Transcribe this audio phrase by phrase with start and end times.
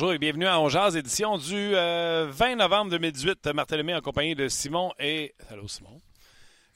[0.00, 3.48] Bonjour et bienvenue à Ongeaz, édition du 20 euh, novembre 2018.
[3.52, 5.34] Martin Lemay en compagnie de Simon et.
[5.50, 6.00] Hello Simon.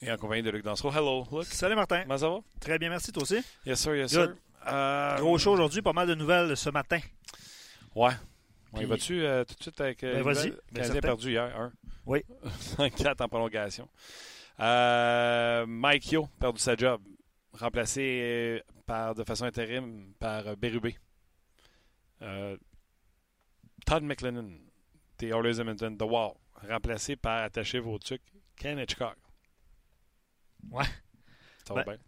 [0.02, 0.92] Et en compagnie de Luc Dansereau.
[0.92, 1.46] Hello, Luc.
[1.46, 2.02] Salut Martin.
[2.02, 2.40] Comment ça va?
[2.60, 3.12] Très bien, merci.
[3.12, 3.38] Toi aussi?
[3.64, 4.34] Yes, sir, yes, sir.
[4.66, 6.98] Euh, Gros show aujourd'hui, pas mal de nouvelles ce matin.
[7.94, 8.12] Ouais.
[8.74, 8.84] Puis...
[8.84, 10.02] vas-tu euh, tout de suite avec.
[10.02, 10.52] Ben, Vas-y.
[10.74, 11.72] Canadien perdu hier, un.
[12.04, 12.22] Oui.
[12.76, 13.88] 5-4 en prolongation.
[15.66, 17.00] Mike Yo, perdu sa job.
[17.54, 20.98] Remplacé par, de façon intérim par Bérubé.
[23.84, 24.58] Todd McLennan,
[25.18, 26.34] des Oilers Edmonton, The Wall,
[26.68, 28.22] remplacé par, attachez vos trucs,
[28.56, 29.16] Ken Hitchcock.
[30.70, 30.84] Ouais.
[31.66, 31.98] Ça va bien?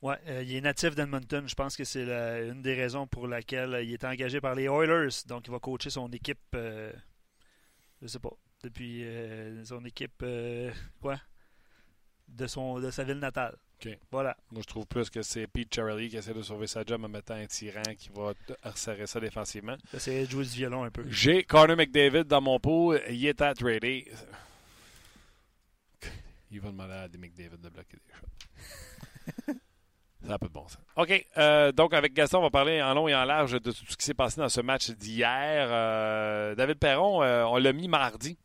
[0.00, 1.48] Ouais, euh, il est natif d'Edmonton.
[1.48, 5.24] Je pense que c'est une des raisons pour laquelle il est engagé par les Oilers.
[5.26, 6.92] Donc, il va coacher son équipe, euh,
[8.00, 8.32] je sais pas,
[8.62, 10.24] depuis euh, son équipe,
[11.00, 11.20] quoi,
[12.28, 13.56] de, son, de sa ville natale.
[14.10, 14.36] Voilà.
[14.50, 17.08] Moi, je trouve plus que c'est Pete Charlie qui essaie de sauver sa job en
[17.08, 19.76] mettant un tyran qui va resserrer ça défensivement.
[19.94, 21.04] Essayer de jouer du violon un peu.
[21.08, 22.96] J'ai Connor McDavid dans mon pot.
[23.08, 24.10] Il est à trader.
[26.50, 29.56] Il va demander à des McDavid de bloquer des choses.
[30.22, 30.78] Ça n'a pas de bon sens.
[30.96, 31.26] OK.
[31.36, 33.96] Euh, donc, avec Gaston, on va parler en long et en large de tout ce
[33.96, 35.68] qui s'est passé dans ce match d'hier.
[35.70, 38.36] Euh, David Perron, euh, on l'a mis mardi.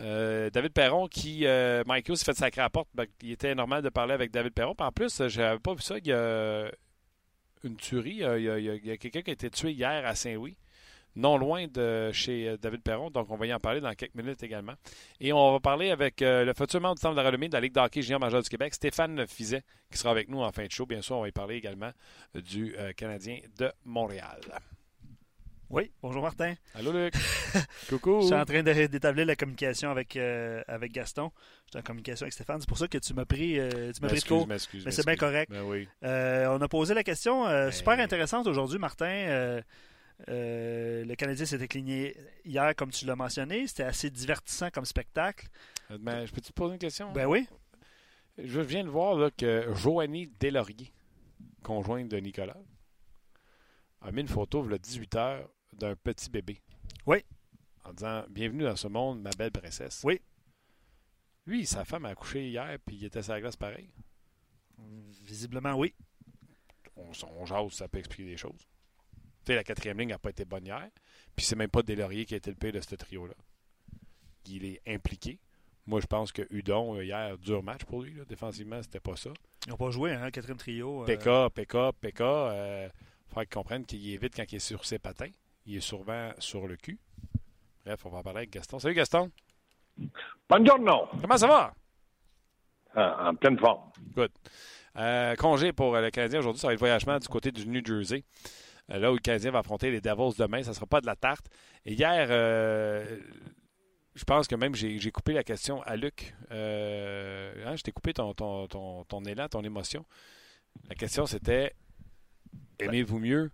[0.00, 2.88] Euh, David Perron qui, euh, Mike s'est fait sacrer à porte.
[2.94, 4.74] Ben, il était normal de parler avec David Perron.
[4.78, 5.98] en plus, je n'avais pas vu ça.
[5.98, 6.70] Il y a
[7.64, 8.22] une tuerie.
[8.22, 8.42] Il
[8.84, 10.56] y a, quelqu'un qui a été tué hier à Saint-Louis,
[11.16, 13.10] non loin de chez euh, David Perron.
[13.10, 14.74] Donc, on va y en parler dans quelques minutes également.
[15.20, 17.72] Et on va parler avec le futur membre du Temple de la de la Ligue
[17.72, 20.86] d'hockey junior major du Québec, Stéphane Fizet, qui sera avec nous en fin de show.
[20.86, 21.90] Bien sûr, on va y parler également
[22.34, 24.40] du Canadien de Montréal.
[25.70, 26.54] Oui, bonjour Martin.
[26.74, 27.12] Allô Luc.
[27.90, 28.22] Coucou.
[28.22, 31.30] Je suis en train d'établir la communication avec, euh, avec Gaston.
[31.66, 32.60] Je suis en communication avec Stéphane.
[32.60, 34.82] C'est pour ça que tu m'as pris, euh, tu m'as pris de.
[34.86, 35.52] Mais c'est bien correct.
[35.52, 35.86] Ben oui.
[36.04, 39.60] Euh, on a posé la question ben super intéressante aujourd'hui, Martin.
[40.26, 43.66] le Canadien s'est décliné hier, comme tu l'as mentionné.
[43.66, 45.48] C'était assez divertissant comme spectacle.
[46.00, 47.12] Ben, je peux te poser une question?
[47.12, 47.46] Ben oui.
[48.38, 50.94] Je viens de voir là, que Joanie Delaurier,
[51.62, 52.56] conjointe de Nicolas,
[54.00, 56.60] a mis une photo il y a 18 heures d'un petit bébé.
[57.06, 57.24] Oui.
[57.84, 60.02] En disant Bienvenue dans ce monde, ma belle princesse.
[60.04, 60.20] Oui.
[61.46, 63.88] Lui, sa femme a accouché hier, puis il était sur la glace pareil.
[65.22, 65.94] Visiblement, oui.
[66.96, 68.68] On, on jase, ça peut expliquer des choses.
[69.44, 70.90] Tu sais, la quatrième ligne n'a pas été bonne hier,
[71.34, 73.34] puis c'est même pas Delaurier qui a été le pire de ce trio-là.
[74.46, 75.38] Il est impliqué.
[75.86, 78.14] Moi, je pense que Udon, euh, hier, dur match pour lui.
[78.28, 79.30] Défensivement, c'était pas ça.
[79.66, 81.04] Ils n'ont pas joué, hein, quatrième trio.
[81.04, 81.06] Euh...
[81.06, 82.20] PK, PK, PK.
[82.20, 85.30] Il faut qu'il comprenne qu'il est vite quand il est sur ses patins.
[85.68, 86.98] Il est souvent sur le cul.
[87.84, 88.78] Bref, on va en parler avec Gaston.
[88.78, 89.30] Salut Gaston.
[90.48, 91.08] Buongiorno.
[91.20, 91.74] Comment ça va?
[92.96, 93.92] en pleine forme.
[94.14, 94.30] Good.
[94.96, 98.24] Euh, congé pour le Canadien aujourd'hui, ça va être voyagement du côté du New Jersey.
[98.90, 101.06] Euh, là où le Canadien va affronter les Devils demain, ça ne sera pas de
[101.06, 101.46] la tarte.
[101.84, 103.18] Et hier, euh,
[104.14, 106.34] je pense que même j'ai coupé la question à Luc.
[106.50, 110.06] Hein, je t'ai coupé ton, ton, ton, ton, élan, ton émotion.
[110.88, 111.74] La question c'était
[112.78, 113.50] aimez-vous mieux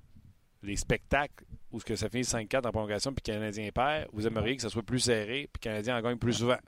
[0.63, 1.45] les spectacles
[1.81, 4.83] ce que ça finit 5-4 en prolongation puis Canadien perd, vous aimeriez que ça soit
[4.83, 6.59] plus serré puis Canadien en gagne plus souvent?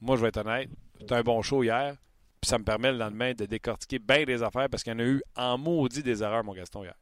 [0.00, 1.96] Moi, je vais être honnête, c'était un bon show hier,
[2.40, 5.00] puis ça me permet le lendemain de décortiquer bien des affaires parce qu'il y en
[5.00, 6.94] a eu en maudit des erreurs, mon Gaston, hier.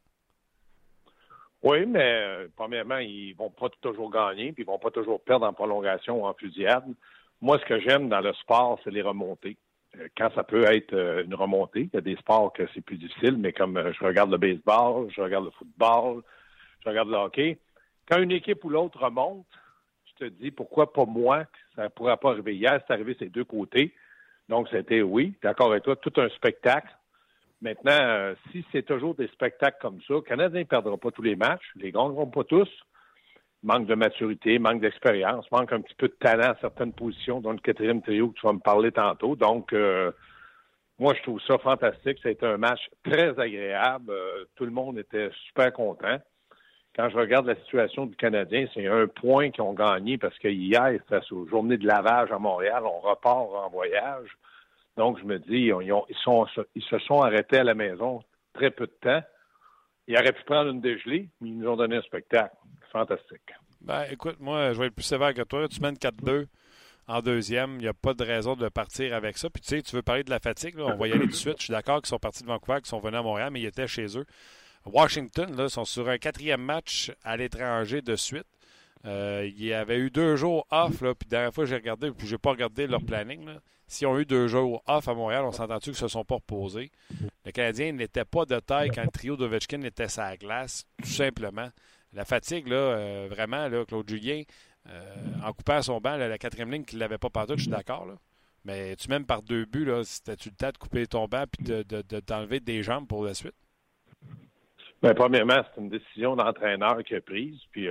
[1.61, 5.45] Oui, mais euh, premièrement, ils vont pas toujours gagner, puis ils vont pas toujours perdre
[5.45, 6.85] en prolongation ou en fusillade.
[7.41, 9.57] Moi, ce que j'aime dans le sport, c'est les remontées.
[9.97, 12.81] Euh, quand ça peut être euh, une remontée, il y a des sports que c'est
[12.81, 16.23] plus difficile, mais comme je regarde le baseball, je regarde le football,
[16.83, 17.57] je regarde le hockey.
[18.09, 19.45] Quand une équipe ou l'autre remonte,
[20.05, 21.43] je te dis pourquoi pas moi,
[21.75, 22.55] ça ne pourra pas arriver.
[22.55, 23.93] Hier, c'est arrivé ces deux côtés.
[24.47, 26.89] Donc, c'était oui, d'accord avec toi, tout un spectacle.
[27.61, 31.21] Maintenant, euh, si c'est toujours des spectacles comme ça, le Canadien ne perdra pas tous
[31.21, 32.69] les matchs, les ne vont pas tous.
[33.61, 37.51] Manque de maturité, manque d'expérience, manque un petit peu de talent à certaines positions, dans
[37.51, 39.35] le quatrième trio que tu vas me parler tantôt.
[39.35, 40.11] Donc, euh,
[40.97, 42.19] moi, je trouve ça fantastique.
[42.23, 44.09] Ça a été un match très agréable.
[44.09, 46.17] Euh, tout le monde était super content
[46.99, 50.49] quand je regarde la situation du Canadien, c'est un point qu'ils ont gagné parce que
[50.49, 54.27] hier, c'était la journée de lavage à Montréal, on repart en voyage.
[54.97, 59.23] Donc, je me dis, ils se sont arrêtés à la maison très peu de temps.
[60.07, 62.53] Ils auraient pu prendre une dégelée, mais ils nous ont donné un spectacle.
[62.91, 63.49] Fantastique.
[63.79, 65.69] Ben, écoute, moi, je vais être plus sévère que toi.
[65.69, 66.47] Tu mènes 4-2
[67.07, 67.75] en deuxième.
[67.75, 69.49] Il n'y a pas de raison de partir avec ça.
[69.49, 70.75] Puis, tu sais, tu veux parler de la fatigue.
[70.77, 71.59] on va y aller tout de suite.
[71.59, 73.67] Je suis d'accord qu'ils sont partis de Vancouver, qu'ils sont venus à Montréal, mais ils
[73.67, 74.25] étaient chez eux.
[74.85, 78.47] Washington là, sont sur un quatrième match à l'étranger de suite.
[79.05, 82.11] Euh, il y avait eu deux jours off, là, puis la dernière fois j'ai regardé,
[82.11, 83.47] puis j'ai pas regardé leur planning.
[83.87, 86.91] S'ils ont eu deux jours off à Montréal, on s'entend-tu qu'ils se sont pas reposés?
[87.45, 91.69] Le Canadien n'était pas de taille quand le trio d'Ovechkin était sa glace, tout simplement.
[92.13, 94.43] La fatigue, là, vraiment, là, Claude Julien,
[95.43, 98.05] en coupant son banc, la quatrième ligne qu'il n'avait pas partout, je suis d'accord.
[98.65, 102.01] Mais tu m'aimes par deux buts, c'était-tu le temps de couper ton banc et de,
[102.01, 103.55] de, t'enlever des jambes pour la suite?
[105.01, 107.87] Bien, premièrement, c'est une décision d'entraîneur qui a prise, puis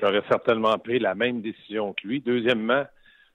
[0.00, 2.20] j'aurais certainement pris la même décision que lui.
[2.20, 2.84] Deuxièmement,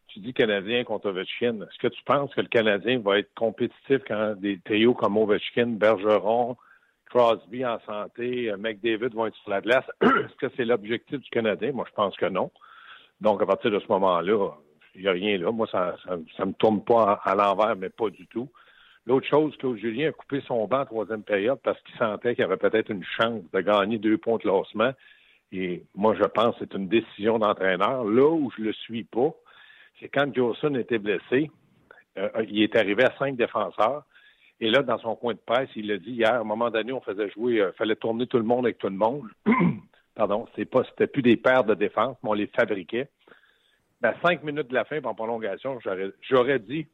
[0.09, 1.62] tu dis Canadien contre Ovechkin.
[1.62, 5.68] Est-ce que tu penses que le Canadien va être compétitif quand des trios comme Ovechkin,
[5.68, 6.57] Bergeron,
[7.09, 9.86] Crosby en santé, euh, McDavid vont être sur la glace?
[10.01, 11.71] Est-ce que c'est l'objectif du Canadien?
[11.71, 12.51] Moi, je pense que non.
[13.21, 14.51] Donc, à partir de ce moment-là,
[14.95, 15.51] il n'y a rien là.
[15.51, 18.50] Moi, ça ne me tourne pas à, l'envers, mais pas du tout.
[19.10, 22.44] L'autre chose, Claude Julien a coupé son banc en troisième période parce qu'il sentait qu'il
[22.44, 24.92] avait peut-être une chance de gagner deux points de lancement.
[25.52, 28.04] Et moi, je pense que c'est une décision d'entraîneur.
[28.04, 29.34] Là où je le suis pas,
[30.00, 31.50] c'est quand Jolson était blessé,
[32.20, 34.04] euh, il est arrivé à cinq défenseurs.
[34.60, 36.94] Et là, dans son coin de presse, il l'a dit hier, à un moment donné,
[36.94, 39.28] on faisait jouer, il euh, fallait tourner tout le monde avec tout le monde.
[40.14, 43.10] Pardon, c'est pas, c'était plus des paires de défense, mais on les fabriquait.
[44.04, 45.80] à cinq minutes de la fin, en prolongation,
[46.22, 46.86] j'aurais dit,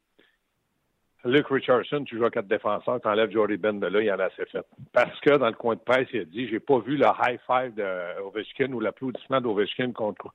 [1.25, 4.11] Luke Richardson, tu joues à quatre défenseurs, tu enlèves Jordy Ben de là, il y
[4.11, 4.65] en a assez fait.
[4.93, 7.39] Parce que dans le coin de presse, il a dit, j'ai pas vu le high
[7.47, 10.31] five d'Ovechkin ou l'applaudissement d'Ovechkin contre,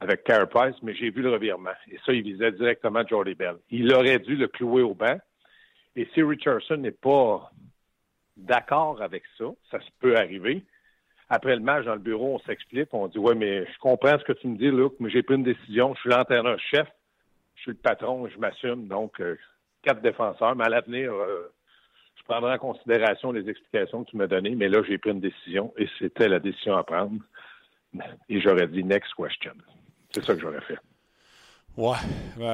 [0.00, 1.70] avec Carey Price, mais j'ai vu le revirement.
[1.88, 3.56] Et ça, il visait directement Jordy Bell.
[3.70, 5.18] Il aurait dû le clouer au banc.
[5.94, 7.52] Et si Richardson n'est pas
[8.36, 10.64] d'accord avec ça, ça se peut arriver.
[11.28, 14.24] Après le match, dans le bureau, on s'explique, on dit Ouais, mais je comprends ce
[14.24, 15.94] que tu me dis, Luc, mais j'ai pris une décision.
[15.94, 16.88] Je suis l'entraîneur-chef,
[17.54, 18.88] je suis le patron, je m'assume.
[18.88, 19.36] Donc, euh,
[19.82, 20.56] quatre défenseurs.
[20.56, 21.52] Mais à l'avenir, euh,
[22.16, 25.20] je prendrai en considération les explications que tu m'as données, mais là, j'ai pris une
[25.20, 27.20] décision et c'était la décision à prendre.
[28.28, 29.52] Et j'aurais dit next question.
[30.14, 30.78] C'est ça que j'aurais fait.
[31.74, 31.96] Ouais,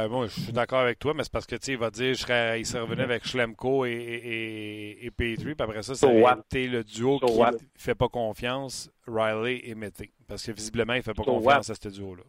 [0.08, 2.14] bon, je suis d'accord avec toi, mais c'est parce que tu sais, il va dire,
[2.14, 6.08] je serais, il serait revenu avec Schlemko et, et, et Petrie, puis après ça, ça
[6.46, 10.12] été le duo qui ne fait pas confiance, Riley et Mété.
[10.28, 12.22] Parce que visiblement, il ne fait pas confiance à ce duo-là.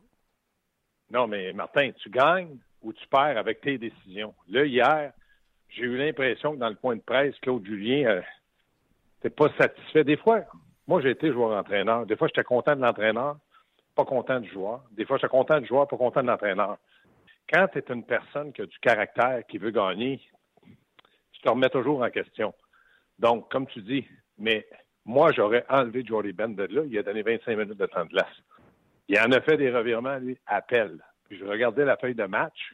[1.11, 4.33] Non, mais Martin, tu gagnes ou tu perds avec tes décisions.
[4.49, 5.11] Là, hier,
[5.69, 8.21] j'ai eu l'impression que dans le point de presse, Claude Julien
[9.23, 10.03] n'était euh, pas satisfait.
[10.03, 10.41] Des fois,
[10.87, 12.05] moi, j'ai été joueur-entraîneur.
[12.05, 13.37] Des fois, j'étais content de l'entraîneur
[13.99, 14.81] pas content du joueur.
[14.91, 16.77] Des fois, je suis content du joueur, pas content de l'entraîneur.
[17.51, 20.21] Quand tu es une personne qui a du caractère, qui veut gagner,
[21.33, 22.53] tu te remets toujours en question.
[23.17, 24.65] Donc, comme tu dis, mais
[25.03, 26.83] moi, j'aurais enlevé Jordy Ben de là.
[26.85, 28.27] Il a donné 25 minutes de temps de glace.
[29.09, 31.03] Il en a fait des revirements, lui, appel.
[31.31, 32.73] Je regardais la feuille de match.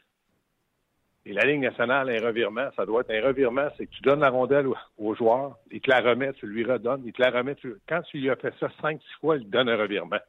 [1.24, 4.20] Et la Ligue nationale, un revirement, ça doit être un revirement, c'est que tu donnes
[4.20, 4.66] la rondelle
[4.96, 7.56] au, joueur, il te la remet, tu lui redonnes, il te la remet.
[7.88, 10.20] Quand tu lui as fait ça cinq, six fois, il te donne un revirement.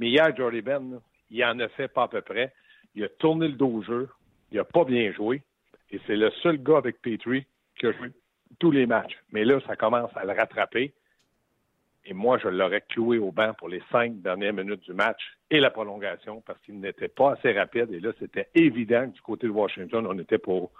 [0.00, 1.00] Mais hier, Jordy Ben,
[1.30, 2.52] il en a fait pas à peu près.
[2.96, 4.08] Il a tourné le dos au jeu.
[4.50, 5.42] Il n'a pas bien joué.
[5.92, 7.46] Et c'est le seul gars avec Petrie
[7.78, 8.10] qui a joué
[8.58, 9.16] tous les matchs.
[9.30, 10.92] Mais là, ça commence à le rattraper.
[12.04, 15.20] Et moi, je l'aurais cloué au banc pour les cinq dernières minutes du match
[15.50, 17.92] et la prolongation parce qu'il n'était pas assez rapide.
[17.92, 20.72] Et là, c'était évident que du côté de Washington, on était pour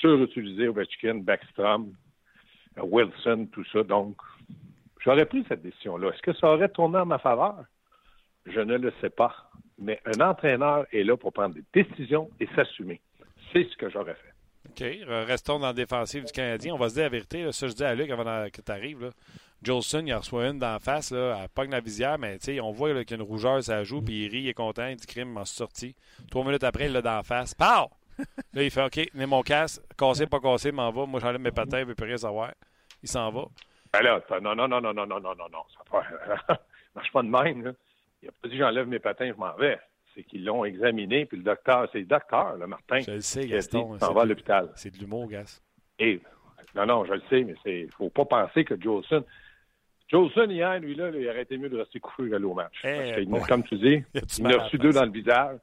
[0.00, 1.92] surutiliser Ovechkin, Backstrom,
[2.80, 3.82] Wilson, tout ça.
[3.82, 4.16] Donc,
[5.00, 6.10] j'aurais pris cette décision-là.
[6.10, 7.64] Est-ce que ça aurait tourné en ma faveur?
[8.46, 9.50] Je ne le sais pas.
[9.78, 13.00] Mais un entraîneur est là pour prendre des décisions et s'assumer.
[13.52, 14.32] C'est ce que j'aurais fait.
[14.68, 15.06] OK.
[15.26, 16.74] Restons dans la défensive du Canadien.
[16.74, 17.50] On va se dire la vérité.
[17.52, 19.10] Ça, je dis à Luc avant que tu arrives.
[19.62, 21.10] Jolson, il reçoit une d'en face.
[21.10, 24.02] Là, elle pogne la visière, mais on voit qu'il y a une rougeur, ça joue,
[24.02, 25.94] puis il rit, il est content, il dit crime, m'en suis sorti.
[26.30, 27.54] Trois minutes après, il l'a d'en face.
[27.54, 27.90] Pow!
[28.54, 31.06] là, il fait OK, mets mon casque, cassé, pas cassé, m'en va.
[31.06, 32.52] Moi, j'enlève mes patins, il veut plus rien savoir.
[33.02, 33.46] Il s'en va.
[33.92, 35.62] Ben là, non, non, non, non, non, non, non, non, non.
[35.74, 36.60] Ça
[36.94, 37.64] marche pas de même.
[37.64, 37.72] Là.
[38.22, 39.78] Il n'a pas dit j'enlève mes patins, je m'en vais.
[40.14, 43.00] C'est qu'ils l'ont examiné, puis le docteur, c'est le docteur, le Martin.
[43.00, 43.98] Je le sais, Gaston.
[43.98, 44.70] s'en va à l'hôpital.
[44.74, 45.62] C'est de l'humour, Gas.
[45.98, 46.20] Et,
[46.74, 49.24] non, non, je le sais, mais il ne faut pas penser que Jolson.
[50.08, 52.76] Jolson, hier, lui, là, il aurait été mieux de rester couché au match.
[52.84, 54.04] Eh, comme tu dis,
[54.38, 55.58] il a reçu deux dans le visage.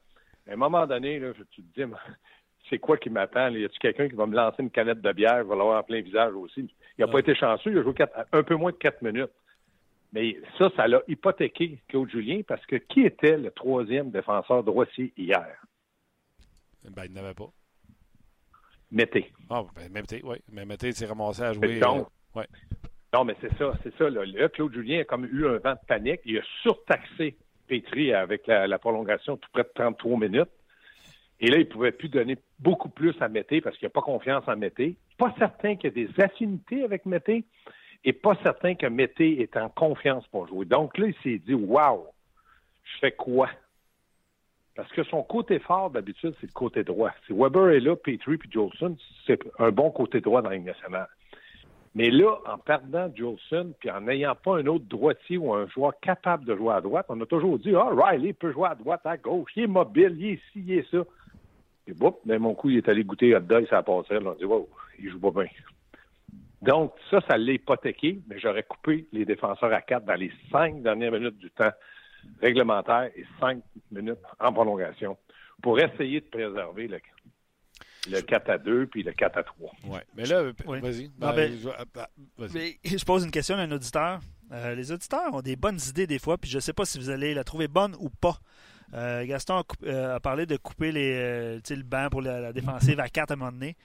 [0.47, 1.91] À un moment donné, là, tu te dis,
[2.69, 3.49] c'est quoi qui m'attend?
[3.49, 5.43] Y a-t-il quelqu'un qui va me lancer une canette de bière?
[5.43, 6.69] Je vais l'avoir en plein visage aussi.
[6.97, 7.71] Il n'a pas été chanceux.
[7.71, 7.93] Il a joué
[8.31, 9.31] un peu moins de quatre minutes.
[10.11, 15.11] Mais ça, ça l'a hypothéqué Claude Julien parce que qui était le troisième défenseur droitier
[15.17, 15.55] hier?
[16.83, 17.49] Ben, il n'avait pas.
[18.91, 19.31] Mété.
[19.49, 20.37] Ah, ben, Mété, oui.
[20.51, 21.79] Mais Mété s'est ramassé à jouer.
[21.79, 22.47] Donc, euh, ouais.
[23.13, 24.09] Non, mais c'est ça, c'est ça.
[24.09, 24.49] Là.
[24.49, 26.21] Claude Julien a comme eu un vent de panique.
[26.25, 30.49] Il a surtaxé Petri avec la, prolongation tout près de 33 minutes.
[31.39, 34.01] Et là, il ne pouvait plus donner beaucoup plus à Mété parce qu'il n'a pas
[34.01, 34.95] confiance en Mété.
[35.17, 37.43] Pas certain qu'il y ait des affinités avec Mété
[38.03, 40.65] et pas certain que Mété est en confiance pour jouer.
[40.65, 42.05] Donc là, il s'est dit Waouh,
[42.83, 43.49] je fais quoi?
[44.75, 47.11] Parce que son côté fort, d'habitude, c'est le côté droit.
[47.27, 51.07] Si Weber est là, Petrie puis Jolson, c'est un bon côté droit dans la nationale.
[51.95, 55.93] Mais là, en perdant Jolson, puis en n'ayant pas un autre droitier ou un joueur
[55.99, 59.01] capable de jouer à droite, on a toujours dit Ah, Riley peut jouer à droite,
[59.05, 61.03] à gauche, il est mobile, il est ci, il est ça.
[61.85, 64.17] Et boum, mais mon coup, il est allé goûter hot dog, ça a passé.
[64.19, 65.49] on a dit Wow, il joue pas bien.
[66.63, 70.81] Donc, ça, ça l'a hypothéqué, mais j'aurais coupé les défenseurs à quatre dans les cinq
[70.81, 71.71] dernières minutes du temps
[72.41, 75.17] réglementaire et cinq minutes en prolongation
[75.61, 76.99] pour essayer de préserver le,
[78.09, 79.71] le 4 à 2 puis le 4 à 3.
[79.85, 81.09] Oui, mais là, vas-y.
[81.17, 81.51] Ben, ben,
[82.37, 82.49] ben,
[82.83, 84.19] je, pose une question à un auditeur.
[84.51, 86.97] Euh, les auditeurs ont des bonnes idées des fois, puis je ne sais pas si
[86.99, 88.37] vous allez la trouver bonne ou pas.
[88.93, 93.09] Euh, Gaston a, euh, a, parlé de couper les, le banc pour la, défensive à
[93.09, 93.75] 4 à un moment donné.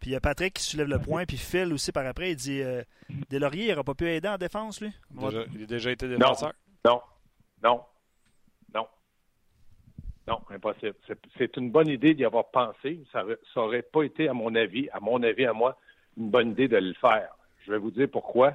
[0.00, 2.36] Puis il y a Patrick qui soulève le point, puis Phil aussi par après, il
[2.36, 2.62] dit
[3.30, 4.92] Delaurier, il n'aura pas pu aider en défense, lui?
[5.18, 6.52] Il a déjà été défenseur?
[6.84, 7.00] Non,
[7.64, 7.80] non, non.
[10.28, 10.94] Non, impossible.
[11.38, 13.00] C'est une bonne idée d'y avoir pensé.
[13.12, 13.24] Ça
[13.56, 15.78] n'aurait pas été, à mon avis, à mon avis, à moi,
[16.18, 17.30] une bonne idée de le faire.
[17.64, 18.52] Je vais vous dire pourquoi.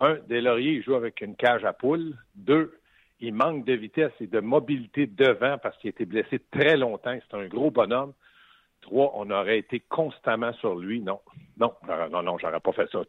[0.00, 2.16] Un, Delaurier, il joue avec une cage à poule.
[2.34, 2.76] Deux,
[3.20, 7.16] il manque de vitesse et de mobilité devant parce qu'il a été blessé très longtemps.
[7.30, 8.14] C'est un gros bonhomme.
[8.80, 11.00] Trois, on aurait été constamment sur lui.
[11.00, 11.20] Non,
[11.56, 11.72] non,
[12.10, 13.02] non, non, j'aurais pas fait ça.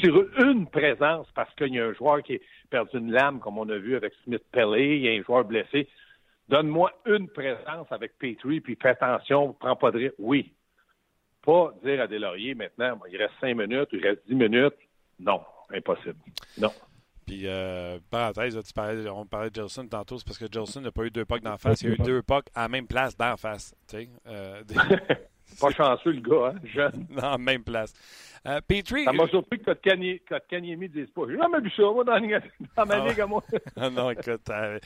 [0.00, 2.38] Sur une présence, parce qu'il y a un joueur qui a
[2.70, 5.44] perdu une lame, comme on a vu avec Smith Pellet, il y a un joueur
[5.44, 5.86] blessé.
[6.48, 10.14] Donne-moi une présence avec Petrie, puis fais attention, prends pas de risque.
[10.18, 10.54] Oui.
[11.42, 14.74] Pas dire à Delaurier maintenant, il reste cinq minutes, il reste dix minutes.
[15.20, 15.40] Non,
[15.70, 16.18] impossible.
[16.58, 16.72] Non.
[17.26, 20.90] Puis, euh, parenthèse, tu parlais, on parlait de Gelson tantôt, c'est parce que Gelson n'a
[20.90, 23.16] pas eu deux pucks d'en face, il a eu deux pucks à la même place
[23.16, 23.74] d'en face.
[23.86, 24.62] Tu sais, euh,
[25.60, 27.06] Pas chanceux, le gars, hein, jeune.
[27.22, 27.92] non, même place.
[28.46, 29.04] Euh, Petrie.
[29.04, 31.22] Ça m'a surpris que Kotkaniemi ne dise pas.
[31.28, 33.42] J'ai jamais vu ça, moi, dans, dans ma ah ligue à moi.
[33.76, 34.48] ah non, écoute.
[34.50, 34.78] Euh,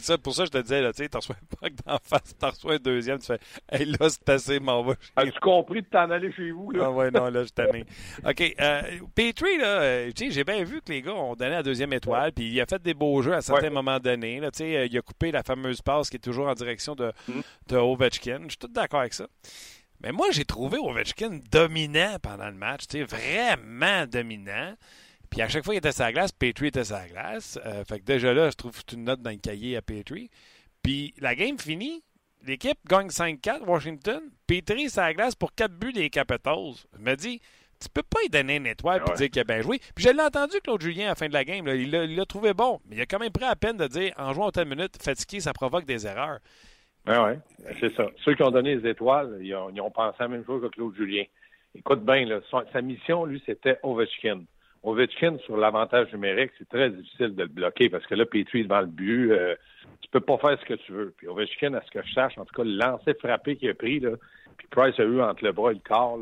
[0.00, 2.36] ça, pour ça, je te disais, là, tu sais, t'en reçois pas que d'en face,
[2.38, 3.38] t'en reçois un deuxième, tu fais,
[3.70, 4.94] hey, là, c'est assez, m'en va.
[5.16, 6.84] As-tu compris de t'en aller chez vous, là?
[6.86, 7.84] Ah ouais, non, là, je t'aime.
[8.24, 8.54] OK.
[8.60, 8.82] Euh,
[9.14, 11.92] Petrie, là, euh, tu sais, j'ai bien vu que les gars ont donné la deuxième
[11.92, 14.40] étoile, puis il a fait des beaux jeux à certains moments donnés.
[14.40, 17.12] Là, tu sais, il a coupé la fameuse passe qui est toujours en direction de,
[17.26, 17.40] mm.
[17.68, 18.40] de Ovechkin.
[18.44, 19.26] Je suis tout d'accord avec ça.
[20.00, 24.74] Mais moi, j'ai trouvé Ovechkin dominant pendant le match, vraiment dominant.
[25.30, 27.58] Puis à chaque fois qu'il était sur la glace, Petrie était sur la glace.
[27.66, 30.30] Euh, fait que déjà là, je trouve une note dans le cahier à Petrie.
[30.82, 32.02] Puis la game finie,
[32.46, 34.22] l'équipe gagne 5-4, Washington.
[34.46, 36.74] Petrie sur la glace pour 4 buts des Capitals.
[36.96, 37.40] Je me dis,
[37.80, 39.80] tu peux pas y donner une étoile et dire qu'il a bien joué.
[39.94, 41.66] Puis je l'ai entendu, Claude Julien, à la fin de la game.
[41.68, 42.80] il l'a trouvé bon.
[42.86, 45.00] Mais il a quand même pris la peine de dire, en jouant autant de minutes,
[45.02, 46.38] fatigué, ça provoque des erreurs.
[47.08, 48.06] Oui, oui, c'est ça.
[48.22, 50.94] Ceux qui ont donné les étoiles, ils ont, pensé à la même chose que Claude
[50.94, 51.24] Julien.
[51.74, 52.40] Écoute bien, là,
[52.72, 54.42] sa mission, lui, c'était Ovechkin.
[54.82, 58.80] Ovechkin, sur l'avantage numérique, c'est très difficile de le bloquer parce que là, Petrie devant
[58.80, 59.54] le but, euh,
[60.02, 61.14] tu peux pas faire ce que tu veux.
[61.16, 63.74] Puis Ovechkin, à ce que je sache, en tout cas, le lancer frappé qu'il a
[63.74, 64.10] pris, là,
[64.58, 66.20] puis Price a eu entre le bras et le corps,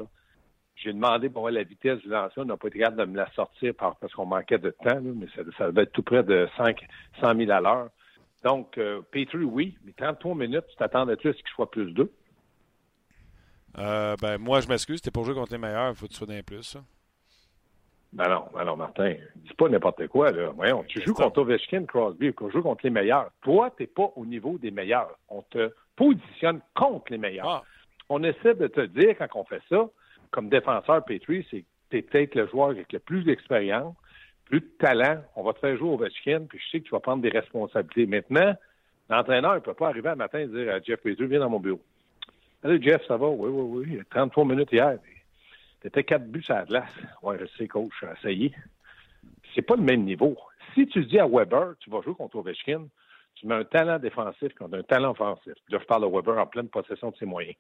[0.77, 2.35] j'ai demandé pour voir la vitesse du lancer.
[2.37, 5.27] On n'a pas été capable de me la sortir parce qu'on manquait de temps, mais
[5.35, 6.79] ça, ça devait être tout près de 5,
[7.21, 7.89] 100 000 à l'heure.
[8.45, 12.13] Donc, euh, Petrie, oui, mais 33 minutes, tu t'attendais-tu à ce qu'il soit plus 2?
[13.79, 16.19] Euh, ben, moi, je m'excuse, c'était pour jouer contre les meilleurs, il faut que tu
[16.19, 16.81] sois d'un plus, ça.
[18.13, 20.51] Ben non, ben non, Martin, dis pas n'importe quoi, là.
[20.55, 23.31] Voyons, tu joues contre Ovechkin, Crosby, tu joues contre les meilleurs.
[23.43, 25.19] Toi, tu n'es pas au niveau des meilleurs.
[25.29, 27.47] On te positionne contre les meilleurs.
[27.47, 27.63] Ah.
[28.09, 29.89] On essaie de te dire, quand on fait ça,
[30.31, 33.95] comme défenseur, Petrie, c'est que tu es peut-être le joueur avec le plus d'expérience,
[34.47, 36.91] plus de talent, on va te faire jouer au Ovechkin, puis je sais que tu
[36.91, 38.07] vas prendre des responsabilités.
[38.07, 38.55] Maintenant,
[39.11, 41.61] l'entraîneur ne peut pas arriver un matin et dire à Jeff Bezos, viens dans mon
[41.61, 41.81] bureau.
[42.63, 43.29] Allez, Jeff, ça va?
[43.29, 44.03] Oui, oui, oui.
[44.11, 44.99] 33 minutes hier.
[45.81, 46.93] T'étais quatre buts à la glace.
[47.23, 48.55] Ouais, je coach, essayé.
[49.55, 50.37] C'est pas le même niveau.
[50.75, 52.87] Si tu dis à Weber, tu vas jouer contre Ovechkin,
[53.35, 55.55] tu mets un talent défensif contre un talent offensif.
[55.69, 57.57] Là, je parle de Weber en pleine possession de ses moyens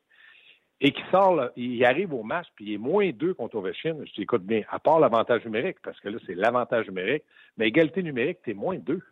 [0.80, 3.96] et qui sort, il arrive au match, puis il est moins deux contre Ovechkin.
[4.04, 7.22] Je t'écoute bien, à part l'avantage numérique, parce que là, c'est l'avantage numérique,
[7.56, 9.02] mais égalité numérique, t'es moins deux.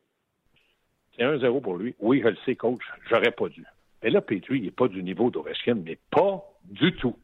[1.16, 1.94] C'est 1-0 pour lui.
[2.00, 3.64] Oui, je le sais, coach, j'aurais pas dû.
[4.02, 7.16] Mais là, Petrie, il n'est pas du niveau d'Ovechkin, mais pas du tout.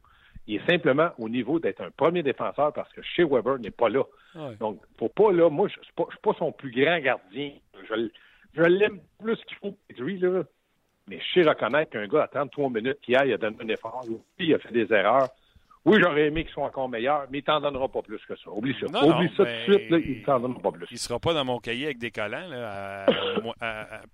[0.46, 3.90] Il est simplement au niveau d'être un premier défenseur parce que chez Weber n'est pas
[3.90, 4.04] là.
[4.58, 7.52] Donc, faut pas là, moi, je ne suis, pas son plus grand gardien.
[7.88, 8.08] Je,
[8.54, 10.44] je l'aime plus qu'il faut, Petrie, là.
[11.10, 13.68] Mais je sais reconnaître qu'un gars à 33 minutes qui a, il a donné un
[13.68, 14.04] effort,
[14.36, 15.28] puis il a fait des erreurs.
[15.84, 18.50] Oui, j'aurais aimé qu'il soit encore meilleur, mais il t'en donnera pas plus que ça.
[18.50, 18.86] Oublie ça.
[18.86, 20.86] Oublie ça tout de suite, là, il t'en donnera pas plus.
[20.88, 22.46] Il sera pas dans mon cahier avec des collants.
[22.48, 23.06] Là,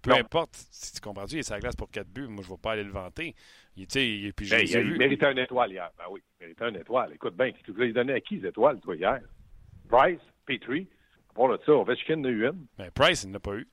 [0.00, 2.29] peu importe, si tu comprends, il est sa glace pour 4 buts.
[2.29, 3.35] Moi, je ne vais pas aller le vanter.
[3.76, 5.91] Il, puis ben, il, il méritait une étoile hier.
[5.99, 7.12] Ben oui, il méritait une étoile.
[7.12, 9.21] Écoute bien, tu voulais lui donner à qui les étoiles, toi, hier?
[9.91, 10.88] Price, Petrie?
[11.35, 12.65] Pour le ça, Ovechkin en a eu une.
[12.79, 13.67] Ben, Price, il n'a pas eu.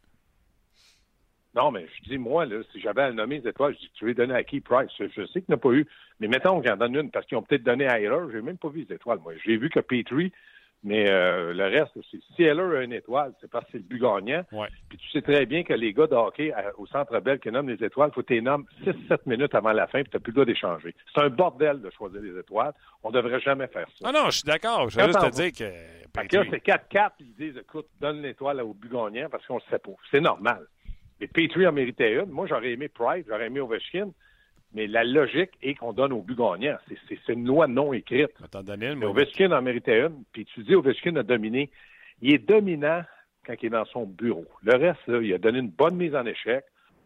[1.55, 4.05] Non, mais je dis, moi, là, si j'avais à nommer les étoiles, je dis, tu
[4.05, 4.89] veux donner à qui Price?
[4.99, 5.85] Je, sais qu'il n'a pas eu.
[6.19, 8.17] Mais mettons qu'il en donne une, parce qu'ils ont peut-être donné à Hiller.
[8.31, 9.33] Je n'ai même pas vu les étoiles, moi.
[9.45, 10.31] J'ai vu que Petrie,
[10.85, 13.83] Mais euh, le reste, c'est si elle a une étoile, c'est parce que c'est le
[13.83, 14.43] but gagnant.
[14.51, 14.67] Ouais.
[14.89, 17.49] Puis tu sais très bien que les gars de hockey à- au Centre Bell qui
[17.51, 20.17] nomment les étoiles, faut que tu les nommes 6-7 minutes avant la fin, puis tu
[20.17, 20.93] n'as plus le droit d'échanger.
[21.15, 22.73] C'est un bordel de choisir les étoiles.
[23.01, 24.09] On devrait jamais faire ça.
[24.09, 24.89] Ah non, je suis d'accord.
[24.89, 25.73] Je veux juste te dire que.
[26.15, 29.45] Fait que là, c'est 4-4, puis ils disent, écoute, donne l'étoile au but gagnant parce
[29.47, 29.91] qu'on le sait pas.
[30.11, 30.65] C'est normal.
[31.23, 32.31] Mais Petrie en méritait une.
[32.31, 34.09] Moi, j'aurais aimé Price, j'aurais aimé Ovechkin.
[34.73, 36.75] Mais la logique est qu'on donne au but gagnant.
[37.07, 38.31] C'est- une loi non écrite.
[38.43, 40.23] Attends, Daniel, Mais Ovechkin en méritait une.
[40.33, 41.69] Puis tu dis Ovechkin a dominé.
[42.21, 43.03] Il est dominant
[43.45, 44.45] quand il est dans son bureau.
[44.63, 46.65] Le reste, là, il a donné une bonne mise en échec.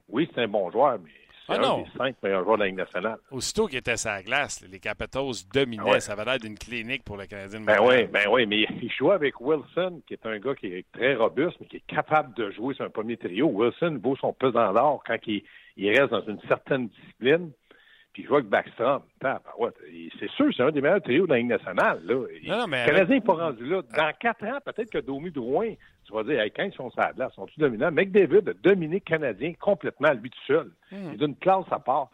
[0.10, 1.12] Oui, c'est un bon joueur, mais
[1.50, 1.82] Ah un non.
[1.84, 3.18] des cinq meilleurs joueurs de la Ligue nationale.
[3.32, 5.84] aussitôt qu'il était sur la glace, les Capitals dominaient.
[5.86, 6.00] Ah ouais.
[6.00, 8.92] Ça avait l'air d'une clinique pour le Canadien de Ben oui, ben oui, mais il
[8.92, 12.34] joue avec Wilson, qui est un gars qui est très robuste, mais qui est capable
[12.36, 13.48] de jouer sur un premier trio.
[13.48, 15.44] Wilson vaut son pesant d'or quand il,
[15.78, 17.52] il reste dans une certaine discipline.
[18.14, 19.04] Puis il joue avec Backstrom.
[19.22, 19.70] Ben ouais,
[20.20, 22.02] c'est sûr, c'est un des meilleurs trios de la Ligue nationale.
[22.04, 22.16] Là.
[22.46, 23.82] Non, non, mais Le Canadien n'est pas rendu là.
[23.96, 25.74] Dans quatre ans, peut-être que Domi Drouin,
[26.08, 27.92] tu vas dire, hey, quand ils sont sur la glace, sont-ils dominants?
[27.92, 30.72] McDavid a dominé Canadien complètement, lui tout seul.
[30.92, 31.10] Hmm.
[31.10, 32.10] Il est d'une classe à part.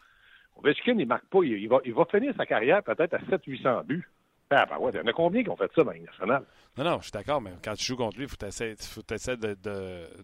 [0.56, 1.40] Ovechkin, il marque pas.
[1.44, 4.08] Il, il va, il va finir sa carrière peut-être à 700-800 buts.
[4.50, 6.44] Ah, ben ouais, il y en a combien qui ont fait ça dans Ligue nationale?
[6.76, 8.36] Non, non, je suis d'accord, mais quand tu joues contre lui, il faut
[9.02, 9.54] t'essayer de, de,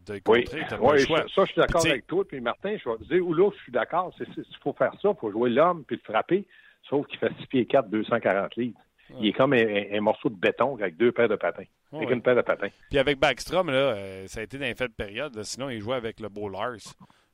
[0.06, 0.66] de le Oui, contrer.
[0.80, 1.24] Oui le choix.
[1.34, 2.24] ça, je suis d'accord avec toi.
[2.26, 4.12] Puis Martin, je vais te dire, là, je suis d'accord.
[4.20, 6.44] Il faut faire ça, il faut jouer l'homme puis le frapper.
[6.88, 8.78] Sauf qu'il fait 6 pieds 4, 240 livres.
[9.18, 11.64] Il est comme un, un- un morceau de béton avec deux paires de patins.
[11.92, 12.14] Avec Ouais.
[12.14, 12.68] une paire de patins.
[12.88, 15.34] Puis avec Backstrom, là, euh, ça a été dans une faible période.
[15.34, 15.42] là.
[15.44, 16.76] Sinon, il jouait avec le beau Lars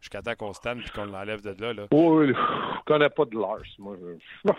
[0.01, 1.73] jusqu'à temps qu'on se et qu'on l'enlève de là.
[1.75, 1.87] là.
[1.91, 2.33] Oh, je
[2.87, 3.97] connais pas de Lars, moi.
[4.01, 4.51] Je...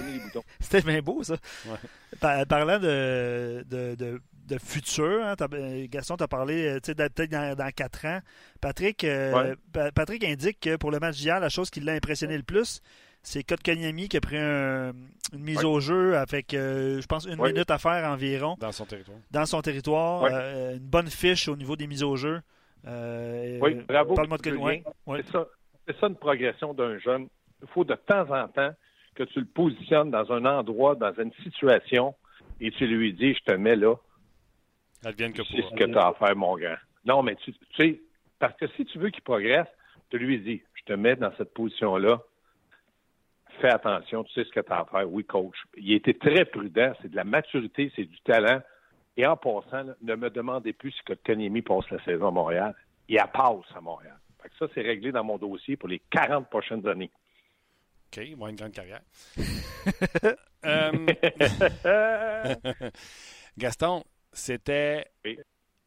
[0.00, 0.20] Les.
[0.60, 1.34] C'était bien beau, ça.
[1.66, 1.76] Ouais.
[2.20, 5.48] Par- parlant de, de, de, de futur, hein, t'as-
[5.88, 8.20] Gaston t'a parlé euh, tu sais, d'être peut-être dans, dans 4 ans.
[8.60, 9.54] Patrick, euh, Ouais.
[9.72, 12.80] Pa- Patrick indique que pour le match d'hier, la chose qui l'a impressionné le plus,
[13.28, 14.92] c'est Kotkaniemi qui a pris un-
[15.32, 18.84] une mise au jeu avec, euh, je pense, une minute à faire environ dans son
[18.86, 19.18] territoire.
[19.32, 20.24] dans son territoire.
[20.30, 22.40] Euh, une bonne fiche au niveau des mises au jeu.
[22.86, 24.14] Euh, Oui, bravo.
[24.14, 24.62] Parle-moi de Julien.
[24.64, 25.22] ouais, ouais.
[25.88, 27.26] C'est ça, une progression d'un jeune.
[27.62, 28.70] Il faut de temps en temps
[29.16, 32.14] que tu le positionnes dans un endroit, dans une situation,
[32.60, 33.94] et tu lui dis, je te mets là,
[35.04, 36.76] Advienne que c'est ce que tu as à faire, mon grand.
[37.04, 38.00] Non, mais tu, tu sais,
[38.38, 39.66] parce que si tu veux qu'il progresse,
[40.10, 42.20] tu lui dis, je te mets dans cette position-là,
[43.60, 45.10] fais attention, tu sais ce que tu as à faire.
[45.10, 45.56] Oui, coach.
[45.76, 48.60] Il été très prudent, c'est de la maturité, c'est du talent.
[49.16, 52.74] Et en passant, là, ne me demandez plus si Kotkaniemi passe la saison à Montréal.
[53.08, 54.18] Il a passe à Montréal.
[54.42, 57.10] Fait que ça, c'est réglé dans mon dossier pour les 40 prochaines années.
[58.12, 59.00] OK, avoir une grande carrière.
[60.64, 61.06] Euh,
[63.56, 65.04] Gaston, c'était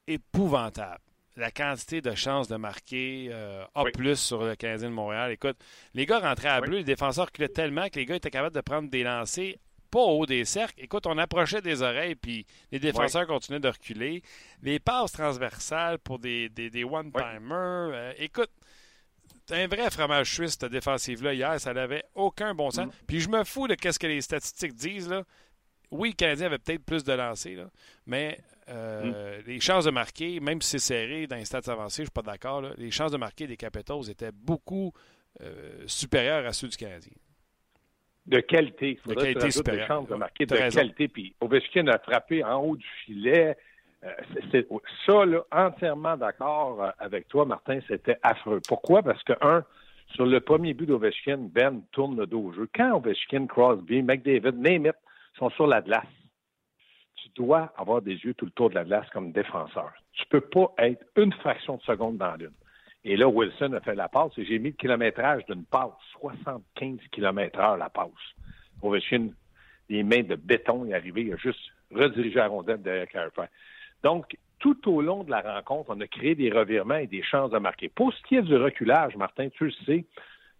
[0.08, 1.03] épouvantable.
[1.39, 3.91] La quantité de chances de marquer euh, A Oui.
[3.91, 5.32] plus sur le Canadien de Montréal.
[5.32, 5.58] Écoute,
[5.93, 6.67] les gars rentraient à Oui.
[6.67, 9.56] bleu, les défenseurs reculaient tellement que les gars étaient capables de prendre des lancers
[9.91, 10.84] pas au haut des cercles.
[10.84, 14.21] Écoute, on approchait des oreilles, puis les défenseurs continuaient de reculer.
[14.62, 17.89] Les passes transversales pour des, des, des one-timers.
[17.91, 18.52] euh, écoute,
[19.49, 21.60] un vrai fromage suisse, cette défensive-là, hier.
[21.60, 22.71] Ça n'avait aucun bon Mm.
[22.71, 22.93] sens.
[23.08, 25.10] Puis je me fous de ce que les statistiques disent.
[25.10, 25.23] Là.
[25.89, 27.65] Oui, le Canadien avait peut-être plus de lancers, là,
[28.06, 28.38] mais
[28.69, 29.43] euh, Mm.
[29.47, 32.21] les chances de marquer, même si c'est serré dans les stats avancés, je suis pas
[32.21, 34.91] d'accord, là, les chances de marquer des Capitals étaient beaucoup
[35.41, 37.13] euh, supérieures à ceux du Canadien.
[38.25, 38.99] De qualité.
[39.05, 39.88] Il De qualité rajoutes des supérieure.
[39.88, 40.79] chances de marquer de raison.
[40.79, 41.08] qualité.
[41.08, 43.58] Puis Ovechkin a frappé en haut du filet.
[44.03, 44.10] Euh,
[44.51, 44.67] c'est-
[45.05, 48.60] ça, là, entièrement d'accord euh, avec toi, Martin, c'était affreux.
[48.67, 49.01] Pourquoi?
[49.03, 49.63] Parce que, un,
[50.15, 52.67] sur le premier but d'Ovechkin, Ben tourne le dos au jeu.
[52.75, 54.95] Quand Ovechkin, Crosby, McDavid, name it,
[55.38, 56.05] sont sur la glace,
[57.36, 59.92] tu dois avoir des yeux tout le tour de la glace comme défenseur.
[60.13, 62.52] Tu peux pas être une fraction de seconde dans l'une.
[63.06, 65.92] Et là, Wilson a fait la passe et j'ai mis le kilométrage d'une passe.
[66.20, 68.10] 75 km heure la passe.
[68.82, 69.30] Ovechkin,
[69.89, 71.60] les mains de béton, il est arrivé, il a juste
[71.92, 73.50] redirigé la rondelle derrière Price.
[74.04, 77.52] Donc, tout au long de la rencontre, on a créé des revirements et des chances
[77.52, 77.89] de marquer.
[77.89, 80.06] Pour ce qui est du reculage, Martin, tu le sais,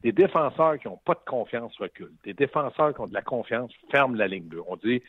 [0.02, 2.14] des défenseurs qui n'ont pas de confiance reculent.
[2.24, 4.64] Des défenseurs qui ont de la confiance ferment la ligne bleue.
[4.68, 5.04] On dit,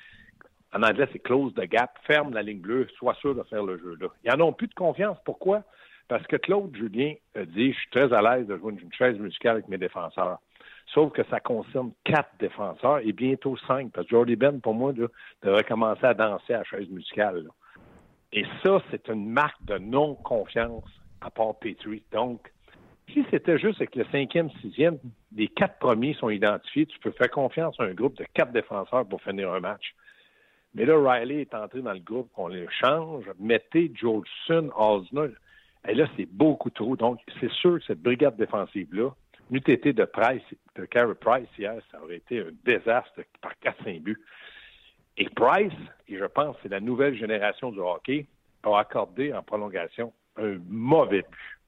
[0.73, 3.79] en anglais, c'est close the gap, ferme la ligne bleue, sois sûr de faire le
[3.79, 4.09] jeu là.
[4.25, 5.19] Ils n'en ont plus de confiance.
[5.25, 5.63] Pourquoi?
[6.09, 9.19] Parce que Claude Julien a dit, je suis très à l'aise de jouer une chaise
[9.19, 10.39] musicale avec mes défenseurs.
[10.87, 13.93] Sauf que ça concerne quatre défenseurs et bientôt cinq.
[13.93, 14.93] Parce que Jordy Ben, pour moi,
[15.43, 17.47] devrait commencer à danser à la chaise musicale.
[18.33, 22.03] Et ça, c'est une marque de non-confiance à part Petrie.
[22.13, 22.51] Donc,
[23.13, 24.99] si c'était juste avec le cinquième, sixième,
[25.35, 29.07] les quatre premiers sont identifiés, tu peux faire confiance à un groupe de quatre défenseurs
[29.07, 29.95] pour finir un match.
[30.75, 33.25] Mais là, Riley est entré dans le groupe, on les change.
[33.39, 35.35] Mettez Georgeson, Osner.
[35.89, 36.97] Et là, c'est beaucoup trop.
[36.97, 39.11] Donc, c'est sûr que cette brigade défensive-là,
[39.51, 40.43] n'eût été de Price,
[40.77, 44.21] de Carey Price hier, ça aurait été un désastre par 4-5 buts.
[45.17, 45.73] Et Price,
[46.09, 48.27] et je pense c'est la nouvelle génération du hockey,
[48.63, 51.59] a accordé en prolongation un mauvais but.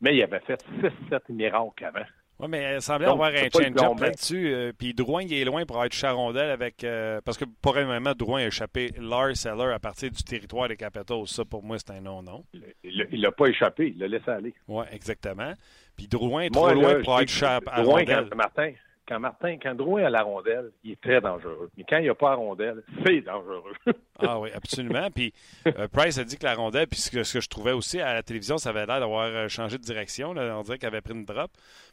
[0.00, 0.62] Mais il avait fait
[1.10, 2.06] 6-7 miracles avant.
[2.40, 4.52] Oui, mais il semblait avoir un change-up là-dessus.
[4.52, 6.84] Euh, puis Drouin, il est loin pour être charondel avec.
[6.84, 10.68] Euh, parce que pour un moment, Drouin a échappé Lars Seller à partir du territoire
[10.68, 11.26] des Capitals.
[11.26, 12.44] Ça, pour moi, c'est un non-non.
[12.84, 14.54] Il l'a pas échappé, il l'a laissé aller.
[14.68, 15.52] Oui, exactement.
[15.96, 17.82] Puis Drouin est trop loin pour être charondel.
[17.82, 18.72] Drouin, quand Martin,
[19.08, 21.70] quand Martin, quand Drouin a la rondelle, il est très dangereux.
[21.76, 23.72] Mais quand il n'y a pas la rondelle, c'est dangereux.
[24.18, 25.08] ah oui, absolument.
[25.10, 25.32] Puis
[25.66, 28.22] euh, Price a dit que la rondelle, puis ce que, je trouvais aussi à la
[28.22, 30.34] télévision, ça avait l'air d'avoir changé de direction.
[30.36, 31.50] On dirait qu'elle avait pris une drop.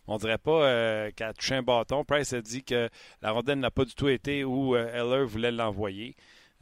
[0.08, 2.04] On dirait pas euh, qu'elle a touché un bâton.
[2.04, 2.90] Price a dit que
[3.22, 6.16] la rondelle n'a pas du tout été où euh, Heller voulait l'envoyer.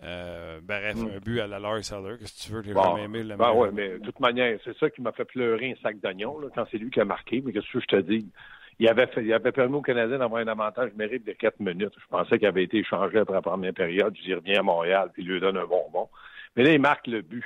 [0.04, 1.08] Euh, bref, mm.
[1.16, 3.36] un but à la Lars Heller, que si tu veux, j'ai bon, jamais aimé le
[3.36, 6.38] ben ouais, mais de toute manière, c'est ça qui m'a fait pleurer un sac d'oignons
[6.56, 7.42] quand c'est lui qui a marqué.
[7.46, 8.28] Mais qu'est-ce que je te dis?
[8.80, 11.94] Il avait, fait, il avait permis aux Canadiens d'avoir un avantage mérite de quatre minutes.
[11.98, 14.16] Je pensais qu'il avait été échangé après la première période.
[14.18, 16.10] Je dis, revient à Montréal, puis il lui donne un bonbon.
[16.56, 17.46] Mais là, il marque le but.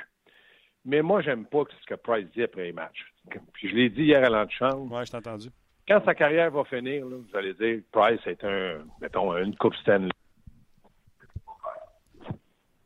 [0.84, 3.12] Mais moi, j'aime pas ce que Price dit après les matchs.
[3.52, 4.88] Puis je l'ai dit hier à l'antichambre.
[4.90, 5.48] Oui, je t'ai entendu
[5.88, 9.74] quand sa carrière va finir, là, vous allez dire Price est un, mettons, une Coupe
[9.76, 10.10] Stanley.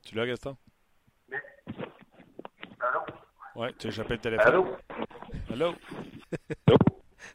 [0.05, 0.57] Tu l'as, Gaston?
[2.81, 3.01] Allô?
[3.57, 4.47] Oui, tu as échappé le téléphone.
[4.47, 4.77] Allô?
[5.51, 5.75] Allô?
[6.67, 6.79] Allô?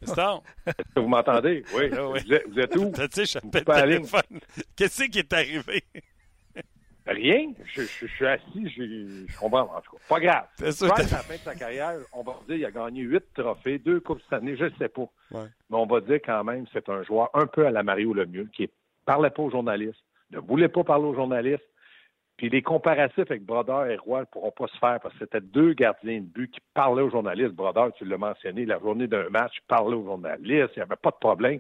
[0.02, 0.42] Gaston?
[0.66, 1.64] Est-ce que vous m'entendez?
[1.76, 1.90] Oui.
[1.94, 2.20] Ah oui.
[2.26, 2.92] Vous, êtes, vous êtes où?
[2.92, 4.40] Tu téléphone.
[4.76, 5.84] Qu'est-ce qui est arrivé?
[7.08, 7.54] Rien.
[7.74, 9.98] Je, suis assis, je comprends en tout cas.
[10.10, 10.46] Pas grave.
[10.58, 13.80] Price, à la fin de sa carrière, on va dire qu'il a gagné huit trophées,
[13.80, 15.10] deux coupes cette année, je ne sais pas.
[15.32, 18.50] Mais on va dire quand même c'est un joueur un peu à la Mario Lemieux,
[18.54, 18.68] qui ne
[19.06, 21.64] parlait pas aux journalistes, ne voulait pas parler aux journalistes.
[22.38, 25.42] Puis les comparatifs avec Brodeur et Roy ne pourront pas se faire parce que c'était
[25.42, 27.54] deux gardiens de but qui parlaient aux journalistes.
[27.54, 31.10] Brodeur, tu l'as mentionné, la journée d'un match, parlait aux journalistes, il n'y avait pas
[31.10, 31.60] de problème.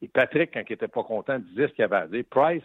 [0.00, 2.24] Et Patrick, quand il n'était pas content, disait ce qu'il avait à dire.
[2.30, 2.62] Price,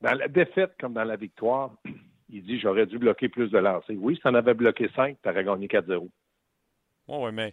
[0.00, 1.70] dans la défaite comme dans la victoire,
[2.28, 3.96] il dit j'aurais dû bloquer plus de lancers.
[3.96, 6.08] Oui, si tu en avais bloqué 5, tu aurais gagné 4-0.
[7.18, 7.52] Oui, mais.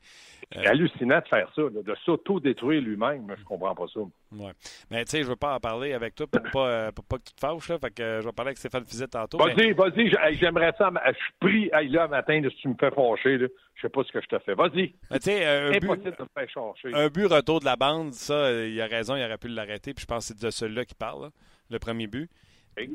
[0.56, 3.34] Euh, c'est hallucinant de faire ça, de s'auto-détruire lui-même.
[3.38, 4.00] Je comprends pas ça.
[4.32, 4.52] Oui.
[4.90, 7.18] Mais tu sais, je veux pas en parler avec toi pour pas, euh, pour pas
[7.18, 7.68] que tu te fâches.
[7.68, 9.38] Là, fait que euh, je vais parler avec Stéphane Fizet tantôt.
[9.38, 10.10] Vas-y, vas-y.
[10.36, 10.92] J'aimerais ça.
[11.06, 13.38] Je suis pris hey, là matin si tu me fais fâcher.
[13.38, 13.48] Là.
[13.76, 14.54] Je sais pas ce que je te fais.
[14.54, 14.94] Vas-y.
[15.12, 18.88] un, Impossible but, de me faire un but retour de la bande, ça, il a
[18.88, 19.94] raison, il aurait pu l'arrêter.
[19.94, 21.30] Puis je pense que c'est de celui-là qui parle,
[21.70, 22.30] le premier but.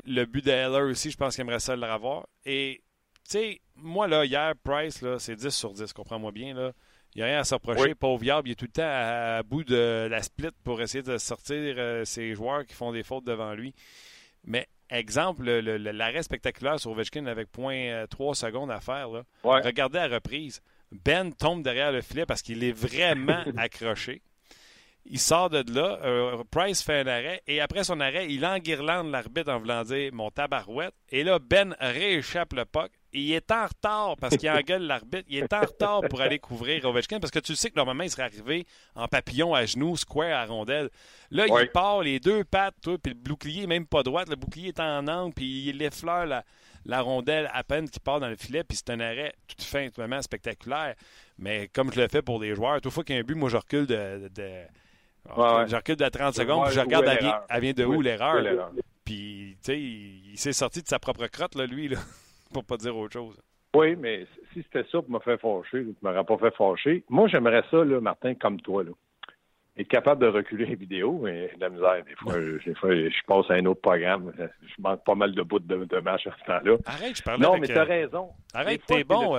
[0.05, 2.27] Le but de Heller aussi, je pense qu'il aimerait ça le revoir.
[2.45, 2.81] Et,
[3.31, 6.71] sais, moi, là, hier, Price, là, c'est 10 sur 10, comprends-moi bien, là.
[7.15, 7.93] Il n'y a rien à se reprocher.
[7.93, 11.75] Pauvre il est tout le temps à, bout de la split pour essayer de sortir
[11.77, 13.75] euh, ses joueurs qui font des fautes devant lui.
[14.45, 19.23] Mais, exemple, l'arrêt spectaculaire sur Ovechkin avec point 3 euh, secondes à faire, là.
[19.43, 20.61] regardez la reprise.
[20.91, 24.21] Ben tombe derrière le filet parce qu'il est vraiment accroché.
[25.05, 25.99] Il sort de là.
[26.03, 27.41] Euh, Price fait un arrêt.
[27.47, 30.93] Et après son arrêt, il enguirlande l'arbitre en voulant dire mon tabarouette.
[31.09, 32.91] Et là, Ben rééchappe le puck.
[33.13, 35.25] Il est en retard parce qu'il engueule l'arbitre.
[35.29, 38.09] Il est en retard pour aller couvrir Ovechkin parce que tu sais que normalement, il
[38.09, 40.89] serait arrivé en papillon à genoux, square à rondelle.
[41.31, 44.23] Là, il part les deux pattes, tout, puis le bouclier même pas droit.
[44.25, 46.43] Le bouclier est en angle, puis il effleure la,
[46.85, 48.63] la rondelle à peine qui part dans le filet.
[48.63, 50.95] Puis c'est un arrêt tout fin, tout vraiment spectaculaire.
[51.37, 53.35] Mais comme je le fais pour des joueurs, toute fois qu'il y a un but,
[53.35, 54.29] moi, je recule de
[55.25, 57.05] je recule de 30 secondes, puis je regarde,
[57.49, 58.71] elle vient, de où l'erreur?
[59.05, 61.97] Puis, tu sais, il, s'est sorti de sa propre crotte, là, lui, là,
[62.53, 63.41] pour pas dire autre chose.
[63.75, 67.03] Oui, mais si c'était ça pour me faire fâcher, tu m'aurais pas fait fâcher.
[67.09, 68.91] Moi, j'aimerais ça, là, Martin, comme toi, là.
[69.75, 73.49] Être capable de reculer les vidéos, mais la misère, des fois, des fois, je passe
[73.49, 74.31] à un autre programme.
[74.37, 76.77] Je manque pas mal de bouts de, de match à ce temps-là.
[76.85, 78.29] Arrête, je parlais Non, mais tu as raison.
[78.53, 79.35] Arrête, t'es bon.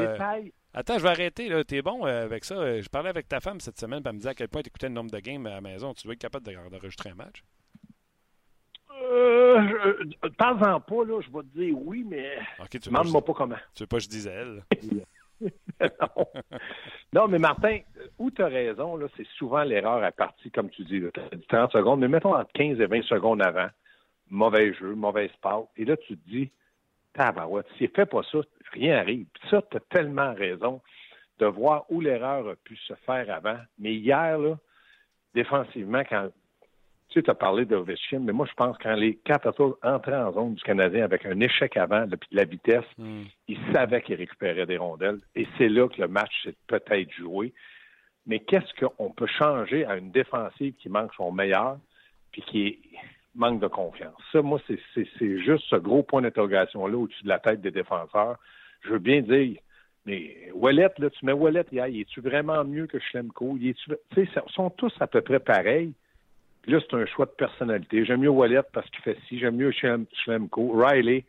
[0.77, 1.49] Attends, je vais arrêter.
[1.49, 1.63] Là.
[1.63, 2.57] T'es bon euh, avec ça.
[2.57, 4.69] Euh, je parlais avec ta femme cette semaine, elle me disait à quel point tu
[4.69, 5.95] écoutais le nombre de games à la maison.
[5.95, 7.45] Tu dois être capable d'enregistrer un match.
[9.03, 13.33] Euh, de temps en pas, là, je vais te dire oui, mais okay, demande-moi pas
[13.33, 13.57] comment.
[13.75, 14.63] Tu veux pas que je dise elle?
[15.81, 16.27] non.
[17.13, 17.29] non.
[17.29, 17.81] mais Martin,
[18.19, 21.37] où tu as raison, là, c'est souvent l'erreur à partir, comme tu dis, tu as
[21.37, 23.69] dit 30 secondes, mais mettons entre 15 et 20 secondes avant.
[24.31, 25.67] Mauvais jeu, mauvaise passe.
[25.77, 26.51] Et là, tu te dis,
[27.15, 28.39] tabarouette, s'il fait pas ça,
[28.73, 29.27] rien arrive.
[29.35, 30.81] Puis ça, tu as tellement raison
[31.39, 33.59] de voir où l'erreur a pu se faire avant.
[33.79, 34.57] Mais hier, là,
[35.35, 36.31] défensivement, quand
[37.15, 40.33] tu sais, as parlé d'Ovechkin, mais moi, je pense que quand les Capitals entraient en
[40.33, 43.23] zone du Canadien avec un échec avant, de la vitesse, hmm.
[43.47, 45.21] ils savaient qu'ils récupéraient des rondelles.
[45.37, 47.53] Et c'est là que le match s'est peut-être joué.
[48.27, 51.79] Mais qu'est-ce qu'on peut changer à une défensive qui manque son meilleur,
[52.33, 52.79] puis qui
[53.37, 54.21] manque de confiance?
[54.33, 58.39] Ça, moi, c'est juste ce gros point d'interrogation-là au-dessus de la tête des défenseurs.
[58.81, 59.61] Je veux bien dire,
[60.05, 63.57] mais Wallet, là, tu mets Wallet hier, es-tu vraiment mieux que Schlemko?
[63.61, 63.77] Ils
[64.49, 65.93] sont tous à peu près pareils.
[66.65, 68.07] Puis là, c'est un choix de personnalité.
[68.07, 69.39] J'aime mieux Wallet parce qu'il fait ci.
[69.39, 70.73] J'aime mieux Schlemko.
[70.73, 71.27] Riley,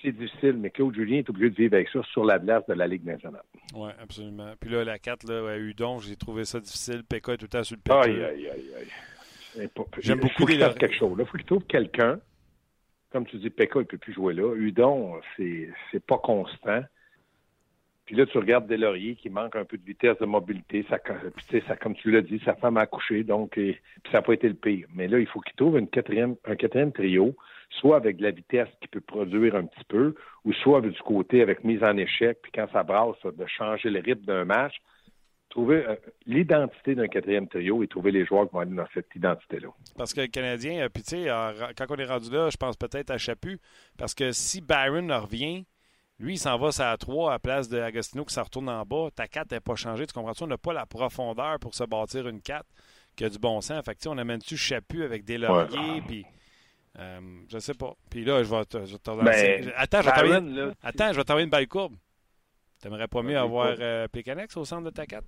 [0.00, 2.74] c'est difficile, mais Claude Julien est obligé de vivre avec ça sur la place de
[2.74, 3.42] la Ligue nationale.
[3.74, 4.52] Oui, absolument.
[4.60, 7.02] Puis là, la 4, là, à Udon, j'ai trouvé ça difficile.
[7.02, 7.92] Pekka est tout le temps sur le.
[7.92, 8.70] Aïe, aïe, aïe,
[9.58, 9.68] aïe.
[9.98, 11.16] J'aime beaucoup qu'il fasse quelque chose.
[11.18, 12.20] Il faut qu'il trouve quelqu'un.
[13.10, 14.54] Comme tu dis, Pekka, il ne peut plus jouer là.
[14.54, 16.84] Udon, c'est pas constant.
[18.06, 20.84] Puis là, tu regardes Delaurier qui manque un peu de vitesse, de mobilité.
[20.90, 23.58] Ça, puis ça, comme tu l'as dit, sa femme a accouché, donc
[24.10, 24.86] ça n'a pas été le pire.
[24.94, 27.34] Mais là, il faut qu'il trouve quatrième, un quatrième trio,
[27.70, 30.14] soit avec de la vitesse qui peut produire un petit peu,
[30.44, 34.00] ou soit du côté avec mise en échec, puis quand ça brasse, de changer le
[34.00, 34.74] rythme d'un match.
[35.50, 35.94] Trouver euh,
[36.26, 39.68] l'identité d'un quatrième trio et trouver les joueurs qui vont aller dans cette identité-là.
[39.96, 41.26] Parce que le Canadien, euh, puis tu sais,
[41.78, 43.60] quand on est rendu là, je pense peut-être à Chapu,
[43.96, 45.64] parce que si Byron revient,
[46.20, 48.84] lui, il s'en va à 3 à la place de Agostino qui s'en retourne en
[48.84, 49.08] bas.
[49.14, 50.06] Ta 4 n'est pas changée.
[50.06, 50.44] Tu comprends-tu?
[50.44, 52.64] On n'a pas la profondeur pour se bâtir une 4
[53.16, 53.84] qui a du bon sens.
[53.84, 56.24] Fait que, on amène-tu Chapu avec des lauriers, puis...
[56.96, 57.94] Euh, je sais pas.
[58.08, 61.96] Puis là, je vais te, je ben, Attends, je vais t'envoyer une belle courbe.
[62.80, 65.24] T'aimerais pas mieux avoir euh, Pécanex au centre de ta 4?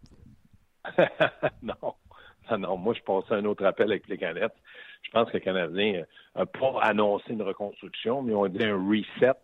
[1.63, 1.75] non.
[1.83, 2.59] non.
[2.59, 4.55] Non, moi, je passais un autre appel avec Pécanex.
[5.03, 6.05] Je pense que le Canadien
[6.37, 9.37] n'a pas annoncé une reconstruction, mais ont dit un reset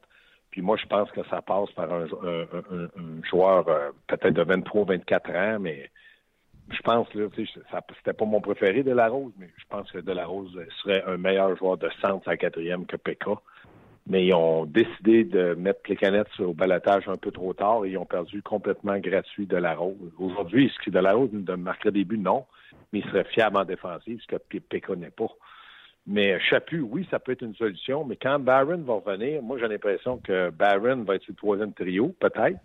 [0.52, 2.06] puis moi, je pense que ça passe par un,
[3.28, 5.90] joueur euh, peut-être de 23, 24 ans, mais
[6.70, 7.24] je pense, là,
[7.96, 11.02] c'était pas mon préféré de la Rose, mais je pense que de la Rose serait
[11.06, 13.32] un meilleur joueur de centre à quatrième que Pekka.
[14.06, 17.90] Mais ils ont décidé de mettre les canettes au balotage un peu trop tard et
[17.90, 20.12] ils ont perdu complètement gratuit de la Rose.
[20.18, 22.18] Aujourd'hui, est-ce que de la Rose marquerait des buts?
[22.18, 22.44] Non.
[22.92, 25.28] Mais il serait fiable en ce que Pekka n'est pas.
[26.06, 28.04] Mais Chapu, oui, ça peut être une solution.
[28.04, 31.72] Mais quand Barron va revenir, moi, j'ai l'impression que Barron va être sur le troisième
[31.72, 32.58] trio, peut-être.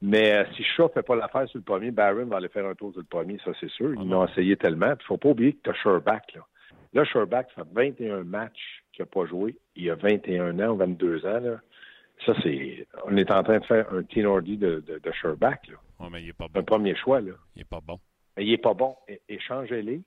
[0.00, 2.66] Mais euh, si Shaw ne fait pas l'affaire sur le premier, Barron va aller faire
[2.66, 3.94] un tour sur le premier, ça, c'est sûr.
[3.94, 4.88] Ils l'ont essayé tellement.
[4.88, 6.42] Il ne faut pas oublier que tu as Sherback, là.
[6.94, 9.56] Là, Sherback, ça fait 21 matchs qu'il n'a pas joué.
[9.74, 11.60] Il a 21 ans, 22 ans, là.
[12.24, 12.86] Ça, c'est.
[13.06, 16.08] On est en train de faire un de, de, de Sherback, là.
[16.10, 16.60] mais il est pas bon.
[16.60, 17.32] Un premier choix, là.
[17.56, 17.98] Il n'est pas bon.
[18.36, 18.94] Mais il n'est pas bon.
[19.28, 20.02] Échangez-les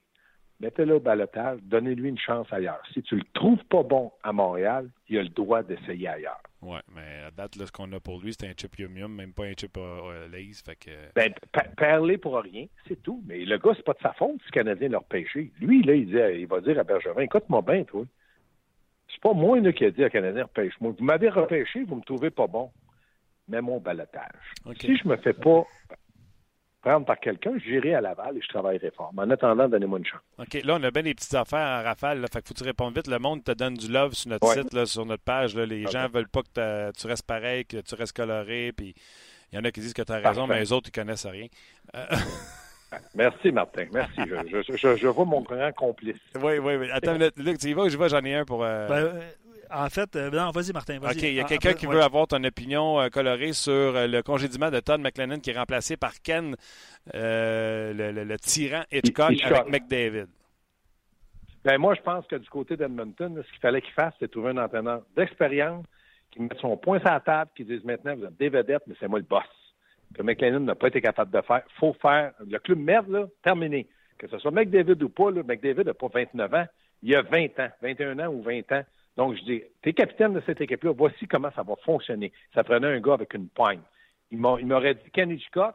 [0.59, 2.81] mettez-le au balotage, donnez-lui une chance ailleurs.
[2.93, 6.41] Si tu le trouves pas bon à Montréal, il a le droit d'essayer ailleurs.
[6.61, 9.33] Oui, mais à date, là, ce qu'on a pour lui, c'est un chip yum même
[9.33, 10.63] pas un chip euh, lace.
[10.63, 10.91] Fait que...
[11.15, 11.31] Ben,
[11.75, 13.21] parler pour rien, c'est tout.
[13.27, 15.51] Mais le gars, c'est pas de sa faute si le Canadien l'a repêché.
[15.59, 18.03] Lui, là, il, dit, il va dire à Bergerin, écoute-moi bien, toi.
[19.09, 20.93] C'est pas moi là, qui a dit à Canadien, repêche-moi.
[20.97, 22.71] Vous m'avez repêché, vous me trouvez pas bon.
[23.47, 24.53] Mets mon balotage.
[24.81, 25.63] Si je me fais pas
[26.81, 29.11] prendre par quelqu'un, j'irai à Laval et je travaillerai fort.
[29.13, 30.21] Mais en attendant, donnez-moi une chance.
[30.37, 30.61] OK.
[30.63, 32.21] Là, on a bien des petites affaires en rafale.
[32.21, 33.07] Là, fait que faut que tu répondes vite.
[33.07, 35.55] Le monde te donne du love sur notre site, là, sur notre page.
[35.55, 35.65] Là.
[35.65, 38.71] Les gens gens veulent pas que tu restes pareil, que tu restes coloré.
[38.75, 38.93] Puis
[39.51, 41.25] il y en a qui disent que tu as raison, mais les autres, ils connaissent
[41.25, 41.47] rien.
[41.95, 42.05] Euh,
[43.15, 43.85] Merci, Martin.
[43.91, 44.21] Merci.
[44.25, 46.15] Je, je, je, vois mon grand complice.
[46.35, 46.89] Oui, oui, oui.
[46.91, 48.63] Attends, Luc, tu y vas je vais, j'en ai un pour.
[48.63, 48.87] Euh...
[48.87, 49.21] Ben,
[49.71, 50.99] en fait, euh, non, vas-y, Martin.
[50.99, 53.71] Vas OK, il y a ah, quelqu'un qui veut avoir ton opinion euh, colorée sur
[53.71, 56.55] euh, le congédiement de Todd McLennan qui est remplacé par Ken,
[57.13, 60.27] le, tyran Hitchcock, avec McDavid.
[61.63, 64.51] Ben, moi, je pense que du côté d'Edmonton, ce qu'il fallait qu'il fasse, c'est trouver
[64.51, 65.85] un entraîneur d'expérience
[66.31, 68.95] qui mette son point sur la table, qui dise maintenant, vous êtes des vedettes, mais
[68.99, 69.43] c'est moi le boss.
[70.13, 71.63] Que McLennan n'a pas été capable de faire.
[71.79, 72.31] faut faire.
[72.39, 73.87] Le club merde, là, terminé.
[74.17, 76.65] Que ce soit McDavid ou pas, là, McDavid n'a pas 29 ans.
[77.03, 78.83] Il a 20 ans, 21 ans ou 20 ans.
[79.17, 82.31] Donc, je dis, t'es capitaine de cette équipe-là, voici comment ça va fonctionner.
[82.53, 83.81] Ça prenait un gars avec une poigne.
[84.31, 85.73] Il m'aurait dit Kenny Scott,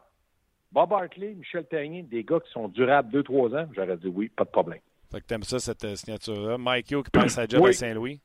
[0.70, 3.66] Bob Hartley, Michel Terrien, des gars qui sont durables deux, trois ans.
[3.74, 4.80] J'aurais dit oui, pas de problème.
[5.10, 6.56] Fait que t'aimes ça, cette euh, signature-là.
[6.56, 8.20] Mike Hugh qui passe sa job à Saint-Louis?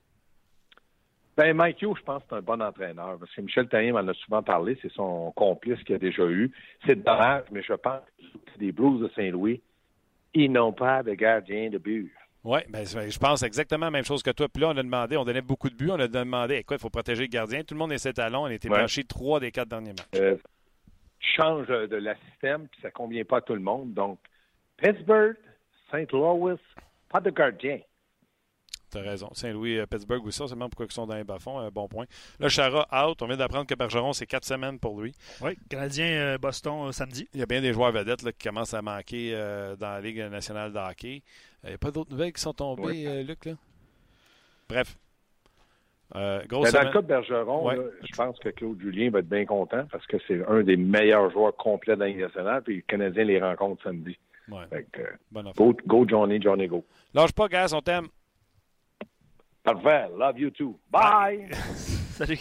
[1.35, 3.17] Ben, Mike Hugh, je pense que c'est un bon entraîneur.
[3.19, 4.77] Parce que Michel Terrien m'en a souvent parlé.
[4.81, 6.51] C'est son complice qu'il a déjà eu.
[6.85, 9.61] C'est dommage, mais je pense que les Blues de Saint-Louis,
[10.33, 12.11] ils n'ont pas de gardien de but.
[12.47, 14.47] Oui, ben, je pense exactement la même chose que toi.
[14.47, 16.81] Puis là, on a demandé, on donnait beaucoup de buts, on a demandé, écoute, il
[16.81, 17.61] faut protéger le gardien.
[17.61, 18.43] Tout le monde est ses talons.
[18.43, 18.85] On a été ouais.
[19.03, 20.15] trois des quatre derniers matchs.
[20.15, 20.37] Euh,
[21.19, 23.93] change de la système, puis ça ne convient pas à tout le monde.
[23.93, 24.17] Donc,
[24.77, 25.35] Pittsburgh,
[25.91, 26.09] St.
[26.13, 26.55] Louis,
[27.09, 27.79] pas de gardien.
[28.91, 29.29] Tu as raison.
[29.33, 31.59] Saint-Louis, euh, Pittsburgh aussi, c'est même pourquoi ils sont dans les bas-fonds.
[31.59, 32.05] Un bon point.
[32.39, 33.21] Là, Chara, out.
[33.21, 35.13] On vient d'apprendre que Bergeron, c'est quatre semaines pour lui.
[35.41, 37.27] Oui, Canadien euh, Boston samedi.
[37.33, 39.31] Il y a bien des joueurs vedettes qui commencent à manquer
[39.79, 41.21] dans la Ligue nationale de hockey.
[41.63, 43.53] Il n'y a pas d'autres nouvelles qui sont tombées, euh, Luc, là?
[44.69, 44.97] Bref.
[46.15, 47.69] Euh, dans le cas de Bergeron,
[48.01, 51.29] je pense que Claude Julien va être bien content parce que c'est un des meilleurs
[51.31, 54.17] joueurs complets de la Ligue nationale, puis les Canadiens les rencontrent samedi.
[54.49, 54.63] Ouais.
[55.57, 56.85] go, go, Johnny, Johnny, go.
[57.13, 58.07] Lâche pas, gars, on t'aime.
[59.67, 60.07] Parfait.
[60.17, 60.79] Love you too.
[60.89, 61.49] Bye!
[62.11, 62.39] Salut,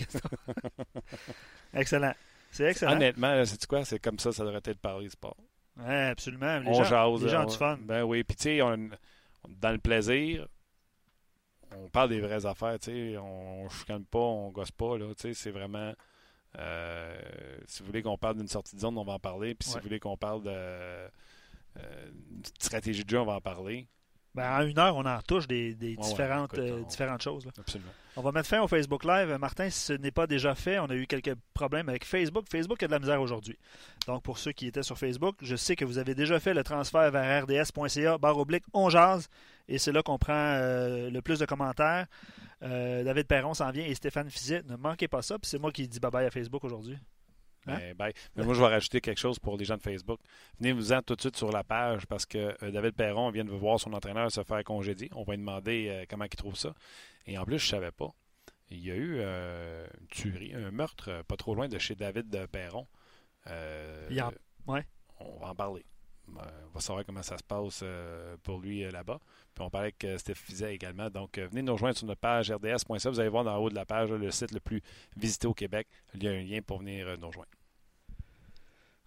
[1.75, 2.15] Excellent.
[2.53, 2.93] C'est excellent.
[2.93, 3.85] Honnêtement, c'est quoi?
[3.85, 5.37] C'est comme ça, ça devrait être parler sport.
[5.77, 6.61] Oui, absolument.
[6.61, 7.79] Les gens, les gens ont du fun.
[7.83, 8.23] Ben oui.
[8.23, 8.89] Puis, tu sais, on,
[9.49, 10.47] dans le plaisir,
[11.77, 15.07] on parle des vraies affaires, tu sais, on ne chicane pas, on gosse pas, là,
[15.15, 15.93] tu sais, c'est vraiment...
[16.59, 17.19] Euh,
[17.67, 19.55] si vous voulez qu'on parle d'une sortie de zone, on va en parler.
[19.57, 21.09] Puis si vous voulez qu'on parle de euh,
[22.61, 23.89] stratégie de jeu, on va en parler.
[24.37, 27.49] Ben, en une heure, on en touche des, différentes, euh, différentes choses.
[27.59, 27.90] Absolument.
[28.16, 29.37] On va mettre fin au Facebook Live.
[29.40, 32.46] Martin, si ce n'est pas déjà fait, on a eu quelques problèmes avec Facebook.
[32.51, 33.59] Facebook a de la misère aujourd'hui.
[34.07, 36.62] Donc, pour ceux qui étaient sur Facebook, je sais que vous avez déjà fait le
[36.62, 39.29] transfert vers rds.ca, barre oblique, on jase.
[39.68, 42.07] Et c'est là qu'on prend le plus de commentaires.
[42.62, 44.62] Euh, David Perron s'en vient et Stéphane Fizet.
[44.68, 45.38] Ne manquez pas ça.
[45.38, 46.96] Puis c'est moi qui dis bye-bye à Facebook aujourd'hui.
[47.66, 47.79] Hein?
[47.96, 50.20] Ben, Mais moi, je vais rajouter quelque chose pour les gens de Facebook.
[50.61, 53.81] Venez-vous-en tout de suite sur la page parce que euh, David Perron vient de voir
[53.81, 55.11] son entraîneur se faire congédier.
[55.14, 56.74] On va lui demander euh, comment il trouve ça.
[57.26, 58.12] Et en plus, je ne savais pas.
[58.70, 62.88] Il y a eu une tuerie, un meurtre pas trop loin de chez David Perron.
[64.66, 64.85] Ouais.
[65.20, 65.85] On va en parler.
[66.29, 67.85] on va savoir comment ça se passe
[68.42, 69.20] pour lui là-bas.
[69.57, 71.09] Puis on parlait avec Steph Fizet également.
[71.09, 73.09] Donc, euh, venez nous rejoindre sur notre page rds.ca.
[73.09, 74.83] Vous allez voir dans le haut de la page le site le plus
[75.16, 75.88] visité au Québec.
[76.12, 77.48] Il y a un lien pour venir euh, nous rejoindre.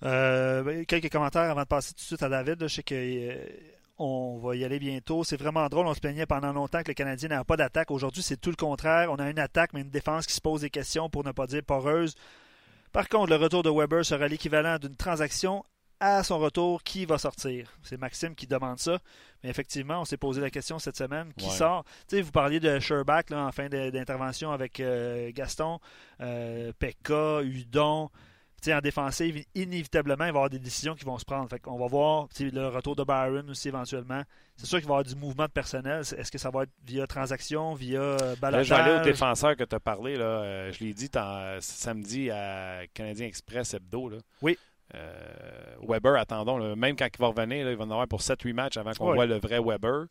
[0.04, 2.62] Euh, ben, quelques commentaires avant de passer tout de suite à David.
[2.62, 5.24] Je sais qu'on va y aller bientôt.
[5.24, 5.88] C'est vraiment drôle.
[5.88, 7.92] On se plaignait pendant longtemps que le Canadien n'a pas d'attaque.
[7.92, 9.12] Aujourd'hui, c'est tout le contraire.
[9.12, 11.48] On a une attaque, mais une défense qui se pose des questions pour ne pas
[11.48, 12.16] dire poreuse.
[12.92, 15.64] Par contre, le retour de Weber sera l'équivalent d'une transaction
[16.00, 17.78] à son retour, qui va sortir?
[17.84, 19.00] C'est Maxime qui demande ça.
[19.44, 21.34] Mais effectivement, on s'est posé la question cette semaine.
[21.38, 21.84] Qui sort?
[22.12, 25.80] Vous parliez de Sherbach en fin d'intervention avec euh, Gaston,
[26.22, 28.10] euh, Pekka, Udon.
[28.67, 31.50] En défensive, inévitablement, il va y avoir des décisions qui vont se prendre.
[31.50, 34.24] Fait on va voir le retour de Byron aussi éventuellement.
[34.56, 36.02] C'est sûr qu'il va y avoir du mouvement de personnel.
[36.02, 38.67] Est-ce que ça va être via transaction, via euh, baladage?
[38.67, 40.17] Je vais aller au défenseur que tu as parlé.
[40.17, 40.72] Là.
[40.72, 41.10] je l'ai dit
[41.60, 44.10] samedi à Canadien Express Hebdo.
[44.10, 44.17] Là.
[44.41, 44.58] Oui.
[44.95, 48.78] Euh, Weber, attendons, même quand il va revenir, il va en avoir pour 7-8 matchs
[48.78, 50.08] avant qu'on voit le vrai Weber.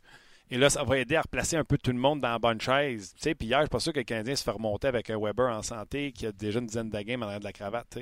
[0.51, 2.61] Et là, ça va aider à replacer un peu tout le monde dans la bonne
[2.61, 3.13] chaise.
[3.15, 5.11] Tu sais, puis hier, je suis pas sûr que le Canadien se fait remonter avec
[5.11, 7.53] un Weber en santé qui a déjà une dizaine de games en arrière de la
[7.53, 7.99] cravate.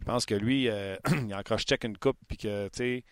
[0.00, 3.04] Je pense que lui, euh, il a encore check une coupe, puis que, tu sais,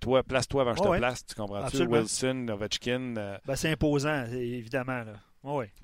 [0.00, 1.82] toi, place-toi avant que je te place, tu comprends-tu?
[1.82, 3.16] Wilson, Ovechkin.
[3.16, 5.02] Euh, ben, c'est imposant, évidemment.
[5.04, 5.14] Là.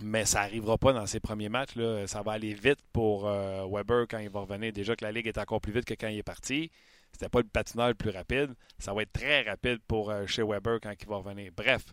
[0.03, 1.75] Mais ça n'arrivera pas dans ses premiers matchs.
[1.75, 2.07] Là.
[2.07, 4.73] Ça va aller vite pour euh, Weber quand il va revenir.
[4.73, 6.71] Déjà que la Ligue est encore plus vite que quand il est parti.
[7.13, 8.55] C'était pas le patineur le plus rapide.
[8.79, 11.51] Ça va être très rapide pour euh, chez Weber quand il va revenir.
[11.57, 11.85] Bref.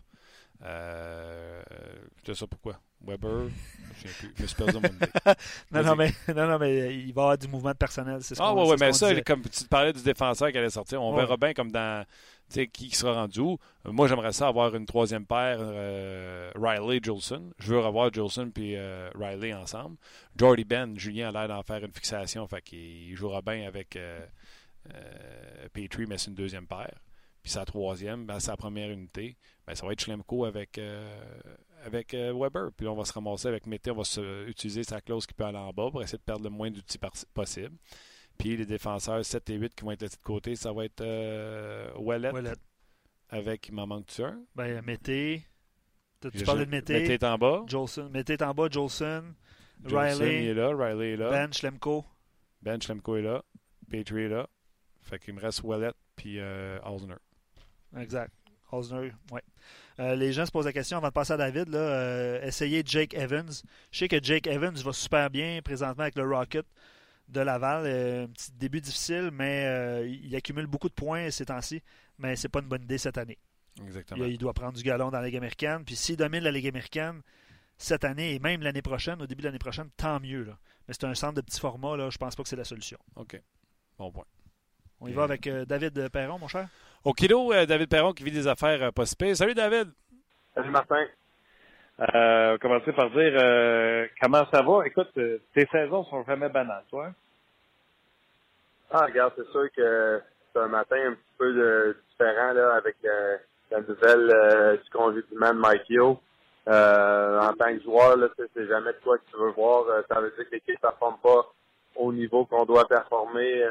[0.62, 2.78] Je sais pourquoi.
[3.06, 3.48] Weber,
[4.04, 4.78] je me suis perdu
[5.72, 8.20] non, non, mais, non, non, mais il va y avoir du mouvement de personnel.
[8.38, 11.36] ah, oui, ouais, mais ça, comme tu parlais du défenseur qui allait sortir, on verra
[11.36, 12.04] bien comme dans
[12.48, 13.58] qui sera rendu où.
[13.84, 17.50] Moi, j'aimerais ça avoir une troisième paire, euh, Riley-Jolson.
[17.58, 19.96] Je veux revoir Jolson puis euh, Riley ensemble.
[20.36, 24.24] Jordy Ben, Julien a l'air d'en faire une fixation, fait qu'il jouera bien avec euh,
[25.72, 27.00] Petrie, mais c'est une deuxième paire.
[27.42, 30.80] Puis sa troisième, ben, sa première unité, ben, ça va être Schlemko avec,
[31.86, 32.72] avec Weber.
[32.76, 34.02] Puis là, on va se ramasser avec Mété, on va
[34.46, 36.98] utiliser sa clause qui peut aller en bas pour essayer de perdre le moins d'outils
[37.32, 37.76] possible.
[38.38, 41.90] Puis les défenseurs 7 et 8 qui vont être de côté, ça va être euh,
[41.96, 42.30] Wallet,
[43.30, 44.38] Avec, il m'en manque-tu un?
[44.54, 45.42] Ben, Mété.
[46.20, 46.94] Tu parlais de Mété?
[46.94, 47.62] Mété est en bas.
[47.66, 48.10] Jolson.
[48.10, 49.24] Mété est en bas, Jolson.
[49.84, 50.44] Riley.
[50.44, 51.30] Il est là, Riley est là.
[51.30, 52.04] Ben Schlemko.
[52.62, 53.42] Ben Schlemko est là.
[53.88, 54.48] Petrie est là.
[55.02, 56.78] Fait qu'il me reste Wallet puis euh,
[57.96, 58.32] Exact.
[58.72, 59.12] Osner.
[59.98, 61.68] Euh, les gens se posent la question avant de passer à David.
[61.68, 63.50] Là, euh, essayez Jake Evans.
[63.90, 66.66] Je sais que Jake Evans va super bien présentement avec le Rocket
[67.28, 67.84] de Laval.
[67.86, 71.82] Euh, un petit début difficile, mais il accumule beaucoup de points ces temps-ci.
[72.18, 73.38] Mais c'est pas une bonne idée cette année.
[73.84, 74.24] Exactement.
[74.24, 75.84] Il, doit prendre du galon dans la Ligue américaine.
[75.84, 77.22] Puis s'il domine la Ligue américaine
[77.78, 80.44] cette année et même l'année prochaine, au début de l'année prochaine, tant mieux.
[80.44, 80.58] Là.
[80.88, 81.96] Mais c'est un centre de petit format.
[81.96, 82.98] Là, je pense pas que c'est la solution.
[83.16, 83.40] OK.
[83.98, 84.24] Bon point.
[85.00, 86.68] On y va avec euh, David Perron, mon cher.
[87.04, 89.36] Au kilo, David Perron qui vit des affaires possibles.
[89.36, 89.88] Salut David.
[90.54, 91.06] Salut Martin.
[91.98, 94.86] Euh, on va commencer par dire euh, comment ça va?
[94.86, 97.10] Écoute, euh, tes saisons sont jamais banales, toi.
[98.90, 100.20] Ah, regarde, c'est sûr que
[100.52, 103.36] c'est un matin un petit peu de, différent là avec euh,
[103.70, 106.20] la nouvelle du congédiement de Mike Yo.
[106.66, 109.86] en tant que joueur, là, c'est jamais de quoi que tu veux voir.
[110.08, 111.50] Ça veut dire que l'équipe ne performe pas
[111.96, 113.62] au niveau qu'on doit performer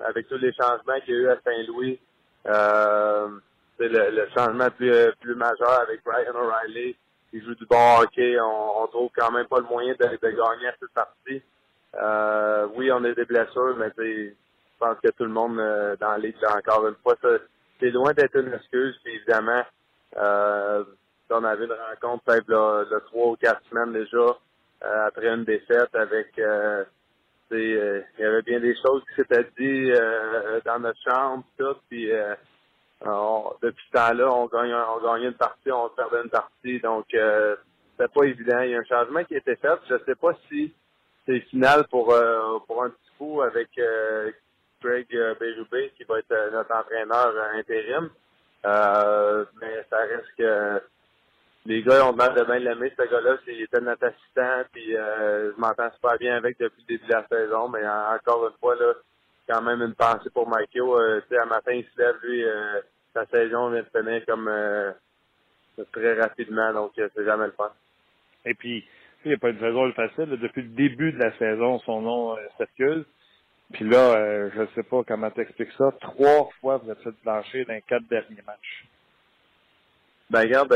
[0.00, 1.98] avec tous les changements qu'il y a eu à Saint-Louis.
[2.44, 6.96] c'est le, le, changement plus, plus majeur avec Brian O'Reilly
[7.32, 8.38] il joue du bon hockey.
[8.40, 11.42] On, on trouve quand même pas le moyen de, de gagner à cette partie.
[12.00, 14.32] Euh, oui, on a des blessures, mais je
[14.78, 17.16] pense que tout le monde euh, dans ligue, encore une fois,
[17.80, 18.98] c'est loin d'être une excuse.
[19.02, 19.62] Puis évidemment,
[20.16, 20.84] euh,
[21.30, 24.36] on avait une rencontre peut-être trois ou quatre semaines déjà,
[24.84, 26.84] euh, après une défaite avec euh,
[27.52, 29.90] il y avait bien des choses qui s'étaient dit
[30.64, 32.10] dans notre chambre, tout, puis
[33.62, 36.80] depuis ce temps-là, on gagne, on gagnait une partie, on perdait une partie.
[36.80, 37.56] Donc, euh,
[37.92, 38.60] c'était pas évident.
[38.60, 39.78] Il y a un changement qui a été fait.
[39.88, 40.72] Je sais pas si
[41.26, 44.30] c'est final pour, euh, pour un petit coup avec euh,
[44.80, 48.10] Craig Berube, qui va être notre entraîneur intérim.
[48.64, 50.82] mais ça reste que
[51.66, 53.36] les gars ont l'air de bien l'aimer, ce gars-là.
[53.46, 57.26] Il était notre assistant, puis je m'entends super bien avec depuis le début de la
[57.28, 57.68] saison.
[57.68, 58.94] Mais encore une fois, là,
[59.48, 60.82] quand même une pensée pour Michael.
[60.82, 62.80] Euh, un matin, il se lève, lui, euh,
[63.12, 64.92] sa saison vient de finir comme euh,
[65.92, 67.72] très rapidement, donc c'est jamais le fun.
[68.44, 68.84] Et puis,
[69.24, 70.38] il n'y a pas une saison facile.
[70.40, 73.04] Depuis le début de la saison, son nom circule.
[73.72, 75.92] Puis là, je ne sais pas comment t'expliques ça.
[76.00, 78.84] Trois fois, vous êtes fait plancher dans les quatre derniers matchs.
[80.32, 80.74] Ben regarde,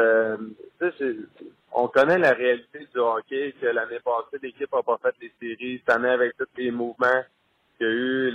[1.72, 5.78] on connaît la réalité du hockey, que l'année passée, l'équipe n'a pas fait les séries.
[5.78, 7.22] Cette année, avec tous les mouvements,
[7.78, 8.30] qu'il y a eu,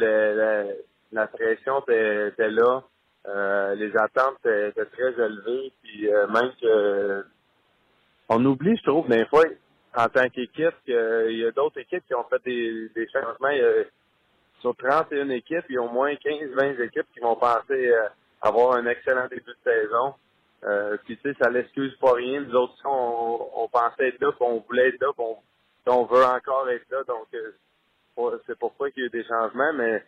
[1.11, 2.81] la, pression était, là.
[3.27, 5.71] Euh, les attentes étaient, très élevées.
[5.83, 7.23] Puis euh, même que
[8.29, 9.43] on oublie, je trouve, des fois,
[9.95, 13.49] en tant qu'équipe, qu'il y a d'autres équipes qui ont fait des, des changements.
[13.49, 13.83] Il y a,
[14.61, 18.07] sur 31 équipes, il y a au moins 15-20 équipes qui vont penser euh,
[18.41, 20.15] avoir un excellent début de saison.
[20.63, 22.41] Euh, puis tu sais, ça l'excuse pas rien.
[22.41, 25.37] Nous autres, on, on pensait être là, puis on voulait être là, puis on,
[25.87, 27.03] on veut encore être là.
[27.07, 27.27] Donc
[28.45, 30.03] c'est pourquoi qu'il y a eu des changements, mais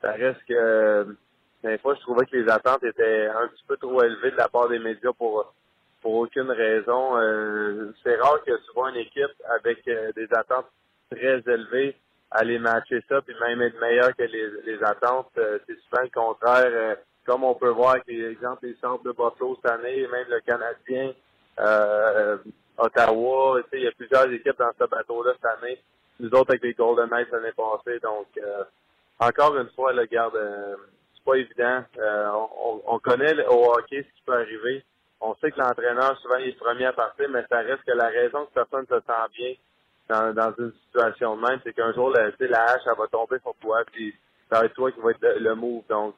[0.00, 1.16] ça reste que
[1.64, 4.48] des fois, je trouvais que les attentes étaient un petit peu trop élevées de la
[4.48, 5.52] part des médias pour
[6.00, 7.18] pour aucune raison.
[7.18, 10.66] Euh, c'est rare que tu vois une équipe avec euh, des attentes
[11.10, 11.96] très élevées
[12.30, 15.30] aller matcher ça, puis même être meilleur que les, les attentes.
[15.38, 16.96] Euh, c'est souvent le contraire.
[17.28, 20.40] Comme on peut voir avec les exemples des centres de Buffalo cette année, même le
[20.40, 21.12] Canadien,
[22.78, 25.78] Ottawa, il y a plusieurs équipes dans ce bateau-là cette année
[26.20, 27.98] nous autres avec les Golden Knights l'année passée.
[28.00, 28.64] Donc, euh,
[29.20, 30.76] encore une fois, le garde, euh,
[31.14, 31.84] c'est pas évident.
[31.98, 32.30] Euh,
[32.64, 34.84] on, on, connaît au hockey ce qui peut arriver.
[35.20, 37.92] On sait que l'entraîneur, souvent, il est le premier à partir, mais ça reste que
[37.92, 39.54] la raison que personne se sent bien
[40.08, 43.38] dans, dans une situation de même, c'est qu'un jour, la, la hache, elle va tomber
[43.40, 44.14] sur toi, puis
[44.50, 45.82] ça va être toi qui va être le, move.
[45.88, 46.14] Donc,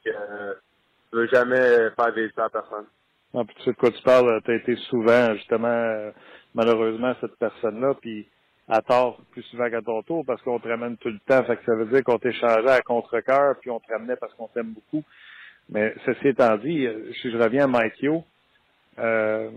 [1.13, 2.85] euh, tu veux jamais faire vivre ça à personne.
[3.33, 6.11] Non, puis tu sais de quoi tu parles, tu as été souvent, justement,
[6.53, 8.27] malheureusement, cette personne-là, puis
[8.71, 11.43] à tort plus souvent qu'à ton tour parce qu'on te ramène tout le temps.
[11.43, 14.47] Fait que ça veut dire qu'on t'échangeait à contre-cœur puis on te ramenait parce qu'on
[14.47, 15.03] t'aime beaucoup.
[15.69, 18.05] Mais ceci étant dit, euh, si je reviens à Mike
[18.99, 19.49] euh,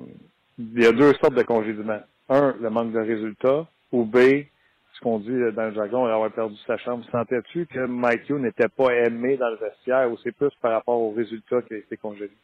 [0.59, 2.01] il y a deux sortes de congédiements.
[2.29, 4.47] Un, le manque de résultats, ou B,
[4.95, 7.05] ce qu'on dit dans le jargon, avoir perdu sa chambre.
[7.11, 11.13] Sentais-tu que Mike n'était pas aimé dans le vestiaire ou c'est plus par rapport aux
[11.13, 12.37] résultats qu'il a été congédié?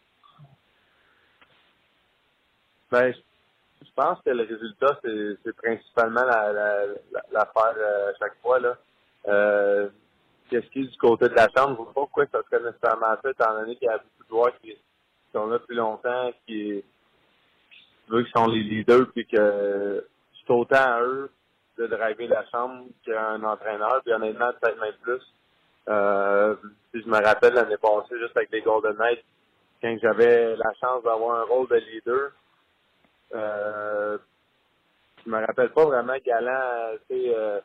[2.91, 4.99] Ben, je pense que le résultat,
[5.45, 6.97] c'est principalement l'affaire
[7.33, 7.49] la, la,
[7.79, 8.59] euh, chaque fois.
[8.59, 8.77] là.
[9.29, 9.89] Euh,
[10.49, 11.77] Qu'est-ce qui est du côté de la chambre?
[11.77, 14.25] Je ne sais pas pourquoi ça serait nécessairement ça, étant donné qu'il y a beaucoup
[14.25, 14.77] de joueurs qui,
[15.33, 16.83] sont là depuis longtemps, qui,
[17.71, 20.05] qui, qui sont les leaders, puis que
[20.41, 21.31] c'est autant à eux
[21.81, 25.23] de driver la chambre qu'à un entraîneur, puis honnêtement, peut-être même plus.
[25.89, 26.55] Euh,
[26.93, 29.25] si je me rappelle l'année passée, juste avec les Golden Knights,
[29.81, 32.33] quand j'avais la chance d'avoir un rôle de leader,
[33.35, 34.19] euh,
[35.25, 37.61] je me rappelle pas vraiment galant, tu sais, euh,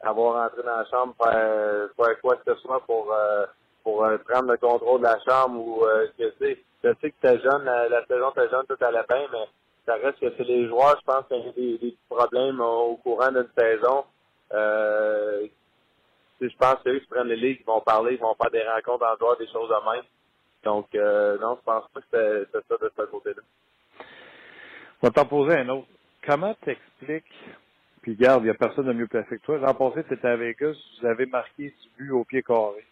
[0.00, 3.46] avoir entré dans la chambre faire quoi que ce soit pour euh,
[3.82, 5.80] pour euh, prendre le contrôle de la chambre ou
[6.18, 9.02] que tu sais, je sais que t'es jeune, la, saison t'es jeune tout à la
[9.04, 9.48] fin, mais
[9.86, 12.96] ça reste que c'est les joueurs, je pense qu'il y a des, des problèmes au
[12.96, 14.04] courant d'une saison.
[14.52, 15.46] Euh,
[16.40, 18.62] je pense que eux qui prennent les ligues, ils vont parler, ils vont faire des
[18.62, 20.04] rencontres en dehors, des choses de même.
[20.64, 20.92] Donc,
[21.40, 23.42] non, je pense pas que c'était ça de ce côté-là.
[25.02, 25.88] Je vais t'en poser un autre.
[26.26, 27.24] Comment t'expliques,
[28.02, 29.58] puis garde, il n'y a personne de mieux placé que toi.
[29.58, 32.84] L'an passé, tu étais à Vegas, vous avez marqué du but au pied carré.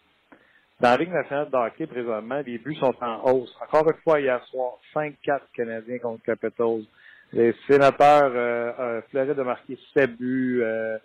[0.81, 3.55] Dans la Ligue nationale de présentement, les buts sont en hausse.
[3.61, 6.83] Encore une fois, hier soir, 5-4 Canadiens contre Capitals.
[7.31, 10.61] Les sénateurs, euh, euh, Floride a marqué 7 buts.
[10.61, 10.97] Euh,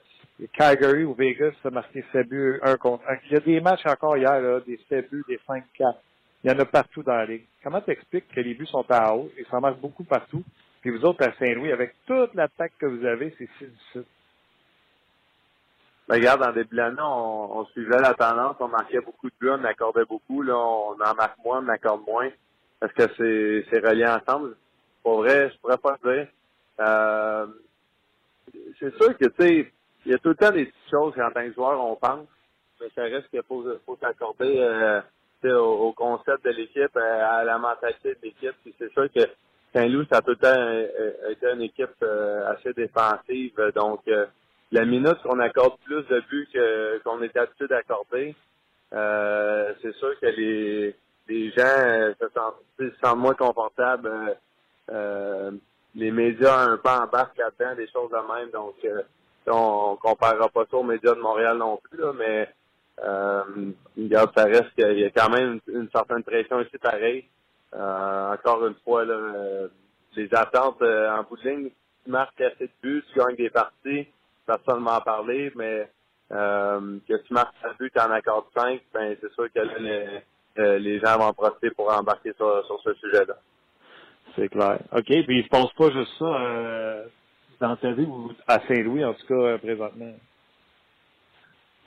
[0.55, 3.16] Calgary ou Vegas a marqué 7 buts, 1 contre 1.
[3.27, 5.62] Il y a des matchs encore hier, là, des 7 buts, des 5-4.
[6.43, 7.45] Il y en a partout dans la Ligue.
[7.62, 10.43] Comment t'expliques que les buts sont en hausse et ça marche beaucoup partout?
[10.81, 14.05] Puis vous autres, à Saint-Louis, avec toute l'attaque que vous avez, c'est si difficile.
[16.11, 19.48] Ben, regarde, dans des bilans, on, on, suivait la tendance, on marquait beaucoup de buts,
[19.48, 22.26] on accordait beaucoup, là, on en marque moins, on accorde moins.
[22.82, 24.56] Est-ce que c'est, c'est relié ensemble?
[25.04, 26.26] Pour vrai, je pourrais pas dire.
[26.80, 27.46] Euh,
[28.80, 29.72] c'est sûr que, tu sais,
[30.04, 32.26] il y a tout le temps des petites choses qu'en tant que joueur, on pense,
[32.80, 35.00] mais ça reste qu'il faut, faut s'accorder euh,
[35.44, 38.56] au, concept de l'équipe, euh, à la mentalité de l'équipe.
[38.64, 39.28] Puis c'est sûr que
[39.72, 43.54] Saint-Louis, ça a tout le temps euh, euh, été une équipe euh, assez défensive.
[43.76, 44.02] Donc,
[44.73, 46.49] la minute qu'on accorde plus de buts
[47.05, 48.35] qu'on est habitué d'accorder,
[48.91, 50.95] c'est sûr que les,
[51.29, 54.37] les gens se, sentent, moins confortables.
[54.89, 58.51] les médias un peu embarquent là-dedans, des choses de même.
[58.51, 58.75] Donc,
[59.47, 62.49] on comparera pas ça aux médias de Montréal non plus, là, mais
[63.03, 63.73] euh,
[64.37, 67.25] ça reste qu'il y a quand même une, certaine pression ici pareil.
[67.75, 69.68] Euh, encore une fois, là, euh,
[70.16, 71.71] les attentes euh, en bout de ligne,
[72.05, 74.09] tu marques assez de buts, tu gagnes des parties,
[74.57, 75.88] personne ne m'en parlé, mais
[76.32, 81.01] euh, que tu marques un but, en accordes 5, ben c'est sûr que les, les
[81.01, 83.36] gens vont en profiter pour embarquer sur, sur ce sujet-là.
[84.36, 84.78] C'est clair.
[84.92, 87.05] OK, puis il se passe pas juste ça euh,
[87.61, 90.14] dans ta vie ou à Saint-Louis, en tout cas, présentement?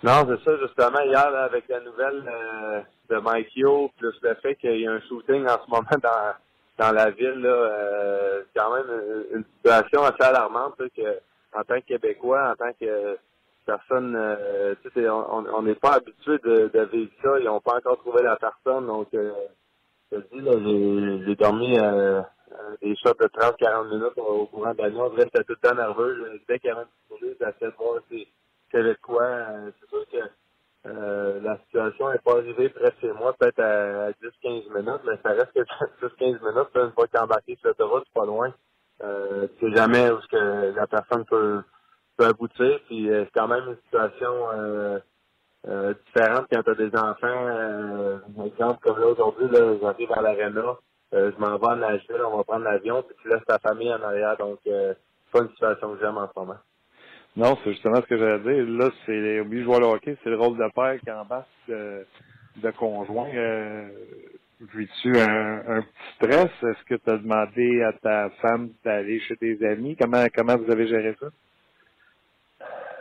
[0.04, 4.56] Non, c'est ça, justement, hier, avec la nouvelle euh, de Mike Yo, plus le fait
[4.56, 8.60] qu'il y a un shooting en ce moment dans, dans la ville, là, euh, c'est
[8.60, 9.02] quand même
[9.34, 11.20] une, situation assez alarmante, que
[11.56, 13.18] en tant que Québécois, en tant que
[13.66, 17.78] personne, euh, tu sais, on n'est pas habitué de, de, vivre ça, ils n'ont pas
[17.78, 19.32] encore trouvé la personne, donc euh,
[20.12, 22.22] je te dis, j'ai dormi euh,
[22.82, 26.42] des shots de 30-40 minutes au, courant de la nuit, on tout le temps nerveux,
[26.48, 28.28] dès qu'il y avait un petit j'essayais de voir si
[29.02, 29.24] quoi.
[29.24, 30.18] Euh, c'est sûr que
[30.86, 35.18] euh, la situation n'est pas arrivée près de chez moi, peut-être à, 10-15 minutes, mais
[35.24, 35.62] ça reste que
[36.06, 38.54] 10-15 minutes, une fois que embarqué sur l'autoroute, c'est pas loin.
[39.02, 41.62] Euh, tu sais jamais où que la personne peut,
[42.18, 42.80] peut aboutir.
[42.88, 44.34] Puis euh, c'est quand même une situation
[45.68, 47.48] euh, différente quand tu as des enfants.
[47.48, 50.78] Euh, exemple comme là aujourd'hui, là, j'arrive à l'aréna,
[51.12, 54.02] je m'en vais à Nashville, on va prendre l'avion, puis tu laisses ta famille en
[54.02, 54.38] arrière.
[54.38, 54.98] Donc c'est
[55.32, 56.58] pas une situation que j'aime en ce moment.
[57.36, 58.66] Non, c'est justement ce que j'allais dire.
[58.78, 62.06] Là, c'est oublié de jouer le hockey, c'est le rôle de père qui embarque de,
[62.58, 63.30] de conjoint.
[63.34, 63.90] Euh,
[64.72, 66.52] Vis-tu un, un, petit stress?
[66.64, 69.98] Est-ce que tu as demandé à ta femme d'aller chez tes amis?
[70.00, 71.28] Comment comment vous avez géré ça?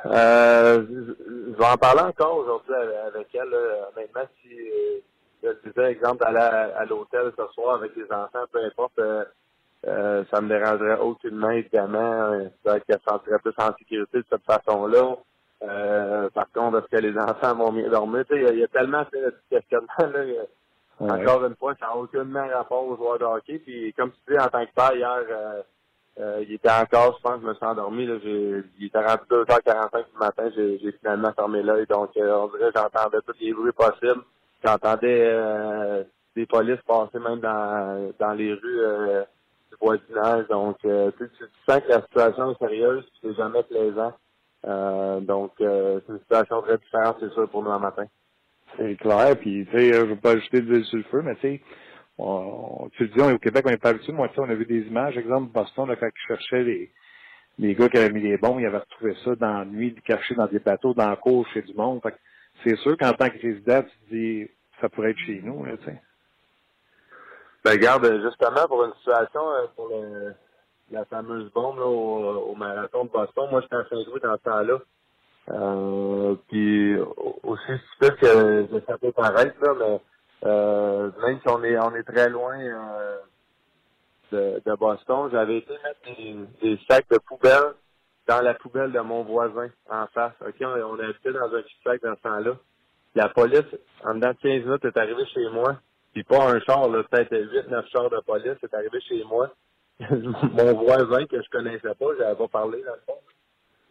[0.07, 3.49] Euh, je vais en parler encore aujourd'hui avec elle.
[3.49, 3.89] Là.
[3.95, 4.49] Honnêtement, si
[5.45, 9.25] euh, je disais, exemple, d'aller à, l'hôtel ce soir avec les enfants, peu importe, euh,
[9.87, 12.33] euh, ça me dérangerait aucunement, évidemment.
[12.33, 15.17] Euh, qu'elle se sentirait plus en sécurité de cette façon-là.
[15.63, 18.25] Euh, par contre, est-ce que les enfants vont mieux dormir?
[18.31, 19.87] Il y, a tellement de questionnements.
[19.99, 20.25] Là,
[21.01, 23.59] Encore une fois, ça n'a aucunement rapport aux joueurs de hockey.
[23.59, 25.63] Puis comme tu dis, en tant que père, hier, euh,
[26.21, 28.07] euh, il était encore, je pense, je me suis endormi.
[28.07, 31.87] Là, il était rendu 2h45 du matin, j'ai finalement fermé l'œil.
[31.87, 34.23] Donc, on dirait j'entendais tous les bruits possibles.
[34.65, 36.05] J'entendais
[36.37, 39.25] des polices passer même dans, dans les rues
[39.83, 40.47] voisinage.
[40.49, 41.29] Donc, euh, tu,
[41.69, 44.13] sens que la situation est sérieuse, c'est jamais plaisant.
[44.65, 48.05] Euh, donc, euh, c'est une situation très différente, c'est sûr, pour nous le matin.
[48.77, 51.41] C'est clair, puis tu sais, je veux pas ajouter de sur le feu, mais tu
[51.43, 51.61] sais,
[52.17, 54.13] tu le dis, au Québec, on est pas habitué.
[54.13, 56.93] Moi, tu sais, on a vu des images, exemple, Boston, là, quand ils cherchaient les,
[57.59, 60.35] les gars qui avaient mis les bombes, ils avaient retrouvé ça dans la nuit, cachés
[60.35, 62.01] dans des bateaux, dans la cour, chez du monde.
[62.03, 62.15] Fait
[62.65, 64.51] c'est sûr qu'en tant que résident, tu te dis,
[64.81, 66.01] ça pourrait être chez nous, tu sais.
[67.65, 70.35] Ben garde, justement pour une situation euh, pour le,
[70.91, 74.79] la fameuse bombe là, au, marathon de Boston, moi j'étais à Saint-Louis dans ce temps-là.
[75.51, 76.97] Euh, puis
[77.43, 80.01] aussi stupide que ça peut paraître, là, mais
[80.45, 83.17] euh, même si on est on est très loin euh,
[84.31, 87.75] de, de Boston, j'avais été mettre des, des, sacs de poubelle
[88.29, 90.33] dans la poubelle de mon voisin en face.
[90.47, 92.53] OK, on, on habitait dans un petit sac dans ce temps-là.
[93.15, 93.67] La police,
[94.05, 95.77] en dedans de 15 minutes, est arrivée chez moi.
[96.13, 99.51] Puis pas un char, peut-être 8-9 chars de police, c'est arrivé chez moi.
[100.11, 103.19] Mon voisin que je connaissais pas, j'avais pas parlé dans le fond,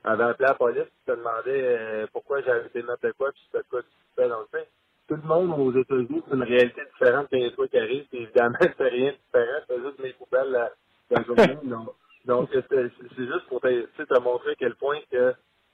[0.04, 3.66] avait appelé la police et se demandait euh, pourquoi j'avais été de quoi, puis c'était
[3.70, 4.68] quoi tu fais dans le fait.
[5.08, 8.24] Tout le monde aux États-Unis, c'est une réalité différente que les trucs qui arrivent, puis
[8.24, 10.72] évidemment, c'est rien de différent, c'est juste mes poubelles la,
[11.12, 11.58] la journée.
[11.64, 11.90] donc,
[12.26, 15.34] donc c'est juste pour te, te montrer à quel point que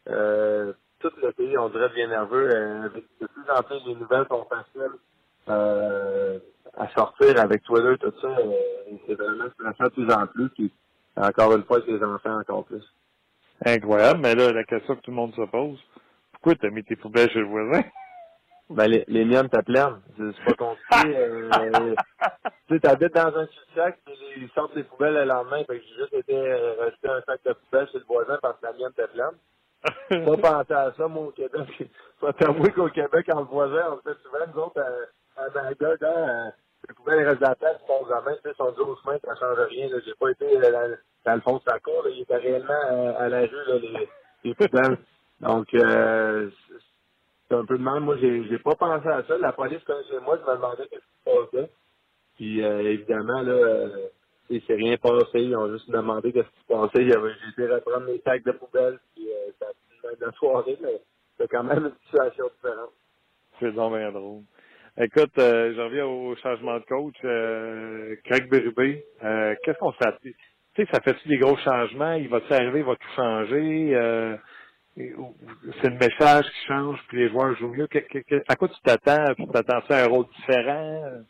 [0.09, 2.49] euh, tout le pays, on dirait, bien nerveux.
[2.53, 2.89] Euh,
[3.21, 4.97] de plus en plus, les nouvelles sont faciles
[5.49, 6.39] euh,
[6.75, 8.51] à sortir avec Twitter, tout ça, euh,
[9.07, 10.49] c'est vraiment stressant de plus en plus.
[10.49, 10.71] Puis,
[11.15, 12.83] encore une fois, avec les enfants, encore plus.
[13.65, 15.79] Incroyable, mais là, la question que tout le monde se pose,
[16.31, 17.83] pourquoi t'as mis tes poubelles chez le voisin?
[18.69, 20.01] Ben, les, les miennes pleines.
[20.17, 21.17] C'est pas compliqué.
[21.17, 21.95] euh,
[22.67, 25.63] tu sais, t'habites dans un puis ils sortent les poubelles le lendemain.
[25.63, 28.59] Fait que j'ai juste été euh, rajouter un sac de poubelles chez le voisin parce
[28.59, 30.25] que la mienne t'es pleine.
[30.25, 31.89] pas penser à ça, mon Québec.
[32.19, 35.05] Faut t'avouer qu'au Québec, en voisin, on fait souvent, nous autres, euh,
[35.37, 36.51] ah ben, gars,
[36.87, 39.35] gars, je pouvais les résultats de son gamin, tu sais, son dos aux mains, ça
[39.35, 39.89] change rien.
[40.05, 42.09] J'ai pas été euh, dans, le fond de sa cour, là.
[42.11, 43.47] Il était réellement euh, à la là,
[43.81, 44.09] les,
[44.43, 44.97] les poubelles.
[45.41, 46.49] Donc, euh,
[47.47, 47.99] c'est un peu de mal.
[48.01, 49.37] Moi, j'ai, pas pensé à ça.
[49.37, 51.71] La police chez moi, je me demandais qu'est-ce qui se passait.
[52.35, 54.07] Puis, euh, évidemment, là, euh,
[54.49, 55.39] il s'est rien passé.
[55.41, 57.03] Ils ont juste demandé qu'est-ce qui se passait.
[57.03, 61.01] J'ai été reprendre mes sacs de poubelle, puis euh, ça a la soirée, mais
[61.37, 62.91] c'est quand même une situation différente.
[63.59, 64.43] C'est bien drôle.
[64.99, 67.15] Écoute, euh, je reviens au changement de coach.
[67.23, 70.17] Euh, Craig Berube, euh, qu'est-ce qu'on s'attend?
[70.23, 70.33] Tu
[70.75, 72.13] sais, ça fait-tu des gros changements?
[72.13, 72.79] Il va-tu arriver?
[72.79, 73.95] Il va tout changer?
[73.95, 74.35] Euh,
[74.95, 77.87] c'est le message qui change, puis les joueurs jouent mieux.
[78.47, 79.35] à quoi tu t'attends?
[79.35, 81.21] Tu t'attends à un rôle différent?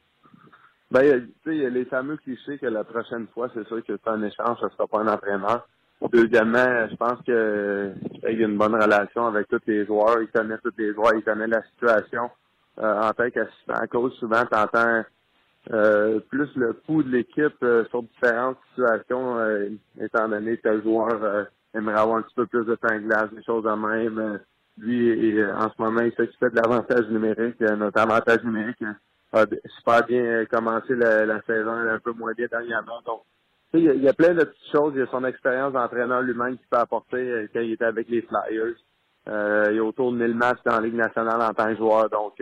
[0.89, 3.84] Ben, tu sais, il y a les fameux clichés que la prochaine fois, c'est sûr
[3.84, 5.68] que c'est un échange, ce sera pas un entraîneur.
[6.13, 7.91] Deuxièmement, je pense que
[8.30, 10.22] il y a une bonne relation avec tous les joueurs.
[10.22, 12.30] Il connaît tous les joueurs, il connaît la situation.
[12.80, 18.03] Euh, en tant qu'assistant cause, souvent, tu euh, plus le pouls de l'équipe euh, sur
[18.03, 19.38] différentes situations,
[19.99, 23.43] étant donné que le joueur aimerait avoir un petit peu plus de temps glace, des
[23.43, 24.39] choses de même.
[24.78, 27.59] lui, en ce moment, il s'occupait de l'avantage numérique.
[27.59, 28.84] notre avantage numérique
[29.34, 29.45] a
[29.78, 33.01] super bien commencé la, saison, un peu moins bien dernièrement.
[33.05, 33.23] Donc,
[33.73, 34.93] il y, a, il y a plein de petites choses.
[34.95, 38.21] Il y a son expérience d'entraîneur lui-même qui peut apporter quand il était avec les
[38.21, 38.78] Flyers.
[39.71, 42.09] il y a autour de 1000 matchs dans la Ligue nationale en tant que joueur.
[42.09, 42.39] Donc,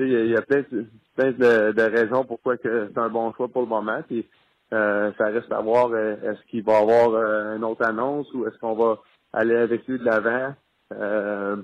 [0.00, 0.62] il y, a plein,
[1.16, 4.00] plein de, raisons pourquoi c'est un bon choix pour le moment.
[4.06, 4.26] Puis,
[4.72, 8.46] euh, ça reste à voir euh, est-ce qu'il va avoir euh, une autre annonce ou
[8.46, 8.98] est-ce qu'on va
[9.32, 10.54] aller avec lui de l'avant.
[10.94, 11.56] Euh,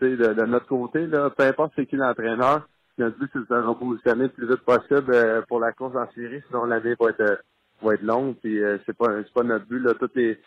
[0.00, 3.54] de, de notre côté, là, peu importe c'est qui l'entraîneur, notre but c'est de se
[3.54, 7.42] repositionner le plus vite possible pour la course en série, sinon l'année va être
[7.82, 8.36] va être longue.
[8.42, 9.78] Puis c'est pas c'est pas notre but.
[9.78, 10.38] Là, toutes les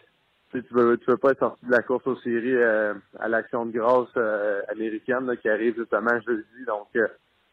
[0.52, 3.66] tu veux tu veux pas être sorti de la course aux séries euh, à l'action
[3.66, 6.66] de grâce euh, américaine qui arrive justement jeudi.
[6.66, 7.08] Donc il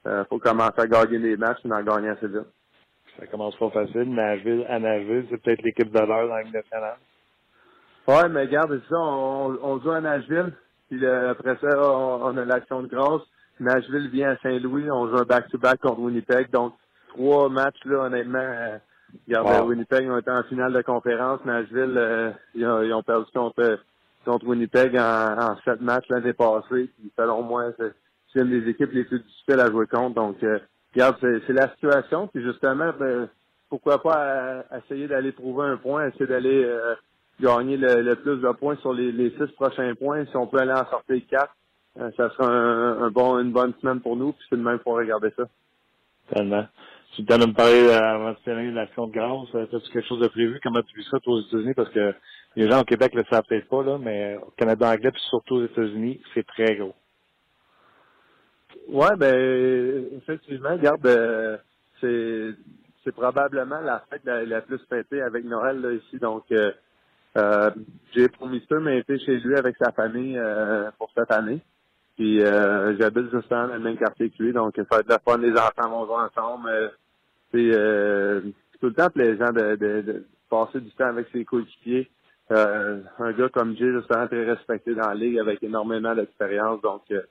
[0.07, 2.47] euh, faut commencer à gagner des matchs et en gagner assez vite.
[3.19, 4.15] Ça commence pas facile.
[4.15, 6.97] Nashville à Nashville, c'est peut-être l'équipe de l'heure dans Ligue nationale.
[8.07, 10.53] Ouais, mais regarde, ça, on, on joue à Nashville,
[10.89, 13.23] puis après ça, on, a l'action de grâce.
[13.59, 16.51] Nashville vient à Saint-Louis, on joue un back-to-back contre Winnipeg.
[16.51, 16.75] Donc,
[17.09, 18.79] trois matchs, là, honnêtement,
[19.27, 21.45] Regarde, Winnipeg ont été en finale de conférence.
[21.45, 23.79] Nashville, euh, ils, ont, perdu contre,
[24.25, 26.91] contre Winnipeg en, en sept matchs l'année passée.
[26.99, 30.15] Puis, selon moi, c'est une des équipes les plus difficiles à jouer contre.
[30.15, 30.59] Donc, euh,
[30.95, 32.29] regarde, c'est la situation.
[32.29, 33.29] Puis justement, ben,
[33.69, 36.95] pourquoi pas essayer d'aller trouver un point, essayer d'aller euh,
[37.41, 40.25] gagner le, plus de points sur les, les, six prochains points.
[40.27, 41.55] Si on peut aller en sortir quatre,
[42.17, 44.33] ça sera un, bon, une bonne semaine pour nous.
[44.33, 45.45] Puis c'est de même pour regarder ça.
[46.35, 46.67] Tellement.
[47.17, 49.49] Tu viens de me parler euh, avant de finir l'action de grâce.
[49.55, 50.61] Euh, as-tu quelque chose de prévu?
[50.63, 51.73] Comment tu vis ça, aux États-Unis?
[51.73, 52.15] Parce que
[52.57, 55.55] les gens au Québec ne le savent pas, là, mais au Canada anglais, puis surtout
[55.55, 56.95] aux États-Unis, c'est très gros.
[58.89, 61.57] Ouais, ben, effectivement, regarde, euh,
[62.03, 66.19] c'est, probablement la fête la, plus fêtée avec Noël, ici.
[66.19, 67.71] Donc, euh,
[68.15, 70.39] j'ai promis ça, mais été chez lui avec sa famille
[70.99, 71.63] pour cette année.
[72.17, 75.39] Puis j'habite justement dans le même quartier que lui, donc ça va être la fun,
[75.39, 76.69] les enfants vont jouer ensemble.
[77.59, 78.41] Euh,
[78.73, 82.09] c'est tout le temps plaisant de, de, de, passer du temps avec ses coéquipiers.
[82.53, 86.81] Euh, un gars comme Jay, justement, très respecté dans la ligue avec énormément d'expérience.
[86.83, 87.23] Donc, euh,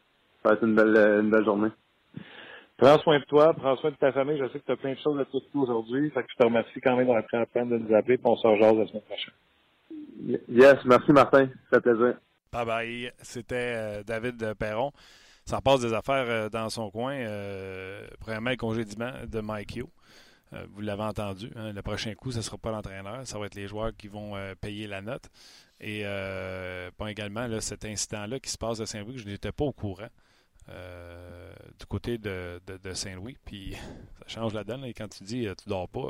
[0.43, 1.69] ça va être une belle, une belle journée.
[2.77, 4.37] Prends soin de toi, prends soin de ta famille.
[4.37, 6.09] Je sais que tu as plein de choses à t'occuper aujourd'hui.
[6.11, 8.17] Fait que je te remercie quand même d'avoir pris la peine de nous appeler.
[8.17, 9.33] Puis on se la semaine prochaine.
[10.49, 11.47] Yes, merci Martin.
[11.69, 12.15] Ça fait plaisir.
[12.51, 13.11] Bye bye.
[13.21, 14.91] C'était David Perron.
[15.45, 17.15] Ça passe des affaires dans son coin.
[18.19, 19.89] premièrement, le congédiement de Mike Yo.
[20.53, 23.47] Euh, vous l'avez entendu, hein, le prochain coup, ce ne sera pas l'entraîneur, ça va
[23.47, 25.29] être les joueurs qui vont euh, payer la note.
[25.79, 30.07] Et euh, également cet incident-là qui se passe à Saint-Louis, je n'étais pas au courant
[30.67, 32.59] du côté de,
[32.93, 33.37] Saint-Louis.
[33.43, 33.73] Puis
[34.19, 34.85] ça change la donne.
[34.85, 36.07] et quand tu dis tu dors pas.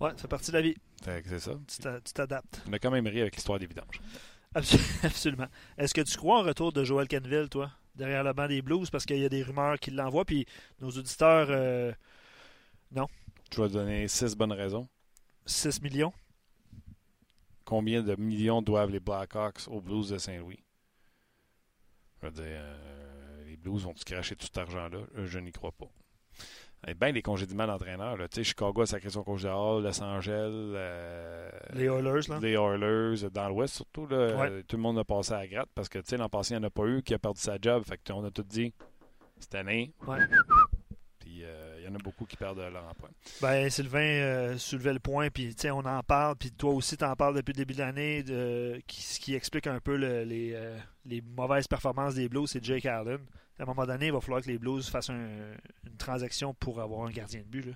[0.00, 0.76] ouais, c'est partie de la vie.
[1.02, 1.52] C'est ça.
[1.66, 2.62] Tu t'adaptes.
[2.68, 4.00] On a quand même ri avec l'histoire des vidanges.
[5.02, 5.48] Absolument.
[5.78, 8.90] Est-ce que tu crois en retour de Joël Canville, toi, derrière le banc des Blues,
[8.90, 10.46] parce qu'il y a des rumeurs qui l'envoient, puis
[10.80, 11.94] nos auditeurs
[12.92, 13.06] non.
[13.50, 14.88] Tu vas donner six bonnes raisons.
[15.46, 16.12] 6 millions?
[17.64, 20.62] Combien de millions doivent les Blackhawks aux Blues de Saint-Louis?
[22.20, 24.98] Je veux dire, euh, les Blues vont-ils cracher tout cet argent-là?
[25.16, 25.90] Euh, je n'y crois pas.
[26.86, 28.16] Et bien les congédiements d'entraîneurs.
[28.16, 30.52] Tu sais, Chicago a sacré son coach de Los Angeles.
[30.52, 32.38] Euh, les Oilers, là.
[32.40, 34.06] Les Oilers, dans l'Ouest surtout.
[34.06, 36.54] Là, Tout le monde a passé à la gratte parce que, tu sais, l'an passé,
[36.54, 37.82] il n'y en a pas eu qui a perdu sa job.
[37.84, 38.72] Fait que, on a tout dit,
[39.38, 40.18] cette année, ouais
[41.78, 43.10] il y en a beaucoup qui perdent leur emploi.
[43.40, 47.14] Ben, Sylvain euh, soulevait le point, puis on en parle, puis toi aussi, tu en
[47.14, 50.76] parles depuis le début de l'année, de, qui, ce qui explique un peu les, euh,
[51.04, 53.20] les, mauvaises performances des Blues, c'est Jake Allen.
[53.58, 55.56] À un moment donné, il va falloir que les Blues fassent une
[55.98, 57.74] transaction pour avoir un gardien de but,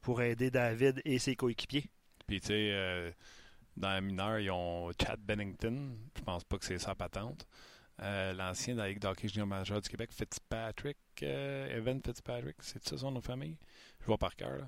[0.00, 1.84] pour aider David et ses coéquipiers.
[2.26, 3.10] Puis, tu sais, euh,
[3.76, 5.96] dans la mineure, ils ont Chad Bennington.
[6.16, 7.46] Je pense pas que c'est sa patente.
[8.00, 12.82] Euh, l'ancien dans la Ligue d'hockey junior majeur du Québec, Fitzpatrick, euh, Evan Fitzpatrick, c'est
[12.82, 13.58] ça son nom de famille?
[14.00, 14.66] Je vois par cœur.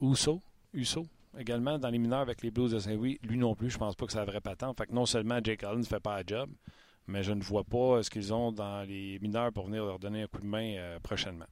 [0.00, 0.40] Uso,
[0.74, 1.06] Uso,
[1.36, 3.18] également dans les mineurs avec les Blues de Saint-Louis.
[3.22, 4.74] Lui non plus, je pense pas que ça devrait pas tant.
[4.74, 6.50] Fait que non seulement Jake Allen ne fait pas la job,
[7.06, 10.22] mais je ne vois pas ce qu'ils ont dans les mineurs pour venir leur donner
[10.22, 11.46] un coup de main euh, prochainement.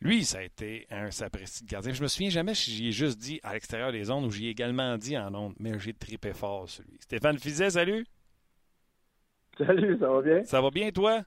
[0.00, 1.92] Lui, ça a été un sapristi de gardien.
[1.92, 4.46] Je me souviens jamais si j'y ai juste dit à l'extérieur des ondes ou j'y
[4.46, 6.98] ai également dit en ondes, mais j'ai tripé fort celui.
[7.00, 8.06] Stéphane Fizet, salut!
[9.58, 10.44] Salut, ça va bien?
[10.44, 11.22] Ça va bien, toi?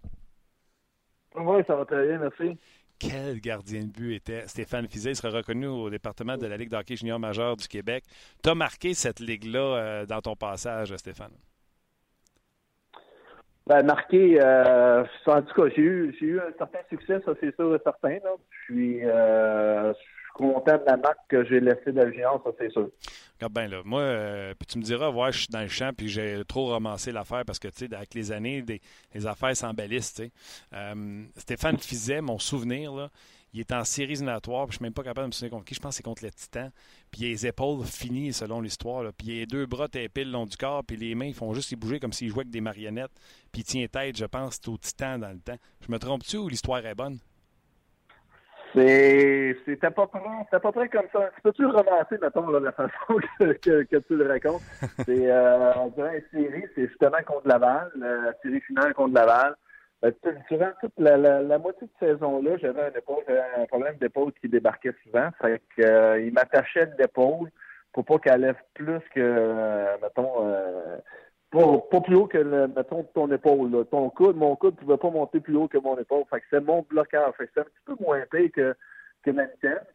[1.36, 2.58] Oui, ça va très bien, merci.
[2.98, 5.12] Quel gardien de but était Stéphane Fizet?
[5.12, 8.06] Il sera reconnu au département de la Ligue d'hockey junior majeur du Québec.
[8.42, 11.34] Tu as marqué cette ligue-là euh, dans ton passage, Stéphane?
[13.68, 17.56] Ben, marqué, euh, en tout cas, j'ai eu, j'ai eu un certain succès, ça c'est
[17.56, 18.18] sûr et certain.
[18.66, 22.90] Suis, euh, je suis content de la marque que j'ai laissée de ça c'est sûr.
[23.38, 23.82] Regarde bien, là.
[23.86, 26.68] Moi, euh, puis tu me diras, ouais, je suis dans le champ, puis j'ai trop
[26.68, 28.64] romancé l'affaire parce que, tu sais, avec les années,
[29.14, 30.32] les affaires s'embellissent, tu sais.
[30.74, 33.10] Euh, Stéphane Fizet, mon souvenir, là,
[33.54, 35.66] il est en série éliminatoire, puis je suis même pas capable de me souvenir contre
[35.66, 35.76] qui.
[35.76, 36.72] Je pense que c'est contre les Titans.
[37.12, 39.12] Puis il a les épaules finies selon l'histoire.
[39.18, 41.34] Puis il a les deux bras tapés le long du corps, puis les mains ils
[41.34, 43.12] font juste y bouger comme s'il jouait avec des marionnettes.
[43.52, 45.58] Puis il tient tête, je pense, c'est au Titan dans le temps.
[45.86, 47.18] Je me trompe-tu ou l'histoire est bonne?
[48.74, 51.30] C'est, c'était pas près, c'était pas près comme ça.
[51.36, 54.62] Tu peux-tu le romancer, mettons, là, la façon que, que, tu le racontes?
[55.06, 59.56] C'est, euh, on dirait une série, c'est justement contre Laval, la série finale contre Laval.
[60.04, 60.12] Euh,
[60.50, 63.24] durant toute la, la, la, moitié de saison-là, j'avais un épaule,
[63.58, 65.30] un problème d'épaule qui débarquait souvent.
[65.42, 67.50] Fait que, euh, il m'attachait l'épaule
[67.94, 70.98] pour pas qu'elle lève plus que, euh, mettons, euh,
[71.52, 73.72] pas, plus haut que, le, mettons, ton épaule.
[73.72, 73.84] Là.
[73.86, 76.24] Ton coude, mon coude pouvait pas monter plus haut que mon épaule.
[76.30, 77.34] Fait que c'est mon blocage.
[77.38, 78.74] Fait que c'est un petit peu moins épais que,
[79.24, 79.44] que ma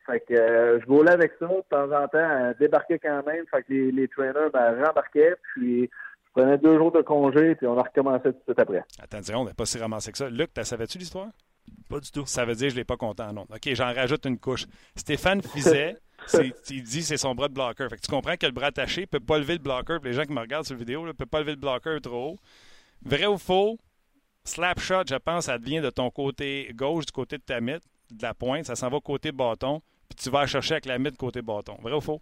[0.07, 1.47] Fait que euh, je volais avec ça.
[1.47, 3.47] De temps en temps, débarquer quand même.
[3.51, 5.35] Fait que les, les trainers me rembarquaient.
[5.55, 5.91] Puis
[6.37, 8.85] prenait deux jours de congé, puis on a recommencé tout de suite après.
[8.99, 10.29] Attends, on n'est pas si ramassé que ça.
[10.29, 11.29] Luc, savais-tu l'histoire?
[11.89, 12.27] Pas du tout.
[12.27, 13.43] Ça veut dire que je ne l'ai pas content, non.
[13.43, 14.67] OK, j'en rajoute une couche.
[14.95, 15.97] Stéphane Fizet,
[16.71, 17.89] il dit c'est son bras de bloqueur.
[17.89, 19.99] Fait que tu comprends que le bras attaché ne peut pas lever le bloqueur.
[20.05, 22.33] Les gens qui me regardent sur la vidéo ne peuvent pas lever le bloqueur trop
[22.33, 22.37] haut.
[23.03, 23.79] Vrai ou faux?
[24.45, 27.83] Slap shot, je pense, ça devient de ton côté gauche, du côté de ta mythe,
[28.11, 28.67] de la pointe.
[28.67, 29.81] Ça s'en va côté bâton.
[30.09, 31.77] Puis tu vas chercher avec la mythe côté bâton.
[31.81, 32.21] Vrai ou faux?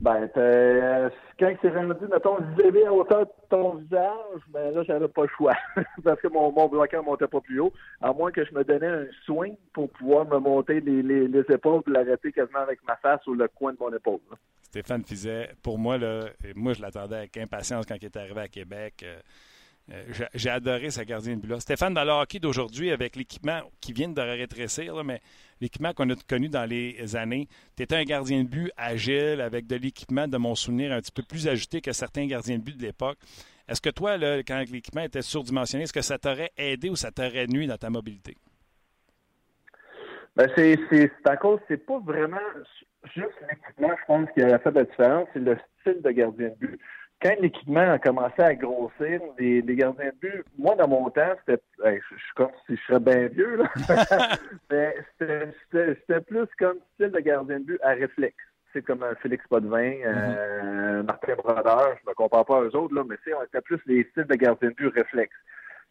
[0.00, 5.08] Ben, euh, quand c'est rendu, mettons, levé à hauteur de ton visage, ben là, j'avais
[5.08, 5.54] pas le choix.
[6.04, 7.72] Parce que mon, mon bloqueur montait pas plus haut.
[8.00, 11.44] À moins que je me donnais un swing pour pouvoir me monter les, les, les
[11.52, 14.20] épaules et l'arrêter quasiment avec ma face ou le coin de mon épaule.
[14.62, 16.20] Stéphane Fizet, pour moi, là,
[16.54, 19.02] moi, je l'attendais avec impatience quand il est arrivé à Québec.
[19.02, 19.18] Euh,
[20.34, 21.60] j'ai adoré sa gardien de but là.
[21.60, 25.20] Stéphane, dans le hockey d'aujourd'hui, avec l'équipement qui vient de rétrécir, mais
[25.60, 29.66] l'équipement qu'on a connu dans les années, tu étais un gardien de but agile, avec
[29.66, 32.76] de l'équipement, de mon souvenir, un petit peu plus ajouté que certains gardiens de but
[32.76, 33.18] de l'époque.
[33.68, 37.10] Est-ce que toi, là, quand l'équipement était surdimensionné, est-ce que ça t'aurait aidé ou ça
[37.10, 38.36] t'aurait nuit dans ta mobilité?
[40.36, 42.38] Ben c'est, c'est, à cause, c'est pas vraiment
[43.14, 46.54] juste l'équipement, je pense, qui a fait la différence, c'est le style de gardien de
[46.54, 46.80] but
[47.20, 51.62] quand l'équipement a commencé à grossir, les, gardiens de but, moi, dans mon temps, c'était,
[51.78, 53.70] je, suis comme si je serais bien vieux, là.
[54.70, 58.36] Mais c'était, plus comme style de gardien de but à réflexe.
[58.72, 61.06] C'est comme un Félix Potvin, euh, mm-hmm.
[61.06, 64.04] Martin Brodeur, je me compare pas aux autres, là, mais c'est, on était plus les
[64.10, 65.34] styles de gardien de but réflexe.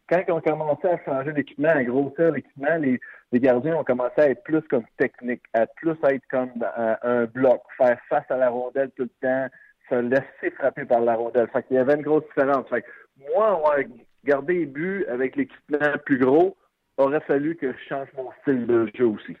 [0.08, 2.98] Quand on commençait à changer l'équipement, à grossir l'équipement, les,
[3.30, 7.62] les gardiens ont commencé à être plus comme technique, à plus être comme un bloc,
[7.76, 9.48] faire face à la rondelle tout le temps,
[9.90, 11.48] se laisser frapper par la rondelle.
[11.52, 12.68] Fait qu'il y avait une grosse différence.
[12.68, 12.88] Fait que
[13.34, 13.76] moi, avoir
[14.24, 16.56] gardé les buts avec l'équipement plus gros,
[16.96, 19.36] aurait fallu que je change mon style de jeu aussi.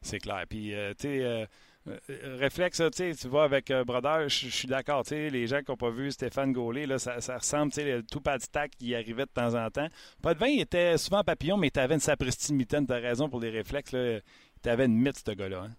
[0.00, 0.44] C'est clair.
[0.48, 1.44] Puis, euh, tu sais, euh,
[1.88, 5.02] euh, réflexe, tu vois, avec euh, Brodeur, je suis d'accord.
[5.10, 8.38] Les gens qui n'ont pas vu Stéphane Gaulet, là, ça, ça ressemble, le tout pas
[8.38, 9.88] tac qui arrivait de temps en temps.
[10.22, 12.98] Pas de vin, il était souvent papillon, mais tu avais une sapristi mitaine, tu as
[12.98, 13.90] raison pour les réflexes.
[13.90, 15.64] Tu avais une mythe, ce gars-là.
[15.64, 15.70] Hein?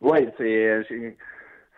[0.00, 0.84] Oui, c'est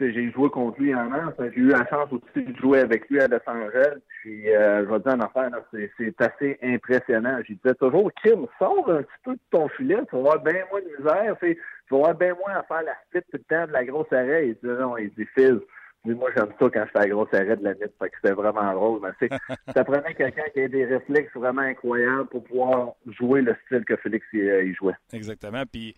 [0.00, 1.32] j'ai joué contre lui en an.
[1.38, 3.96] J'ai eu la chance aussi de jouer avec lui à Los Angeles.
[4.20, 7.38] Puis, euh, je vais dire en affaire, c'est assez impressionnant.
[7.46, 10.64] J'ai disais toujours, Kim, sors un petit peu de ton filet, tu vas avoir bien
[10.70, 11.36] moins de misère.
[11.40, 11.56] Tu
[11.90, 14.48] vas avoir bien moins à faire la split tout le temps de la grosse arrêt.
[14.48, 15.60] Il dit non, il dit Fizz.
[16.04, 17.86] moi, j'aime ça quand je fais la grosse arrêt de la nuit.
[17.98, 19.00] Fait que c'était vraiment drôle.
[19.02, 19.28] Mais
[19.74, 23.96] ça prenait quelqu'un qui a des réflexes vraiment incroyables pour pouvoir jouer le style que
[23.96, 24.96] Félix y, jouait.
[25.12, 25.62] Exactement.
[25.70, 25.94] Puis,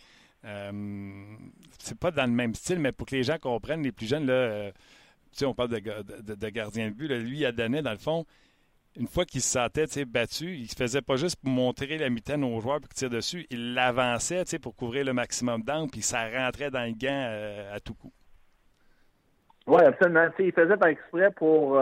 [0.49, 0.73] euh,
[1.79, 4.27] c'est pas dans le même style, mais pour que les gens comprennent, les plus jeunes,
[4.27, 4.71] là, euh,
[5.43, 8.25] on parle de, de, gardien de but, lui, il a donné, dans le fond,
[8.97, 12.43] une fois qu'il se sentait battu, il ne faisait pas juste pour montrer la mitaine
[12.43, 16.71] aux joueurs pour qu'ils dessus, il l'avançait pour couvrir le maximum d'angle, puis ça rentrait
[16.71, 18.13] dans le gant euh, à tout coup.
[19.67, 20.29] Oui, absolument.
[20.39, 21.79] il faisait par exprès pour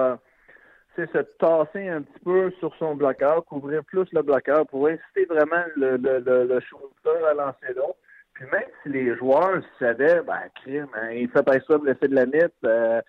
[0.97, 5.65] se tasser un petit peu sur son bloqueur, couvrir plus le bloqueur pour inciter vraiment
[5.77, 7.97] le, le, le, à lancer l'autre.
[8.37, 12.07] Puis même si les joueurs savaient, ben, crime, hein, il fait pas ça de laisser
[12.07, 13.01] de la mythe, euh,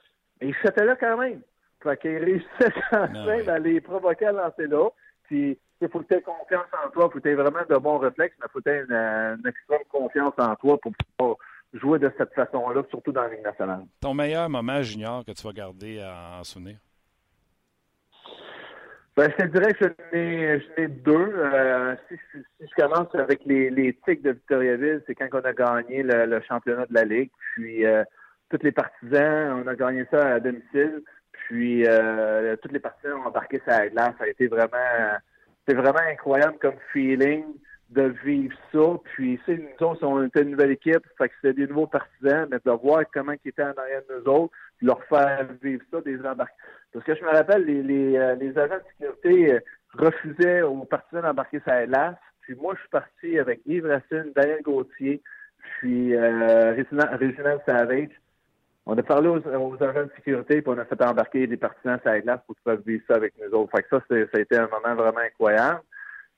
[0.41, 1.41] mais il là quand même.
[1.84, 3.49] Fait qu'il réussissait quand Non, même ouais.
[3.49, 4.89] à les provoquer à lancer là.
[5.23, 7.75] Puis, il faut que tu aies confiance en toi, faut que tu aies vraiment de
[7.75, 11.36] bons réflexes, mais faut que tu aies une, une extrême confiance en toi pour pouvoir
[11.73, 13.82] jouer de cette façon-là, surtout dans la Ligue nationale.
[13.99, 16.78] Ton meilleur moment junior que tu vas garder en souvenir?
[19.18, 21.34] Ben, je te dirais que je n'ai, je n'ai deux.
[21.38, 25.53] Euh, si, si- je commence avec les, les tics de Victoriaville, c'est quand on a
[25.53, 27.32] gagné le, le championnat de la Ligue.
[27.55, 28.03] Puis, euh,
[28.51, 31.01] tous les partisans, on a gagné ça à domicile.
[31.32, 34.13] Puis, euh, tous les partisans ont embarqué sur la glace.
[34.20, 34.78] Ça a été vraiment,
[35.65, 37.43] c'était vraiment incroyable comme feeling
[37.89, 38.99] de vivre ça.
[39.15, 41.03] Puis, c'est nous autres, on était une nouvelle équipe.
[41.18, 44.20] Fait que c'était des nouveaux partisans, mais de voir comment ils étaient en arrière de
[44.20, 46.53] nous autres, leur faire vivre ça, des embarquer.
[46.93, 49.59] Parce que je me rappelle, les, les, euh, agents de sécurité euh,
[49.93, 52.15] refusaient aux partisans d'embarquer sa glace.
[52.41, 55.21] Puis moi, je suis parti avec Yves Racine, Daniel Gauthier,
[55.80, 58.09] puis euh, Réginald Savage.
[58.86, 62.09] On a parlé aux, agents de sécurité, puis on a fait embarquer les partisans sur
[62.09, 63.71] la glace pour qu'ils vivre ça avec nous autres.
[63.75, 65.82] Fait que ça, ça a été un moment vraiment incroyable.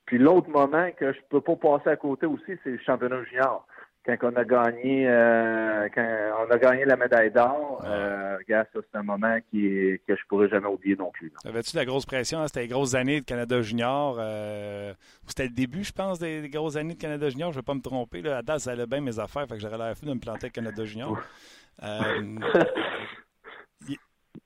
[0.05, 3.67] Puis l'autre moment que je peux pas passer à côté aussi, c'est le championnat junior.
[4.05, 8.79] Quand on a gagné euh, quand on a gagné la médaille d'or, euh, regarde, ça
[8.81, 11.31] c'est un moment qui que je pourrais jamais oublier non plus.
[11.45, 12.39] Avais-tu de la grosse pression?
[12.39, 12.47] hein?
[12.47, 14.17] C'était les grosses années de Canada Junior.
[14.19, 14.93] euh,
[15.27, 17.51] C'était le début, je pense, des, des grosses années de Canada Junior.
[17.51, 18.21] Je ne vais pas me tromper.
[18.21, 18.37] Là.
[18.37, 19.45] À date, ça allait bien mes affaires.
[19.47, 21.19] Fait que j'aurais l'air fou de me planter Canada Junior.
[21.83, 22.37] Euh,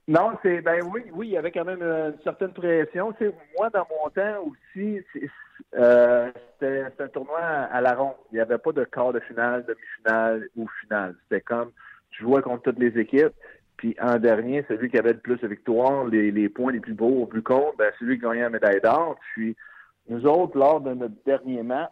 [0.07, 3.13] Non, c'est ben oui, oui, il y avait quand même une certaine pression.
[3.13, 4.99] Tu sais, moi, dans mon temps aussi,
[5.75, 6.29] euh,
[6.59, 8.15] c'était c'était un tournoi à la ronde.
[8.31, 11.15] Il n'y avait pas de quart de finale, demi-finale ou finale.
[11.23, 11.71] C'était comme
[12.11, 13.33] tu jouais contre toutes les équipes.
[13.77, 17.23] Puis en dernier, celui qui avait le plus de victoires, les, points les plus beaux
[17.23, 19.17] au plus compte, ben, celui qui gagnait la médaille d'or.
[19.33, 19.55] Puis
[20.07, 21.91] nous autres, lors de notre dernier match,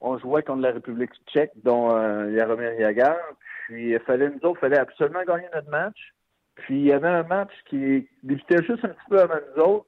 [0.00, 2.72] on jouait contre la République tchèque, dont euh, Jaromir.
[3.66, 6.14] Puis il fallait, nous autres, il fallait absolument gagner notre match.
[6.56, 9.86] Puis il y avait un match qui débutait juste un petit peu avant nous autres.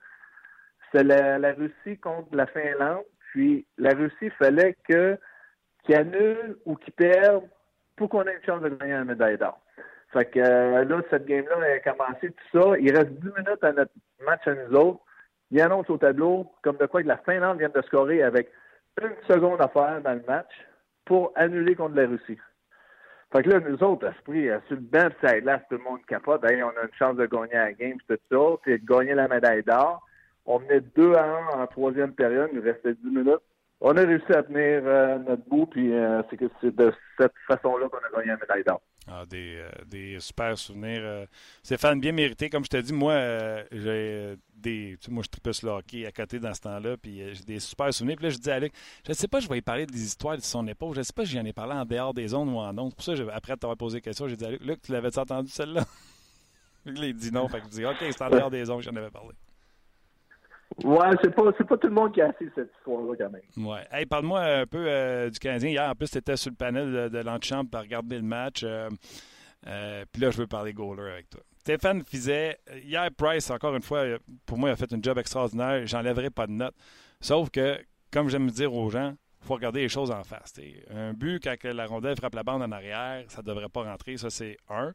[0.86, 3.04] C'était la, la Russie contre la Finlande.
[3.32, 5.18] Puis la Russie, fallait que
[5.84, 7.44] qu'il annule ou qu'il perde
[7.96, 9.60] pour qu'on ait une chance de gagner la médaille d'or.
[10.12, 12.78] Fait que euh, là, cette game-là a commencé tout ça.
[12.78, 13.92] Il reste 10 minutes à notre
[14.24, 15.00] match à nous autres.
[15.50, 18.50] Il annonce au tableau comme de quoi que la Finlande vient de scorer avec
[19.00, 20.50] une seconde à faire dans le match
[21.04, 22.38] pour annuler contre la Russie.
[23.32, 25.08] Fait que là, nous autres, esprit, euh, sur le banc,
[25.44, 26.44] là, tout le monde capote.
[26.44, 29.28] Hey, on a une chance de gagner la game, tout ça, puis de gagner la
[29.28, 30.04] médaille d'or.
[30.46, 31.24] On menait 2 à
[31.56, 33.40] 1 en troisième période, il restait 10 minutes.
[33.82, 37.32] On a réussi à tenir euh, notre bout, puis euh, c'est que c'est de cette
[37.46, 38.82] façon-là qu'on a gagné la médaille d'or.
[39.08, 41.00] ah, des, euh, super souvenirs.
[41.02, 41.24] euh,
[41.62, 42.50] Stéphane, bien mérité.
[42.50, 43.14] Comme je te dis, moi,
[43.72, 44.98] j'ai des.
[45.00, 47.42] Tu sais, moi, je tripais sur le hockey à côté dans ce temps-là, puis j'ai
[47.44, 48.16] des super souvenirs.
[48.16, 48.72] Puis là, je dis à Luc,
[49.06, 50.92] je ne sais pas, je vais y parler des histoires de son époque.
[50.92, 52.94] Je ne sais pas si j'en ai parlé en dehors des zones ou en ondes.
[52.94, 55.18] Pour ça, je- après t'avoir posé la question, j'ai dit à Luc, Luc, tu l'avais-tu
[55.18, 55.84] entendu celle-là?
[56.84, 57.48] Il dit non.
[57.48, 59.30] Fait que je dis, OK, c'est en dehors des zones, j'en avais parlé.
[60.84, 63.66] Ouais, c'est pas, c'est pas tout le monde qui a assez cette histoire-là, quand même.
[63.66, 63.84] Ouais.
[63.90, 65.70] Hey, parle-moi un peu euh, du Canadien.
[65.70, 68.62] Hier, en plus, tu étais sur le panel de, de l'antichambre pour regarder le match.
[68.64, 68.88] Euh,
[69.66, 71.40] euh, Puis là, je veux parler goaler avec toi.
[71.58, 74.04] Stéphane Fizet, hier, Price, encore une fois,
[74.46, 75.86] pour moi, il a fait un job extraordinaire.
[75.86, 76.74] J'enlèverai pas de note.
[77.20, 77.78] Sauf que,
[78.10, 80.54] comme j'aime dire aux gens, il faut regarder les choses en face.
[80.90, 84.16] Un but, quand la rondelle frappe la bande en arrière, ça devrait pas rentrer.
[84.16, 84.92] Ça, c'est un.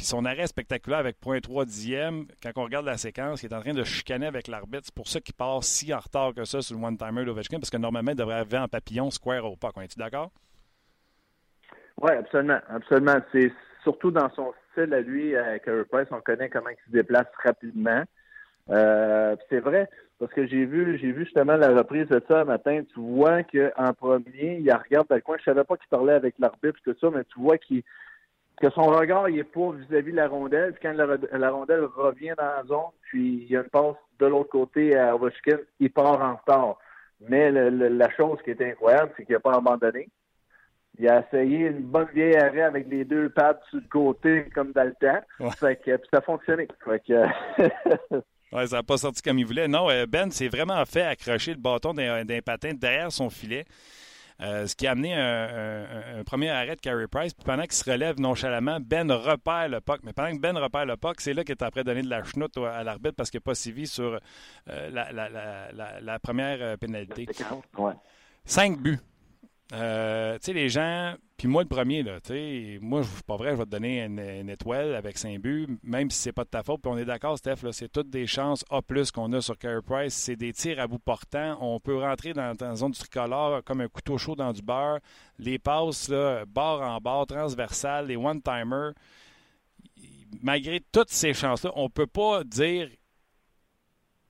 [0.00, 3.60] Puis son arrêt spectaculaire avec 0.3 dixième, quand on regarde la séquence, il est en
[3.60, 4.84] train de chicaner avec l'arbitre.
[4.86, 7.68] C'est pour ça qu'il part si en retard que ça sur le one-timer d'Ovechkin, parce
[7.68, 9.72] que normalement, il devrait arriver en papillon square au puck.
[9.76, 10.30] On est-tu d'accord?
[12.00, 12.60] Oui, absolument.
[12.70, 13.16] Absolument.
[13.30, 16.92] C'est surtout dans son style à lui, à Carey Price, on connaît comment il se
[16.92, 18.02] déplace rapidement.
[18.70, 19.86] Euh, c'est vrai,
[20.18, 22.80] parce que j'ai vu, j'ai vu justement la reprise de ça un matin.
[22.94, 25.36] Tu vois qu'en premier, il regarde dans le coin.
[25.38, 27.82] Je savais pas qu'il parlait avec l'arbitre tout ça, mais tu vois qu'il
[28.60, 30.72] que son regard il est pas vis-à-vis de la rondelle.
[30.74, 31.06] Puis quand la,
[31.38, 34.96] la rondelle revient dans la zone, puis il y a une passe de l'autre côté
[34.96, 36.78] à Ovechkin, il part en retard.
[37.28, 40.08] Mais le- le- la chose qui est incroyable, c'est qu'il n'a pas abandonné.
[40.98, 44.72] Il a essayé une bonne vieille arrêt avec les deux pattes sur le côté, comme
[44.72, 45.20] dans le temps.
[45.38, 45.50] Ouais.
[45.58, 46.68] Fait que, puis ça a fonctionné.
[46.84, 47.24] Fait que,
[48.52, 49.68] Ouais, ça n'a pas sorti comme il voulait.
[49.68, 53.64] Non, euh, Ben s'est vraiment fait accrocher le bâton d'un patin derrière son filet.
[54.42, 57.34] Euh, ce qui a amené un, un- un premier arrêt de Carey Price.
[57.34, 60.00] Puis pendant qu'il se relève nonchalamment, Ben repère le puck.
[60.02, 62.08] Mais pendant que Ben repère le puck, c'est là qu'il est après de donner de
[62.08, 64.18] la chenoute à l'arbitre parce qu'il n'a pas suivi sur
[64.68, 67.26] euh, la, la- la- la- la première euh, pénalité.
[67.78, 67.92] ouais.
[68.46, 68.98] Cinq buts.
[69.72, 73.52] Euh, tu sais, les gens, puis moi le premier, là, tu sais, moi, pas vrai,
[73.52, 76.62] je vais te donner une, étoile avec cinq buts, même si c'est pas de ta
[76.64, 76.82] faute.
[76.82, 78.80] Puis on est d'accord, Steph, c'est toutes des chances A+,
[79.14, 80.14] qu'on a sur Carey Price.
[80.14, 81.56] C'est des tirs à bout portant.
[81.60, 84.98] On peut rentrer dans, la zone du tricolore comme un couteau chaud dans du beurre.
[85.38, 88.92] Les passes, là, barre en barre, transversales, les one-timers.
[90.42, 92.88] malgré toutes ces chances-là, on peut pas dire.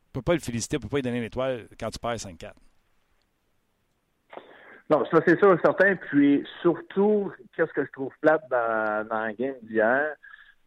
[0.09, 2.17] On peut pas le féliciter, on peut pas lui donner une étoile quand tu perds
[2.17, 2.53] 5-4.
[4.91, 5.95] Non, ça c'est sûr, certain.
[5.97, 10.15] Puis surtout, qu'est-ce que je trouve plate dans, dans la game d'hier,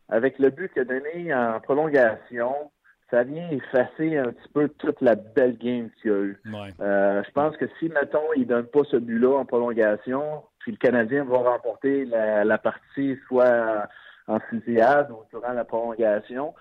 [0.09, 2.71] avec le but qu'il a donné en prolongation,
[3.11, 6.41] ça vient effacer un petit peu toute la belle game qu'il y a eu.
[6.45, 6.69] Ouais.
[6.79, 10.77] Euh, je pense que si, mettons, il donne pas ce but-là en prolongation, puis le
[10.77, 13.87] Canadien va remporter la, la partie soit
[14.27, 16.53] en fusillade ou durant la prolongation,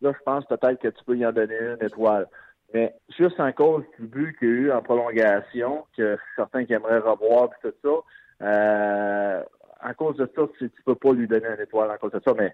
[0.00, 2.26] là, je pense peut-être que tu peux y en donner une étoile.
[2.72, 6.72] Mais juste en cause du but qu'il y a eu en prolongation, que certains qui
[6.72, 9.42] aimeraient revoir, puis tout ça, euh,
[9.82, 12.20] en cause de ça, tu, tu peux pas lui donner une étoile en cause de
[12.24, 12.52] ça, mais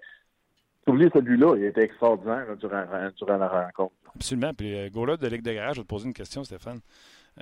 [0.87, 2.85] oubliez ce but-là, il était extraordinaire là, durant,
[3.17, 3.93] durant la rencontre.
[4.15, 4.53] Absolument.
[4.53, 6.79] Puis, euh, Gola de Ligue de Garage, je vais te poser une question, Stéphane.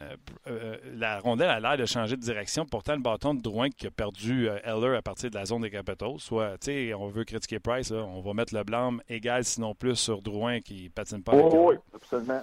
[0.01, 0.15] Euh,
[0.47, 2.65] euh, la rondelle a l'air de changer de direction.
[2.65, 5.61] Pourtant, le bâton de Drouin qui a perdu euh, Eller à partir de la zone
[5.61, 9.01] des Capitals, soit, tu sais, on veut critiquer Price, là, on va mettre le blâme
[9.07, 12.41] égal, sinon plus, sur Drouin qui patine pas avec Oh, oui, absolument.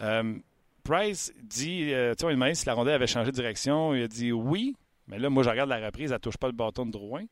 [0.00, 0.34] Euh,
[0.82, 3.94] Price dit, euh, tu sais, on lui demandait si la rondelle avait changé de direction.
[3.94, 4.76] Il a dit oui,
[5.06, 7.24] mais là, moi, je regarde la reprise, elle touche pas le bâton de Drouin.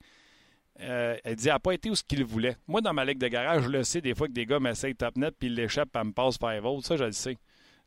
[0.80, 2.56] Euh, elle dit, elle n'a pas été où ce qu'il voulait.
[2.66, 4.94] Moi, dans ma ligue de garage, je le sais, des fois que des gars m'essayent
[4.94, 6.84] top net puis ils l'échappent, elle me passe 5 volts.
[6.84, 7.36] Ça, je le sais.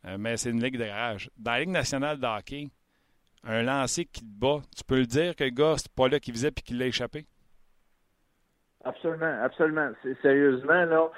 [0.05, 1.31] Euh, mais c'est une ligue de garage.
[1.35, 2.67] Dans la Ligue nationale de hockey,
[3.43, 6.19] un lancer qui te bat, tu peux le dire que le gars, c'est pas là
[6.19, 7.25] qu'il visait puis qu'il l'a échappé?
[8.83, 9.89] Absolument, absolument.
[10.03, 11.09] C'est- Sérieusement, là,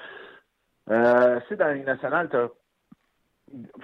[0.90, 2.48] euh, si dans la Ligue nationale, t'as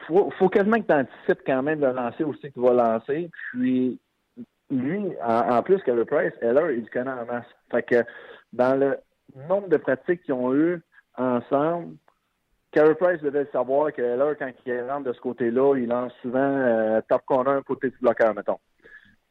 [0.07, 3.31] faut, faut quasiment que tu anticipes quand même le lancer aussi que tu vas lancer.
[3.51, 3.99] Puis,
[4.71, 7.47] lui, en, plus que Price, Heller, il connaît en masse.
[7.71, 8.05] Fait que
[8.53, 8.99] dans le
[9.49, 10.81] nombre de pratiques qu'ils ont eu
[11.17, 11.97] ensemble,
[12.73, 16.39] Carey Price devait savoir que Heller, quand il rentre de ce côté-là, il lance souvent
[16.41, 18.59] euh, top corner côté du bloqueur, mettons.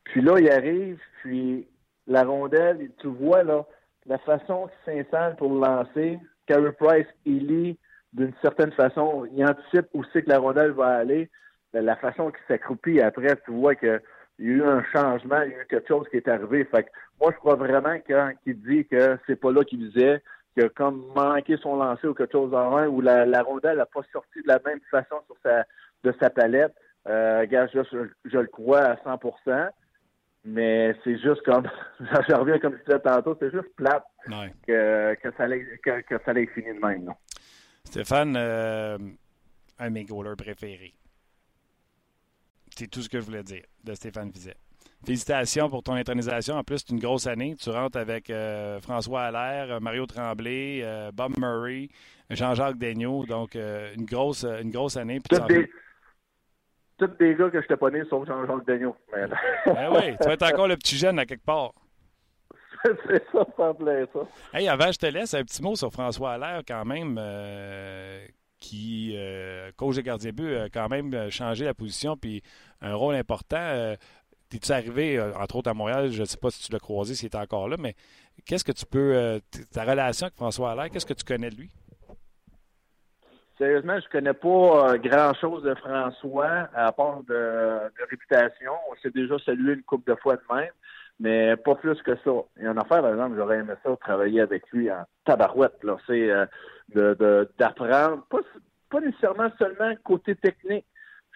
[0.05, 1.67] Puis là, il arrive, puis
[2.07, 3.65] la rondelle, tu vois là,
[4.05, 7.79] la façon qu'il s'installe pour le lancer, Carey Price, il lit
[8.13, 11.29] d'une certaine façon, il anticipe où c'est que la rondelle va aller.
[11.73, 13.99] La- La façon qu'il s'accroupit après, tu vois que
[14.39, 16.65] il y a eu un changement, il y a eu quelque chose qui est arrivé.
[16.65, 16.89] Fait que
[17.19, 20.21] moi, je crois vraiment que quand il dit que c'est pas là qu'il visait,
[20.53, 23.77] qu'il a comme manqué son lancer ou quelque chose en un, ou la, la rondelle
[23.77, 25.63] n'a pas sorti de la même façon sur sa,
[26.03, 26.73] de sa palette.
[27.07, 27.79] Euh, gars, je,
[28.25, 29.69] je le crois à 100%
[30.45, 31.67] mais c'est juste comme,
[31.99, 34.51] je reviens comme je disais tantôt, c'est juste plate Ouais.
[34.67, 37.05] que, que ça allait, que, que ça allait fini de même.
[37.05, 37.13] là.
[37.93, 38.97] Stéphane, euh,
[39.77, 40.95] un de mes goalers préférés.
[42.75, 44.55] C'est tout ce que je voulais dire de Stéphane Vizet.
[45.05, 46.55] Félicitations pour ton intronisation.
[46.55, 47.55] En plus, c'est une grosse année.
[47.55, 51.89] Tu rentres avec euh, François Allaire, Mario Tremblay, euh, Bob Murray,
[52.31, 53.27] Jean-Jacques Daigneault.
[53.27, 55.19] Donc, euh, une, grosse, une grosse année.
[55.29, 55.69] Tous des,
[57.19, 58.97] des gars que je t'ai pas né, sauf Jean-Jacques Daigneault.
[59.11, 59.29] Ben
[59.91, 61.73] oui, tu vas être encore le petit jeune à quelque part.
[63.07, 64.19] c'est ça, ça me plaît, ça.
[64.53, 68.25] Hey, avant, je te laisse un petit mot sur François Allaire, quand même, euh,
[68.59, 72.41] qui, euh, coach de gardien de but, a quand même euh, changé la position, puis
[72.81, 73.57] un rôle important.
[73.57, 73.95] Euh,
[74.49, 77.15] T'es-tu arrivé, euh, entre autres à Montréal, je ne sais pas si tu l'as croisé,
[77.15, 77.95] s'il est encore là, mais
[78.45, 79.39] qu'est-ce que tu peux,
[79.71, 81.71] ta relation avec François Allaire, qu'est-ce que tu connais de lui?
[83.57, 88.71] Sérieusement, je connais pas euh, grand-chose de François, à part de, de réputation.
[88.91, 90.71] On s'est déjà salué une couple de fois de même,
[91.19, 92.31] mais pas plus que ça.
[92.59, 95.83] Et en affaire, par exemple, j'aurais aimé ça travailler avec lui en tabarouette.
[95.83, 96.45] Là, c'est euh,
[96.93, 98.39] de de- d'apprendre, pas,
[98.89, 100.85] pas nécessairement seulement côté technique.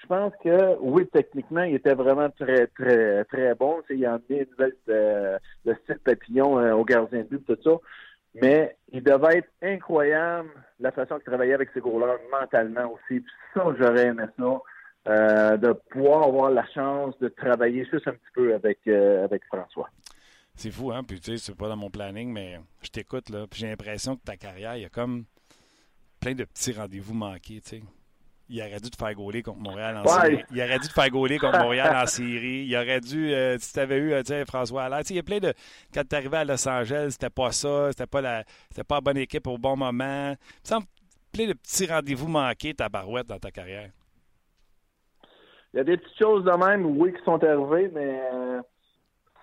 [0.01, 3.82] Je pense que oui, techniquement, il était vraiment très, très, très bon.
[3.89, 7.57] Il a emmené une nouvelle de, de style papillon euh, au gardien de but, tout
[7.63, 7.78] ça.
[8.39, 10.49] Mais il devait être incroyable
[10.80, 13.21] la façon qu'il travaillait avec ses goalers mentalement aussi.
[13.21, 14.61] Puis ça, j'aurais aimé ça.
[15.07, 19.43] Euh, de pouvoir avoir la chance de travailler juste un petit peu avec, euh, avec
[19.45, 19.89] François.
[20.55, 21.03] C'est fou, hein?
[21.03, 24.15] Puis tu sais, c'est pas dans mon planning, mais je t'écoute, là, puis j'ai l'impression
[24.15, 25.25] que ta carrière, il y a comme
[26.19, 27.83] plein de petits rendez-vous manqués, tu sais.
[28.49, 30.21] Il aurait dû te faire gauler contre Montréal en Ouais.
[30.21, 30.43] série.
[30.51, 32.65] Il aurait dû te faire gauler contre Montréal en série.
[32.65, 34.99] Il aurait dû, euh, si tu avais eu, tu sais, François Allaire.
[34.99, 35.53] Tu sais, il y a plein de.
[35.93, 38.45] Quand tu arrivé à Los Angeles, c'était pas ça, c'était pas la.
[38.69, 40.29] C'était pas la bonne équipe au bon moment.
[40.29, 40.85] Il me semble
[41.33, 43.89] plein de petits rendez-vous manqués, ta barouette, dans ta carrière.
[45.74, 48.61] Il y a des petites choses de même, oui, qui sont arrivées, mais euh,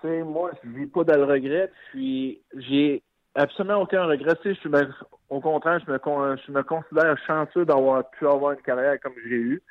[0.00, 1.70] tu sais, moi, je vis pas dans le regret.
[1.90, 3.02] Puis j'ai
[3.34, 4.34] absolument aucun regret.
[4.42, 4.88] Tu sais, je me-
[5.30, 9.14] au contraire, je me, con- je me considère chanceux d'avoir pu avoir une carrière comme
[9.24, 9.62] j'ai eu.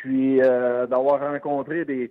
[0.00, 2.10] Puis euh, d'avoir rencontré des,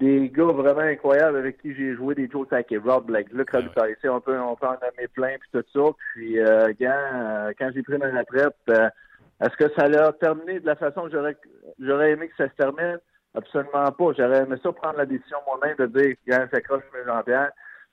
[0.00, 2.46] des gars vraiment incroyables avec qui j'ai joué des Joe
[2.84, 3.58] Rob Blake, Luc Ah.
[3.58, 3.94] Robitaille.
[3.96, 5.90] Tu sais, on peut, on peut en nommer plein, puis tout ça.
[6.14, 8.88] Puis euh, quand, euh, quand j'ai pris ma retraite, euh,
[9.40, 11.36] est-ce que ça l'a terminé de la façon que j'aurais
[11.78, 12.98] j'aurais aimé que ça se termine?
[13.34, 14.12] Absolument pas.
[14.16, 17.52] J'aurais aimé ça prendre la décision moi-même de dire, quand j'accroche mes Jean-Pierre.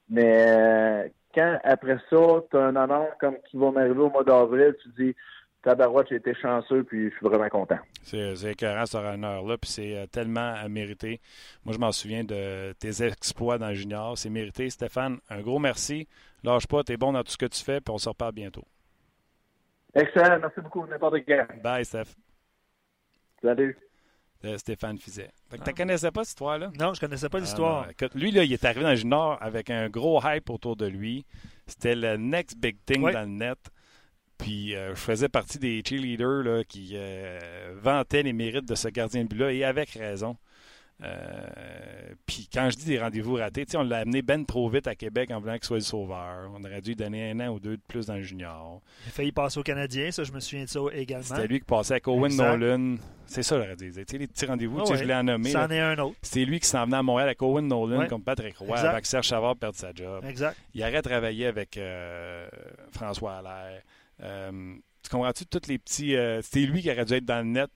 [0.09, 4.23] Mais euh, quand après ça, tu as un honneur comme qui va m'arriver au mois
[4.23, 5.15] d'avril, tu dis
[5.63, 7.77] Tabarouette, j'ai été chanceux, puis je suis vraiment content.
[8.03, 11.19] C'est écœurant ce honneur-là, puis c'est euh, tellement mérité.
[11.65, 14.17] Moi, je m'en souviens de tes exploits dans le junior.
[14.17, 14.69] C'est mérité.
[14.69, 16.07] Stéphane, un gros merci.
[16.43, 18.33] Lâche pas, tu es bon dans tout ce que tu fais, puis on se reparle
[18.33, 18.63] bientôt.
[19.93, 21.45] Excellent, merci beaucoup, n'importe quand.
[21.61, 22.15] Bye, Steph.
[23.41, 23.77] Salut.
[24.57, 25.31] Stéphane Fizet.
[25.51, 26.71] Tu ne connaissais pas cette histoire-là?
[26.79, 27.87] Non, je connaissais pas l'histoire.
[28.01, 30.85] Ah, lui, là, il est arrivé dans le junior avec un gros hype autour de
[30.85, 31.25] lui.
[31.65, 33.59] C'était le next big thing dans le net.
[34.37, 38.87] Puis euh, je faisais partie des cheerleaders là, qui euh, vantaient les mérites de ce
[38.87, 40.37] gardien de but-là, et avec raison.
[41.03, 44.95] Euh, puis quand je dis des rendez-vous ratés, on l'a amené ben trop vite à
[44.95, 46.51] Québec en voulant qu'il soit le sauveur.
[46.55, 48.81] On aurait dû lui donner un an ou deux de plus dans le junior.
[49.05, 51.23] Il a failli passer au Canadien, ça, je me souviens de ça également.
[51.23, 52.95] C'était lui qui passait avec Owen Nolan.
[53.27, 53.91] C'est ça, j'aurais dit.
[53.93, 55.51] sais, les petits rendez-vous, oh, je l'ai nommé.
[55.51, 56.15] C'en est un autre.
[56.21, 59.27] C'est lui qui s'en venait à Montréal avec Owen Nolan, comme Patrick Roy, avec Serge
[59.27, 60.23] Chavard perdre sa job.
[60.25, 60.57] Exact.
[60.73, 62.47] Il aurait travaillé avec euh,
[62.91, 63.81] François Allaire.
[64.21, 64.73] Euh,
[65.03, 66.15] tu comprends-tu tous les petits.
[66.15, 67.69] Euh, c'était lui qui aurait dû être dans le net.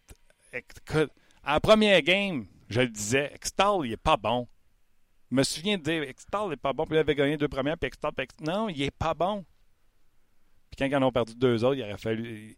[1.45, 4.47] En première game, je le disais, Extall, il est pas bon.
[5.30, 6.86] Je me souviens de dire, Extall n'est pas bon.
[6.86, 8.11] Puis il avait gagné deux premières, puis Extall,
[8.41, 9.45] non, il est pas bon.
[10.69, 12.55] Puis quand ils en ont perdu deux autres, il aurait fallu.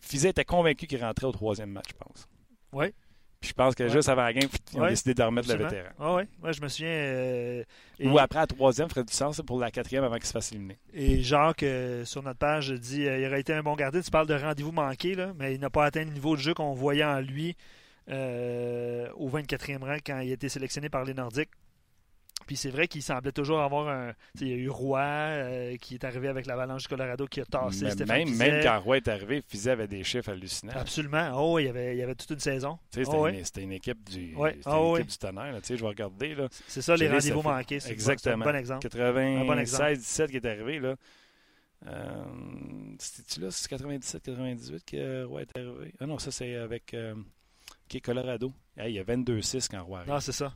[0.00, 2.28] Fizet était convaincu qu'il rentrait au troisième match, je pense.
[2.72, 2.92] Oui.
[3.40, 5.90] Puis je pense que juste avant la game, ils ont décidé de remettre le vétéran.
[5.98, 6.88] Ah oui, ouais, je me souviens.
[6.88, 7.64] Euh,
[8.00, 10.78] Ou après la troisième, ferait du sens pour la quatrième avant qu'il se fasse éliminer.
[10.94, 14.00] Et Jacques, euh, sur notre page, dit euh, il aurait été un bon gardien.
[14.00, 16.54] Tu parles de rendez-vous manqué, là, mais il n'a pas atteint le niveau de jeu
[16.54, 17.54] qu'on voyait en lui
[18.08, 21.50] au 24e rang quand il a été sélectionné par les Nordiques.
[22.46, 24.12] Puis c'est vrai qu'il semblait toujours avoir un.
[24.40, 27.44] Il y a eu Roy euh, qui est arrivé avec l'Avalanche du Colorado qui a
[27.44, 30.74] tassé Stéphane même, Même quand Roy est arrivé, Fizet avait des chiffres hallucinants.
[30.74, 31.30] Absolument.
[31.34, 32.78] Oh, il y avait, il y avait toute une saison.
[32.90, 34.58] C'était oh, une, équipe du, ouais.
[34.66, 35.58] oh, équipe du tonnerre.
[35.66, 36.36] Je vais regarder.
[36.66, 37.78] C'est ça, les rendez-vous manqués.
[37.88, 38.44] Exactement.
[38.44, 38.86] un bon exemple.
[38.88, 40.80] 96-17 qui est arrivé.
[40.80, 40.96] là.
[41.86, 42.24] Euh,
[42.98, 45.94] C'était-tu là, c'est 97-98 que Roy est arrivé?
[46.00, 47.14] Ah non, ça c'est avec euh,
[47.92, 48.52] est Colorado.
[48.78, 50.10] il y a 22-6 quand Roy arrive.
[50.10, 50.54] Non, c'est ça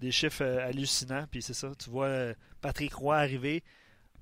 [0.00, 1.26] des chiffres euh, hallucinants.
[1.30, 3.62] Puis c'est ça, tu vois euh, Patrick Roy arriver.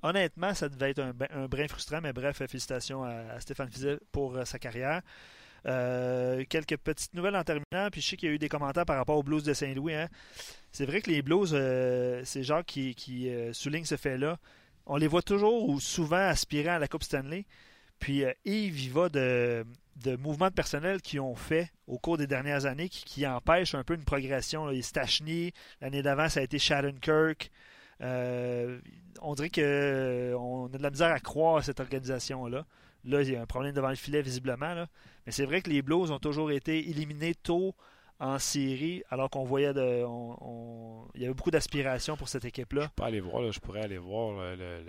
[0.01, 4.45] Honnêtement, ça devait être un, brin frustrant, mais bref, félicitations à, Stéphane Fizet pour euh,
[4.45, 5.01] sa carrière.
[5.63, 8.97] quelques petites nouvelles en terminant, puis je sais qu'il y a eu des commentaires par
[8.97, 9.95] rapport aux Blues de Saint-Louis.
[9.95, 10.09] Hein.
[10.71, 11.55] C'est vrai que les Blues,
[12.23, 14.37] c'est Jacques qui, souligne ce fait-là.
[14.85, 17.45] On les voit toujours ou souvent aspirer à la Coupe Stanley.
[17.97, 19.65] Puis Yves, il va de,
[19.95, 23.83] de mouvements de personnel qui ont fait au cours des dernières années qui, empêchent un
[23.83, 24.65] peu une progression.
[24.65, 24.81] Là.
[24.81, 27.49] Stachny, l'année d'avant, ça a été Shattenkirk.
[28.01, 28.79] Euh,
[29.21, 32.65] on dirait qu'on euh, a de la misère à croire à cette organisation-là.
[33.05, 34.73] Là, il y a un problème devant le filet, visiblement.
[34.73, 34.87] Là.
[35.25, 37.73] Mais c'est vrai que les Blues ont toujours été éliminés tôt
[38.19, 40.05] en série, alors qu'on voyait de,
[41.15, 42.83] il y avait beaucoup d'aspiration pour cette équipe-là.
[42.83, 44.81] Je peux aller voir, je pourrais aller voir le,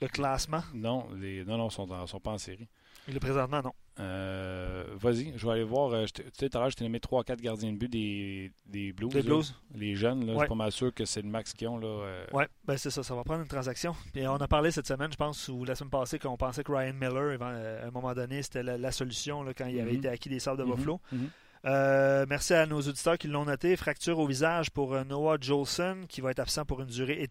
[0.00, 0.62] le, classement?
[0.74, 2.68] Non, les, non, non, ils sont, sont pas en série.
[3.08, 3.72] Le présentement, non.
[4.00, 5.92] Euh, vas-y, je vais aller voir.
[5.92, 8.92] Euh, tu sais, tout à l'heure, je t'ai nommé 3-4 gardiens de but des, des
[8.92, 9.10] Blues.
[9.10, 9.54] Des Blues.
[9.74, 11.78] les jeunes, là, je suis pas mal sûr que c'est le max qu'ils ont.
[11.78, 12.26] Là, euh.
[12.32, 13.02] Oui, ben c'est ça.
[13.02, 13.94] Ça va prendre une transaction.
[14.14, 16.72] Et on a parlé cette semaine, je pense, ou la semaine passée, qu'on pensait que
[16.72, 19.96] Ryan Miller, à un moment donné, c'était la, solution là, quand il avait mm-hmm.
[19.96, 20.76] été acquis des Sables de mm-hmm.
[20.76, 21.00] Buffalo.
[21.14, 22.26] Mm-hmm.
[22.28, 23.76] merci à nos auditeurs qui l'ont noté.
[23.76, 27.28] Fracture au visage pour Noah Jolson, qui va être absent pour une durée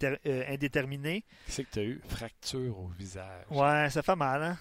[0.47, 1.23] indéterminée.
[1.47, 2.01] Qu'est-ce que tu as eu?
[2.07, 3.45] Fracture au visage.
[3.49, 4.57] Ouais, ça fait mal, hein?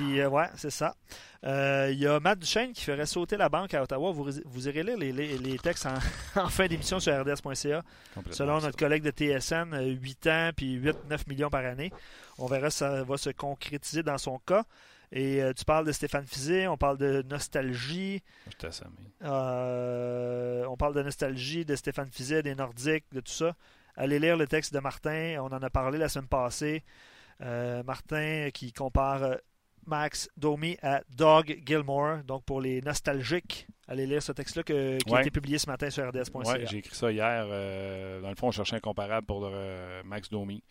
[0.00, 0.94] Puis, euh, ouais, c'est ça.
[1.42, 4.12] Il euh, y a Matt Duchesne qui ferait sauter la banque à Ottawa.
[4.12, 5.86] Vous, vous irez lire les, textes
[6.36, 7.82] en, fin d'émission sur rds.ca.
[8.30, 10.94] Selon notre collègue de TSN, 8 euh, ans puis 8-9
[11.28, 11.92] millions par année.
[12.38, 14.64] On verra si ça va se concrétiser dans son cas.
[15.12, 18.22] Et tu parles de Stéphane Fizé, on parle de nostalgie.
[19.20, 23.54] on parle de nostalgie de Stéphane Fizet, des Nordiques, de tout ça.
[23.96, 26.84] Allez lire le texte de Martin, on en a parlé la semaine passée.
[27.40, 29.38] Martin qui compare
[29.86, 32.18] Max Domi à Doug Gilmore.
[32.24, 36.06] Donc, pour les nostalgiques, allez lire ce texte-là qui a été publié ce matin sur
[36.08, 36.52] rds.ca.
[36.52, 37.46] Oui, j'ai écrit ça hier.
[37.48, 40.62] Euh, dans le fond, on cherchait un comparable pour euh, Max Domi.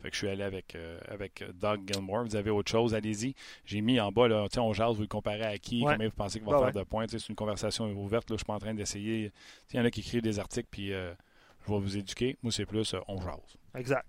[0.00, 2.24] Fait que je suis allé avec, euh, avec Doug Gilmore.
[2.24, 3.34] Vous avez autre chose, allez-y.
[3.64, 6.38] J'ai mis en bas, là, on jase, vous le comparez à qui, combien vous pensez
[6.38, 7.06] qu'il va faire de points.
[7.08, 8.30] C'est une conversation ouverte.
[8.30, 9.32] Là, je suis pas en train d'essayer.
[9.72, 12.36] Il y en a qui écrivent des articles, puis je vais vous éduquer.
[12.42, 13.56] Moi, c'est plus on jase.
[13.74, 14.06] Exact.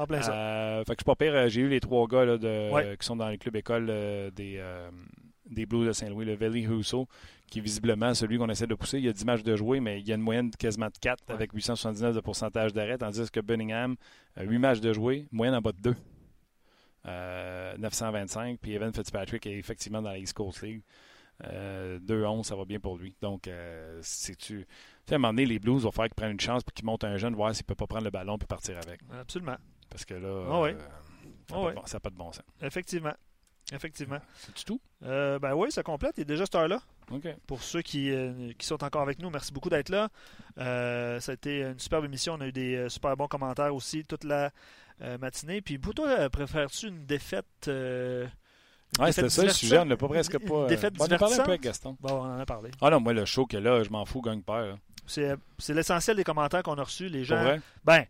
[0.00, 0.32] En plein ça.
[0.32, 1.34] Euh, fait que je suis pas pire.
[1.34, 4.30] Euh, j'ai eu les trois gars là, de, qui sont dans les clubs écoles euh,
[4.30, 4.62] des,
[5.44, 7.06] des Blues de Saint-Louis, le Valley Husso,
[7.50, 8.96] qui est visiblement celui qu'on essaie de pousser.
[8.96, 10.86] Il y a 10 matchs de jouer, mais il y a une moyenne de quasiment
[10.86, 13.96] de 4 avec 879 de pourcentage d'arrêt, tandis que Birmingham,
[14.40, 15.94] 8 matchs de jouer, moyenne en bas de 2.
[17.78, 20.82] 925, puis Evan Fitzpatrick est effectivement dans la East Coast League.
[21.42, 23.14] 2-11, ça va bien pour lui.
[23.20, 23.50] Donc,
[24.00, 24.66] c'est-tu.
[25.10, 27.04] à un moment donné, les Blues vont faire qu'ils prennent une chance pour qu'ils montent
[27.04, 29.00] un jeune, voir s'il ne peut pas prendre le ballon puis partir avec.
[29.12, 29.56] Absolument.
[29.90, 30.80] Parce que là, Ah euh, ça n'a
[31.50, 32.44] Ah pas, de bon- ça a pas de bon sens.
[32.62, 33.12] Effectivement.
[33.72, 34.18] Effectivement.
[34.56, 34.80] C'est tout?
[35.04, 36.14] Euh, ben oui, ça complète.
[36.16, 36.80] Il est déjà cette heure-là.
[37.46, 40.08] Pour ceux qui, euh, qui sont encore avec nous, merci beaucoup d'être là.
[40.56, 42.34] Ça a été une superbe émission.
[42.34, 44.50] On a eu des super bons commentaires aussi toute la
[45.20, 45.60] matinée.
[45.60, 47.68] Puis pour toi, préfères-tu une défaite
[48.98, 49.78] Ouais, c'était ça le sujet.
[49.78, 50.66] On n'a pas presque pas.
[50.66, 51.60] défaite on en a parlé un peu avec?
[51.62, 51.96] Gaston.
[52.00, 52.70] Bon, on en a parlé.
[52.80, 54.76] Ah non, moi, le show que là, je m'en fous, gagne-père.
[55.06, 57.08] C'est c'est l'essentiel des commentaires qu'on a reçus.
[57.08, 58.04] Les gens, ben,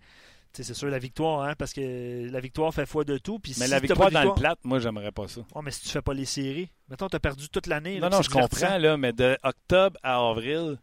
[0.53, 3.39] c'est sûr la victoire, hein, parce que la victoire fait foi de tout.
[3.39, 5.41] Puis Mais si la t'as victoire dans le plate, moi, j'aimerais pas ça.
[5.55, 8.01] Ouais, mais si tu fais pas les séries, mettons, tu as perdu toute l'année.
[8.01, 10.79] là, Non, non, puis je comprends, là, mais de octobre à avril,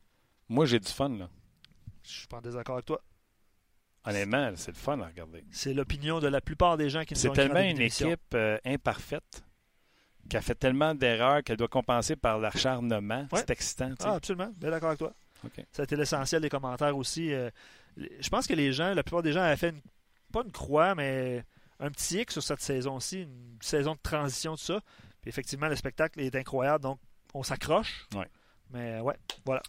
[0.49, 1.30] moi, j'ai du fun, là.
[2.03, 3.02] Je suis pas en désaccord avec toi.
[4.06, 5.44] Honnêtement, c'est le fun à regarder.
[5.52, 9.44] C'est l'opinion de la plupart des gens qui nous C'est tellement une équipe euh, imparfaite
[10.30, 13.27] qui a fait tellement d'erreurs qu'elle doit compenser par l'acharnement.
[13.31, 13.39] Ouais.
[13.39, 13.91] C'est excitant.
[14.03, 14.49] Ah, absolument.
[14.57, 15.14] Bien d'accord avec toi.
[15.45, 15.65] OK.
[15.72, 17.34] Ça a été l'essentiel des commentaires aussi.
[17.34, 17.49] Euh,
[17.98, 19.82] Je pense que les gens, la plupart des gens avaient fait une-
[20.32, 21.44] pas une croix, mais
[21.80, 24.80] un petit X sur cette saison-ci, une saison de transition, tout ça.
[25.22, 26.99] Puis effectivement, le spectacle est incroyable, donc
[27.34, 28.07] on s'accroche.
[28.15, 28.28] Ouais.
[28.72, 29.15] Mais ouais,
[29.45, 29.61] voilà.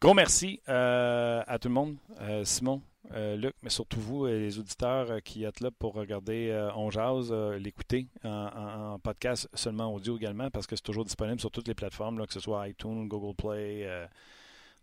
[0.00, 2.80] Gros merci euh, à tout le monde, euh, Simon,
[3.12, 6.72] euh, Luc, mais surtout vous, euh, les auditeurs euh, qui êtes là pour regarder euh,
[6.74, 11.04] On Jase, euh, l'écouter en, en- en podcast, seulement audio également, parce que c'est toujours
[11.04, 14.06] disponible sur toutes les plateformes, là, que ce soit iTunes, Google Play, euh,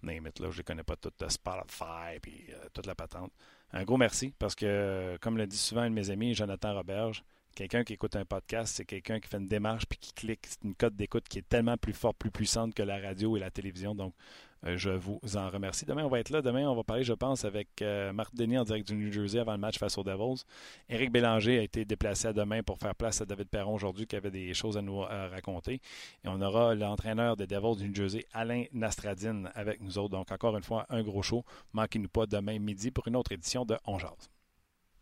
[0.03, 3.32] name it, là, je les connais pas toutes, euh, Spotify, puis euh, toute la patente.
[3.72, 6.74] Un gros merci, parce que, euh, comme le dit souvent un de mes amis, Jonathan
[6.74, 7.24] Roberge,
[7.56, 10.45] quelqu'un qui écoute un podcast, c'est quelqu'un qui fait une démarche puis qui clique.
[10.48, 13.40] C'est une cote d'écoute qui est tellement plus forte, plus puissante que la radio et
[13.40, 13.95] la télévision.
[13.95, 14.14] Donc,
[14.63, 15.85] je vous en remercie.
[15.85, 16.41] Demain, on va être là.
[16.41, 19.39] Demain, on va parler, je pense, avec euh, Marc Denis en direct du New Jersey
[19.39, 20.43] avant le match face aux Devils.
[20.89, 24.15] Éric Bélanger a été déplacé à demain pour faire place à David Perron aujourd'hui qui
[24.15, 25.81] avait des choses à nous euh, raconter.
[26.23, 30.09] Et on aura l'entraîneur des Devils du New Jersey, Alain Nastradine, avec nous autres.
[30.09, 31.43] Donc, encore une fois, un gros show.
[31.73, 34.29] Manquez-nous pas demain midi pour une autre édition de On Jase.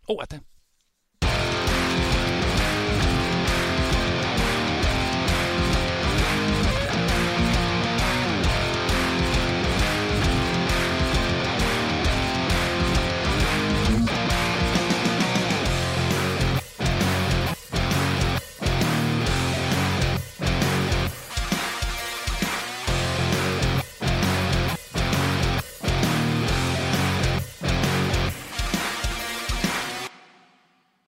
[0.07, 0.40] Oh, attends.